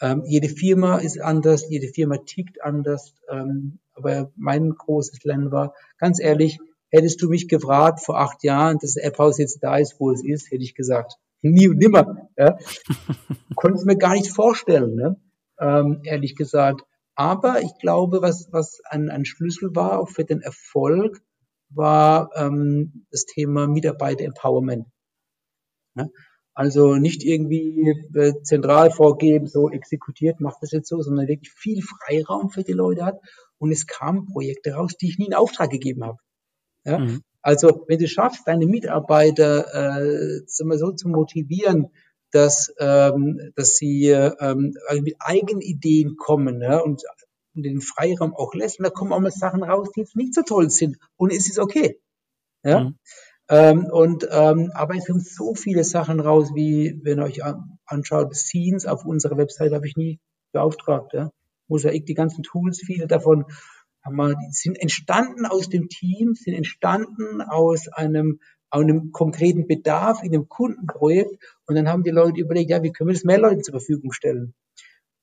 Ähm, 0.03 0.25
jede 0.27 0.49
Firma 0.49 0.99
ist 0.99 1.21
anders, 1.21 1.71
jede 1.71 1.87
Firma 1.87 2.17
tickt 2.19 2.61
anders. 2.63 3.15
Ähm, 3.31 3.79
aber 3.95 4.33
mein 4.37 4.71
großes 4.71 5.23
Lernen 5.23 5.53
war, 5.53 5.75
ganz 5.97 6.21
ehrlich, 6.21 6.59
hättest 6.91 7.23
du 7.23 7.29
mich 7.29 7.47
gefragt 7.47 8.01
vor 8.01 8.19
acht 8.19 8.43
Jahren, 8.43 8.79
dass 8.81 8.95
das 8.95 9.05
App-Haus 9.05 9.39
jetzt 9.39 9.63
da 9.63 9.77
ist, 9.77 10.01
wo 10.01 10.11
es 10.11 10.25
ist, 10.25 10.51
hätte 10.51 10.65
ich 10.65 10.75
gesagt, 10.75 11.15
nie 11.43 11.69
und 11.69 11.79
nimmer. 11.79 12.29
Ja. 12.37 12.59
Konnte 13.55 13.79
es 13.79 13.85
mir 13.85 13.97
gar 13.97 14.15
nicht 14.15 14.29
vorstellen, 14.29 14.97
ne? 14.97 15.17
ähm, 15.61 16.01
ehrlich 16.03 16.35
gesagt. 16.35 16.83
Aber 17.15 17.63
ich 17.63 17.79
glaube, 17.79 18.23
was, 18.23 18.49
was 18.51 18.81
ein, 18.91 19.09
ein 19.09 19.25
Schlüssel 19.25 19.71
war 19.77 20.01
auch 20.01 20.09
für 20.09 20.25
den 20.25 20.41
Erfolg, 20.41 21.23
war 21.71 22.31
ähm, 22.35 23.07
das 23.13 23.25
Thema 23.25 23.69
Mitarbeiter-Empowerment. 23.69 24.87
Ja? 25.95 26.09
Also 26.55 26.97
nicht 26.97 27.25
irgendwie 27.25 27.95
äh, 28.15 28.35
zentral 28.43 28.91
vorgeben, 28.91 29.47
so 29.47 29.71
exekutiert, 29.71 30.41
macht 30.41 30.59
das 30.61 30.73
jetzt 30.73 30.89
so, 30.89 31.01
sondern 31.01 31.27
wirklich 31.27 31.53
viel 31.53 31.83
Freiraum 31.83 32.51
für 32.51 32.63
die 32.63 32.73
Leute 32.73 33.05
hat. 33.05 33.21
Und 33.59 33.73
es 33.73 33.87
kamen 33.87 34.27
Projekte 34.27 34.73
raus, 34.73 34.97
die 35.01 35.09
ich 35.09 35.19
nie 35.19 35.27
in 35.27 35.35
Auftrag 35.35 35.71
gegeben 35.71 36.05
habe. 36.05 36.19
Ja? 36.85 36.99
Mhm. 36.99 37.23
Also 37.41 37.85
wenn 37.89 37.99
du 37.99 38.07
schaffst, 38.07 38.47
deine 38.47 38.67
Mitarbeiter 38.67 40.05
äh, 40.05 40.43
so 40.47 40.93
zu 40.93 41.09
motivieren, 41.09 41.89
dass, 42.31 42.73
ähm, 42.79 43.53
dass 43.57 43.77
sie 43.77 44.09
ähm, 44.09 44.75
mit 45.01 45.17
eigenen 45.21 45.61
Ideen 45.61 46.17
kommen 46.17 46.61
ja, 46.63 46.79
und 46.79 47.03
den 47.55 47.81
Freiraum 47.81 48.35
auch 48.35 48.55
lässt, 48.55 48.79
und 48.79 48.85
da 48.85 48.91
kommen 48.91 49.13
auch 49.13 49.21
mal 49.21 49.31
Sachen 49.31 49.63
raus, 49.63 49.91
die 49.95 50.01
jetzt 50.01 50.17
nicht 50.17 50.35
so 50.35 50.43
toll 50.43 50.71
sind. 50.71 50.99
Und 51.17 51.33
es 51.33 51.49
ist 51.49 51.59
okay. 51.59 52.01
Ja? 52.63 52.85
Mhm. 52.85 52.99
Ähm, 53.53 53.85
und 53.85 54.27
ähm, 54.31 54.71
aber 54.73 54.97
es 54.97 55.05
sind 55.05 55.23
so 55.23 55.55
viele 55.55 55.85
Sachen 55.85 56.21
raus, 56.21 56.53
wie 56.55 56.99
wenn 57.03 57.19
ihr 57.19 57.25
euch 57.25 57.43
anschaut, 57.85 58.35
Scenes 58.35 58.87
auf 58.87 59.05
unserer 59.05 59.37
Website 59.37 59.75
habe 59.75 59.87
ich 59.87 59.95
nie 59.95 60.21
beauftragt. 60.53 61.13
Ja? 61.13 61.31
Mosaik, 61.69 62.07
die 62.07 62.15
ganzen 62.15 62.43
Tools, 62.45 62.81
viele 62.83 63.07
davon 63.07 63.45
haben 64.03 64.17
wir, 64.17 64.35
sind 64.53 64.81
entstanden 64.81 65.45
aus 65.45 65.69
dem 65.69 65.91
Team, 65.91 66.33
sind 66.33 66.55
entstanden 66.55 67.43
aus 67.43 67.89
einem, 67.89 68.41
einem 68.71 69.13
konkreten 69.13 69.67
Bedarf 69.67 70.23
in 70.23 70.35
einem 70.35 70.49
Kundenprojekt. 70.49 71.37
Und 71.67 71.75
dann 71.75 71.91
haben 71.91 72.05
die 72.05 72.11
Leute 72.11 72.41
überlegt, 72.41 72.71
ja, 72.71 72.83
wie 72.83 72.91
können 72.91 73.11
wir 73.11 73.15
das 73.15 73.25
mehr 73.25 73.39
Leuten 73.39 73.63
zur 73.63 73.73
Verfügung 73.73 74.13
stellen? 74.13 74.55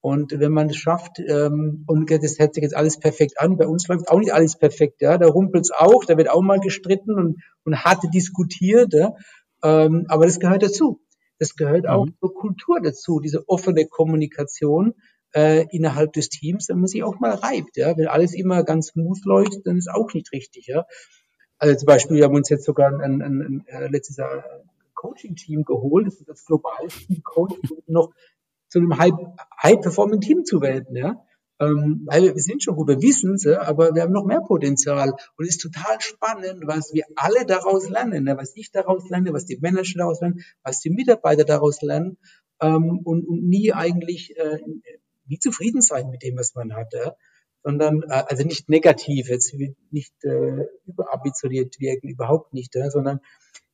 Und 0.02 0.40
wenn 0.40 0.54
man 0.54 0.70
es 0.70 0.78
schafft, 0.78 1.20
ähm, 1.20 1.84
und 1.88 2.10
das 2.10 2.40
hört 2.40 2.54
sich 2.54 2.64
jetzt 2.64 2.76
alles 2.76 3.00
perfekt 3.00 3.40
an, 3.40 3.58
bei 3.58 3.68
uns 3.68 3.88
läuft 3.88 4.10
auch 4.10 4.20
nicht 4.20 4.34
alles 4.34 4.58
perfekt, 4.58 5.02
ja, 5.02 5.18
da 5.18 5.28
rumpelt 5.28 5.66
es 5.66 5.72
auch, 5.72 6.06
da 6.06 6.18
wird 6.18 6.30
auch 6.30 6.42
mal 6.42 6.60
gestritten 6.60 7.16
und, 7.16 7.44
und 7.66 7.84
hart 7.84 8.04
diskutiert, 8.14 8.94
ja, 8.94 9.14
ähm, 9.62 10.06
aber 10.08 10.26
das 10.26 10.40
gehört 10.40 10.64
dazu. 10.64 11.02
Das 11.38 11.56
gehört 11.56 11.88
auch 11.88 12.06
mhm. 12.06 12.16
zur 12.20 12.34
Kultur 12.34 12.80
dazu, 12.82 13.20
diese 13.20 13.48
offene 13.48 13.88
Kommunikation 13.88 14.94
äh, 15.34 15.66
innerhalb 15.72 16.14
des 16.14 16.30
Teams, 16.30 16.70
wenn 16.70 16.80
man 16.80 16.88
sich 16.88 17.04
auch 17.04 17.20
mal 17.20 17.34
reibt, 17.34 17.76
ja, 17.78 17.98
wenn 17.98 18.08
alles 18.08 18.34
immer 18.34 18.64
ganz 18.64 18.88
smooth 18.88 19.24
läuft, 19.26 19.66
dann 19.66 19.78
ist 19.78 19.90
auch 19.90 20.14
nicht 20.14 20.32
richtig, 20.32 20.68
ja. 20.68 20.86
Also 21.58 21.76
zum 21.76 21.88
Beispiel, 21.88 22.18
wir 22.18 22.24
haben 22.24 22.36
uns 22.36 22.50
jetzt 22.50 22.64
sogar 22.64 22.88
ein, 22.88 23.02
ein, 23.02 23.22
ein, 23.22 23.42
ein 23.42 23.66
äh, 23.68 23.88
letztes 23.88 24.16
Jahr 24.16 24.44
Coaching-Team 24.96 25.64
geholt, 25.64 26.08
das 26.08 26.16
ist 26.16 26.30
das 26.30 26.46
globalste 26.46 27.22
Coaching, 27.24 27.60
noch 27.88 28.12
zu 28.70 28.80
einem 28.80 28.98
High-Performing-Team 28.98 30.46
zu 30.46 30.62
werden, 30.62 30.96
ja. 30.96 31.24
Ähm, 31.62 32.04
weil 32.06 32.34
wir 32.36 32.42
sind 32.42 32.64
schon 32.64 32.76
gut, 32.76 32.88
wir 32.88 33.02
wissen 33.02 33.34
es, 33.34 33.46
aber 33.46 33.94
wir 33.94 34.04
haben 34.04 34.14
noch 34.14 34.26
mehr 34.26 34.40
Potenzial. 34.40 35.12
Und 35.12 35.46
es 35.46 35.58
ist 35.58 35.62
total 35.62 36.00
spannend, 36.00 36.64
was 36.66 36.94
wir 36.94 37.04
alle 37.18 37.46
daraus 37.46 37.90
lernen, 37.90 38.26
ja, 38.28 38.38
was 38.38 38.56
ich 38.56 38.72
daraus 38.72 39.10
lerne, 39.10 39.34
was 39.34 39.46
die 39.46 39.58
Manager 39.62 40.00
daraus 40.00 40.22
lernen, 40.22 40.42
was 40.64 40.80
die 40.80 40.90
Mitarbeiter 40.90 41.44
daraus 41.44 41.82
lernen 41.82 42.18
ähm, 42.62 43.02
und, 43.04 43.28
und 43.28 43.44
nie 43.44 43.74
eigentlich 43.74 44.38
äh, 44.38 44.60
nie 45.30 45.40
zufrieden 45.40 45.82
sein 45.82 46.10
mit 46.10 46.24
dem, 46.24 46.38
was 46.38 46.56
man 46.56 46.74
hat, 46.74 46.94
ja. 46.94 47.16
sondern 47.64 48.04
äh, 48.04 48.24
also 48.28 48.44
nicht 48.44 48.70
negativ, 48.70 49.30
jetzt 49.30 49.54
nicht 49.92 50.14
äh, 50.24 50.66
überambitioniert 50.86 51.80
wirken, 51.80 52.10
überhaupt 52.10 52.54
nicht, 52.54 52.76
ja, 52.76 52.90
sondern 52.90 53.20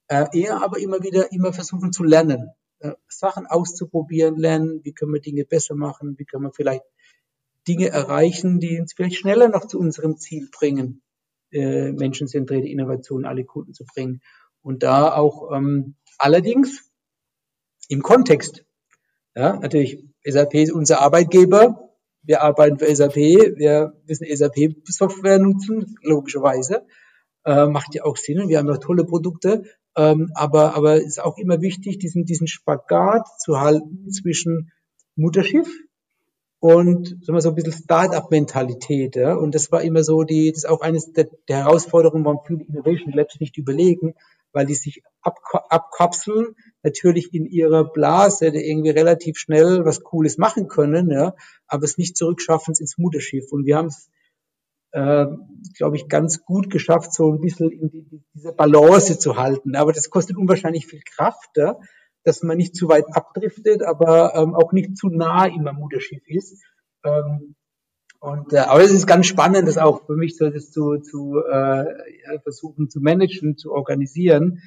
äh, 0.07 0.25
eher 0.33 0.63
aber 0.63 0.79
immer 0.79 1.01
wieder 1.01 1.31
immer 1.31 1.53
versuchen 1.53 1.91
zu 1.91 2.03
lernen. 2.03 2.49
Äh, 2.79 2.91
Sachen 3.07 3.45
auszuprobieren, 3.45 4.37
lernen, 4.37 4.81
wie 4.83 4.93
können 4.93 5.13
wir 5.13 5.21
Dinge 5.21 5.45
besser 5.45 5.75
machen, 5.75 6.15
wie 6.17 6.25
können 6.25 6.43
wir 6.43 6.51
vielleicht 6.51 6.83
Dinge 7.67 7.87
erreichen, 7.89 8.59
die 8.59 8.79
uns 8.79 8.93
vielleicht 8.93 9.15
schneller 9.15 9.47
noch 9.47 9.65
zu 9.65 9.79
unserem 9.79 10.17
Ziel 10.17 10.49
bringen, 10.51 11.01
äh, 11.51 11.91
menschenzentrierte 11.91 12.67
Innovation 12.67 13.25
alle 13.25 13.45
Kunden 13.45 13.73
zu 13.73 13.85
bringen. 13.85 14.21
Und 14.61 14.83
da 14.83 15.15
auch 15.15 15.51
ähm, 15.55 15.95
allerdings 16.17 16.91
im 17.87 18.01
Kontext. 18.01 18.65
Ja, 19.35 19.57
natürlich, 19.57 20.03
SAP 20.23 20.55
ist 20.55 20.71
unser 20.71 21.01
Arbeitgeber. 21.01 21.91
Wir 22.23 22.41
arbeiten 22.41 22.79
für 22.79 22.93
SAP. 22.93 23.15
Wir 23.15 23.93
müssen 24.07 24.25
SAP-Software 24.25 25.39
nutzen, 25.39 25.97
logischerweise. 26.01 26.85
Äh, 27.45 27.67
macht 27.67 27.93
ja 27.95 28.03
auch 28.03 28.17
Sinn. 28.17 28.49
Wir 28.49 28.57
haben 28.57 28.67
ja 28.67 28.77
tolle 28.77 29.05
Produkte. 29.05 29.63
Ähm, 29.97 30.31
aber, 30.33 30.75
aber 30.75 31.01
ist 31.01 31.21
auch 31.21 31.37
immer 31.37 31.61
wichtig, 31.61 31.99
diesen, 31.99 32.25
diesen 32.25 32.47
Spagat 32.47 33.27
zu 33.39 33.59
halten 33.59 34.11
zwischen 34.11 34.71
Mutterschiff 35.15 35.69
und 36.59 37.07
sagen 37.07 37.37
wir 37.37 37.41
so 37.41 37.49
ein 37.49 37.55
bisschen 37.55 37.73
Start-up-Mentalität. 37.73 39.15
Ja? 39.15 39.35
Und 39.35 39.55
das 39.55 39.71
war 39.71 39.81
immer 39.83 40.03
so, 40.03 40.23
die, 40.23 40.51
das 40.51 40.63
ist 40.63 40.69
auch 40.69 40.81
eines 40.81 41.11
der, 41.13 41.29
der 41.47 41.57
Herausforderungen, 41.57 42.25
warum 42.25 42.39
viele 42.45 42.63
Innovation 42.63 43.13
Labs 43.13 43.39
nicht 43.39 43.57
überlegen, 43.57 44.15
weil 44.51 44.65
die 44.65 44.73
sich 44.73 45.03
ab, 45.21 45.37
abkapseln, 45.69 46.55
natürlich 46.81 47.33
in 47.33 47.45
ihrer 47.45 47.83
Blase 47.83 48.51
die 48.51 48.67
irgendwie 48.67 48.89
relativ 48.89 49.37
schnell 49.37 49.85
was 49.85 50.01
Cooles 50.01 50.37
machen 50.37 50.67
können, 50.67 51.11
ja, 51.11 51.35
aber 51.67 51.83
es 51.83 51.97
nicht 51.97 52.17
zurückschaffen 52.17 52.73
ins 52.79 52.97
Mutterschiff. 52.97 53.51
Und 53.51 53.65
wir 53.65 53.77
haben 53.77 53.87
es 53.87 54.09
äh, 54.95 55.27
glaube 55.75 55.97
ich, 55.97 56.07
ganz 56.07 56.45
gut 56.45 56.69
geschafft, 56.69 57.13
so 57.13 57.33
ein 57.33 57.41
bisschen 57.41 57.69
in 57.69 57.89
die, 57.89 58.23
diese 58.33 58.53
Balance 58.53 59.19
zu 59.19 59.35
halten. 59.35 59.75
Aber 59.75 59.91
das 59.91 60.09
kostet 60.09 60.37
unwahrscheinlich 60.37 60.87
viel 60.87 61.01
Kraft, 61.01 61.49
dass 62.23 62.43
man 62.43 62.55
nicht 62.55 62.77
zu 62.77 62.87
weit 62.87 63.05
abdriftet, 63.11 63.83
aber 63.83 64.33
ähm, 64.35 64.55
auch 64.55 64.71
nicht 64.71 64.97
zu 64.97 65.09
nah 65.09 65.45
im 65.47 65.63
Mutterschiff 65.63 66.23
ist. 66.27 66.63
Ähm, 67.03 67.55
und, 68.21 68.53
äh, 68.53 68.59
aber 68.59 68.83
es 68.83 68.91
ist 68.91 69.05
ganz 69.05 69.27
spannend, 69.27 69.67
das 69.67 69.77
auch 69.77 70.05
für 70.05 70.15
mich 70.15 70.37
so 70.37 70.49
das 70.49 70.71
zu, 70.71 70.99
zu 70.99 71.41
äh, 71.43 72.39
versuchen 72.43 72.89
zu 72.89 73.01
managen, 73.01 73.57
zu 73.57 73.73
organisieren. 73.73 74.61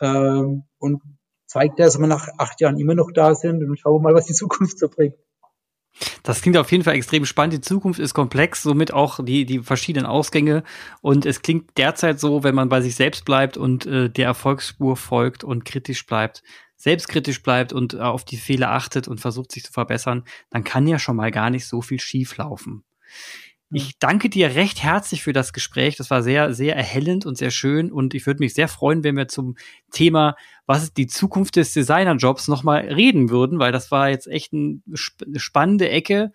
Ähm, 0.00 0.62
und 0.78 1.02
zeigt, 1.46 1.80
dass 1.80 1.98
wir 1.98 2.06
nach 2.06 2.28
acht 2.38 2.60
Jahren 2.60 2.78
immer 2.78 2.94
noch 2.94 3.10
da 3.10 3.34
sind 3.34 3.64
und 3.64 3.78
schauen 3.78 3.96
wir 3.96 4.10
mal, 4.10 4.14
was 4.14 4.26
die 4.26 4.32
Zukunft 4.32 4.78
so 4.78 4.88
bringt. 4.88 5.16
Das 6.22 6.40
klingt 6.40 6.56
auf 6.56 6.70
jeden 6.72 6.84
Fall 6.84 6.94
extrem 6.94 7.24
spannend. 7.26 7.54
Die 7.54 7.60
Zukunft 7.60 8.00
ist 8.00 8.14
komplex, 8.14 8.62
somit 8.62 8.92
auch 8.92 9.20
die, 9.22 9.44
die 9.44 9.60
verschiedenen 9.60 10.06
Ausgänge. 10.06 10.64
Und 11.00 11.26
es 11.26 11.42
klingt 11.42 11.76
derzeit 11.76 12.18
so, 12.18 12.42
wenn 12.44 12.54
man 12.54 12.68
bei 12.68 12.80
sich 12.80 12.94
selbst 12.94 13.24
bleibt 13.24 13.56
und 13.56 13.86
äh, 13.86 14.08
der 14.08 14.26
Erfolgsspur 14.26 14.96
folgt 14.96 15.44
und 15.44 15.64
kritisch 15.64 16.06
bleibt, 16.06 16.42
selbstkritisch 16.76 17.42
bleibt 17.42 17.72
und 17.72 17.94
äh, 17.94 17.98
auf 17.98 18.24
die 18.24 18.36
Fehler 18.36 18.70
achtet 18.70 19.06
und 19.08 19.20
versucht, 19.20 19.52
sich 19.52 19.64
zu 19.64 19.72
verbessern, 19.72 20.24
dann 20.50 20.64
kann 20.64 20.86
ja 20.86 20.98
schon 20.98 21.16
mal 21.16 21.30
gar 21.30 21.50
nicht 21.50 21.66
so 21.66 21.82
viel 21.82 22.00
schief 22.00 22.36
laufen. 22.36 22.84
Ich 23.74 23.98
danke 23.98 24.28
dir 24.28 24.54
recht 24.54 24.82
herzlich 24.82 25.22
für 25.22 25.32
das 25.32 25.54
Gespräch. 25.54 25.96
Das 25.96 26.10
war 26.10 26.22
sehr, 26.22 26.52
sehr 26.52 26.76
erhellend 26.76 27.24
und 27.24 27.38
sehr 27.38 27.50
schön. 27.50 27.90
Und 27.90 28.12
ich 28.12 28.26
würde 28.26 28.40
mich 28.40 28.52
sehr 28.52 28.68
freuen, 28.68 29.02
wenn 29.02 29.16
wir 29.16 29.28
zum 29.28 29.56
Thema, 29.90 30.36
was 30.66 30.82
ist 30.82 30.98
die 30.98 31.06
Zukunft 31.06 31.56
des 31.56 31.72
Designerjobs, 31.72 32.48
nochmal 32.48 32.80
reden 32.80 33.30
würden, 33.30 33.58
weil 33.58 33.72
das 33.72 33.90
war 33.90 34.10
jetzt 34.10 34.26
echt 34.26 34.52
ein, 34.52 34.82
eine 34.86 35.40
spannende 35.40 35.88
Ecke, 35.88 36.32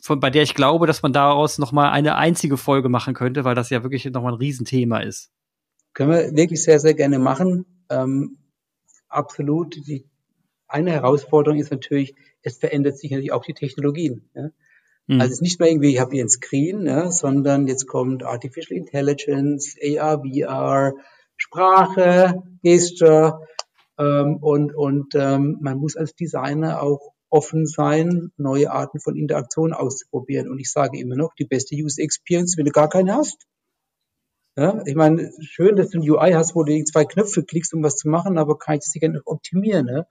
von, 0.00 0.20
bei 0.20 0.30
der 0.30 0.44
ich 0.44 0.54
glaube, 0.54 0.86
dass 0.86 1.02
man 1.02 1.12
daraus 1.12 1.58
nochmal 1.58 1.90
eine 1.90 2.14
einzige 2.14 2.56
Folge 2.56 2.88
machen 2.88 3.14
könnte, 3.14 3.44
weil 3.44 3.56
das 3.56 3.70
ja 3.70 3.82
wirklich 3.82 4.04
nochmal 4.04 4.34
ein 4.34 4.38
Riesenthema 4.38 5.00
ist. 5.00 5.32
Können 5.92 6.10
wir 6.10 6.36
wirklich 6.36 6.62
sehr, 6.62 6.78
sehr 6.78 6.94
gerne 6.94 7.18
machen. 7.18 7.66
Ähm, 7.90 8.38
absolut. 9.08 9.74
Die, 9.74 10.08
eine 10.68 10.92
Herausforderung 10.92 11.58
ist 11.58 11.72
natürlich, 11.72 12.14
es 12.42 12.58
verändert 12.58 12.98
sich 12.98 13.10
natürlich 13.10 13.32
auch 13.32 13.44
die 13.44 13.54
Technologien. 13.54 14.30
Ja? 14.34 14.50
Mhm. 15.06 15.20
Also 15.20 15.32
es 15.32 15.38
ist 15.38 15.42
nicht 15.42 15.60
mehr 15.60 15.70
irgendwie, 15.70 15.94
ich 15.94 16.00
habe 16.00 16.14
hier 16.14 16.24
ein 16.24 16.28
Screen, 16.28 16.86
ja, 16.86 17.10
sondern 17.10 17.66
jetzt 17.66 17.86
kommt 17.86 18.24
Artificial 18.24 18.76
Intelligence, 18.76 19.76
AR, 19.82 20.22
VR, 20.22 20.94
Sprache, 21.36 22.42
Gesture 22.62 23.40
ähm, 23.98 24.38
und, 24.40 24.74
und 24.74 25.14
ähm, 25.14 25.58
man 25.60 25.78
muss 25.78 25.96
als 25.96 26.14
Designer 26.14 26.82
auch 26.82 27.12
offen 27.28 27.66
sein, 27.66 28.32
neue 28.36 28.70
Arten 28.70 29.00
von 29.00 29.16
Interaktion 29.16 29.72
auszuprobieren. 29.72 30.48
Und 30.48 30.58
ich 30.58 30.70
sage 30.70 30.98
immer 30.98 31.16
noch, 31.16 31.34
die 31.34 31.44
beste 31.44 31.74
User 31.74 32.02
Experience, 32.02 32.56
wenn 32.56 32.64
du 32.64 32.72
gar 32.72 32.88
keine 32.88 33.14
hast. 33.14 33.46
Ja, 34.56 34.80
ich 34.86 34.94
meine, 34.94 35.30
schön, 35.40 35.76
dass 35.76 35.90
du 35.90 35.98
ein 35.98 36.08
UI 36.08 36.32
hast, 36.32 36.54
wo 36.54 36.64
du 36.64 36.82
zwei 36.84 37.04
Knöpfe 37.04 37.44
klickst, 37.44 37.74
um 37.74 37.82
was 37.82 37.96
zu 37.96 38.08
machen, 38.08 38.38
aber 38.38 38.56
kann 38.56 38.76
ich 38.76 38.80
das 38.80 38.92
gerne 38.94 39.20
optimieren. 39.26 39.84
Ne? 39.84 40.06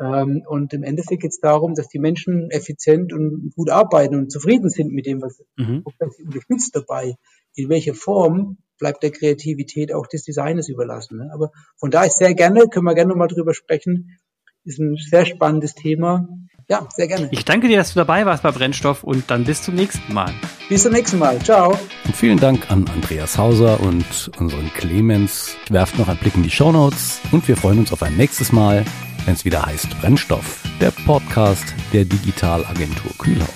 Ähm, 0.00 0.42
und 0.48 0.72
im 0.72 0.82
Endeffekt 0.82 1.22
geht 1.22 1.30
es 1.30 1.40
darum, 1.40 1.74
dass 1.74 1.88
die 1.88 1.98
Menschen 1.98 2.50
effizient 2.50 3.12
und 3.12 3.52
gut 3.54 3.70
arbeiten 3.70 4.16
und 4.16 4.32
zufrieden 4.32 4.70
sind 4.70 4.92
mit 4.92 5.06
dem, 5.06 5.20
was 5.20 5.42
mhm. 5.56 5.84
sie 6.16 6.24
unterstützt 6.24 6.74
dabei. 6.74 7.14
In 7.54 7.68
welcher 7.68 7.94
Form 7.94 8.58
bleibt 8.78 9.02
der 9.02 9.10
Kreativität 9.10 9.92
auch 9.92 10.06
des 10.06 10.24
Designes 10.24 10.68
überlassen. 10.68 11.18
Ne? 11.18 11.30
Aber 11.32 11.50
von 11.78 11.90
daher 11.90 12.08
ist 12.08 12.18
sehr 12.18 12.34
gerne, 12.34 12.68
können 12.68 12.86
wir 12.86 12.94
gerne 12.94 13.10
nochmal 13.10 13.28
drüber 13.28 13.52
sprechen. 13.52 14.18
Ist 14.64 14.78
ein 14.78 14.96
sehr 14.96 15.26
spannendes 15.26 15.74
Thema. 15.74 16.28
Ja, 16.68 16.86
sehr 16.94 17.08
gerne. 17.08 17.28
Ich 17.32 17.44
danke 17.44 17.66
dir, 17.66 17.78
dass 17.78 17.92
du 17.92 17.98
dabei 17.98 18.24
warst 18.26 18.42
bei 18.42 18.52
Brennstoff 18.52 19.02
und 19.02 19.30
dann 19.30 19.44
bis 19.44 19.62
zum 19.62 19.74
nächsten 19.74 20.12
Mal. 20.14 20.32
Bis 20.68 20.84
zum 20.84 20.92
nächsten 20.92 21.18
Mal. 21.18 21.38
Ciao. 21.40 21.76
Und 22.04 22.14
vielen 22.14 22.38
Dank 22.38 22.70
an 22.70 22.86
Andreas 22.88 23.36
Hauser 23.36 23.80
und 23.80 24.30
unseren 24.38 24.72
Clemens. 24.74 25.56
Werft 25.68 25.98
noch 25.98 26.08
einen 26.08 26.18
Blick 26.18 26.36
in 26.36 26.42
die 26.42 26.50
Shownotes 26.50 27.20
und 27.32 27.48
wir 27.48 27.56
freuen 27.56 27.80
uns 27.80 27.92
auf 27.92 28.02
ein 28.02 28.16
nächstes 28.16 28.52
Mal 28.52 28.84
wenn 29.24 29.34
es 29.34 29.44
wieder 29.44 29.64
heißt 29.64 30.00
Brennstoff, 30.00 30.62
der 30.80 30.90
Podcast 30.90 31.74
der 31.92 32.04
Digitalagentur 32.04 33.12
Kühlhaus. 33.18 33.48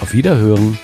Auf 0.00 0.12
Wiederhören! 0.12 0.78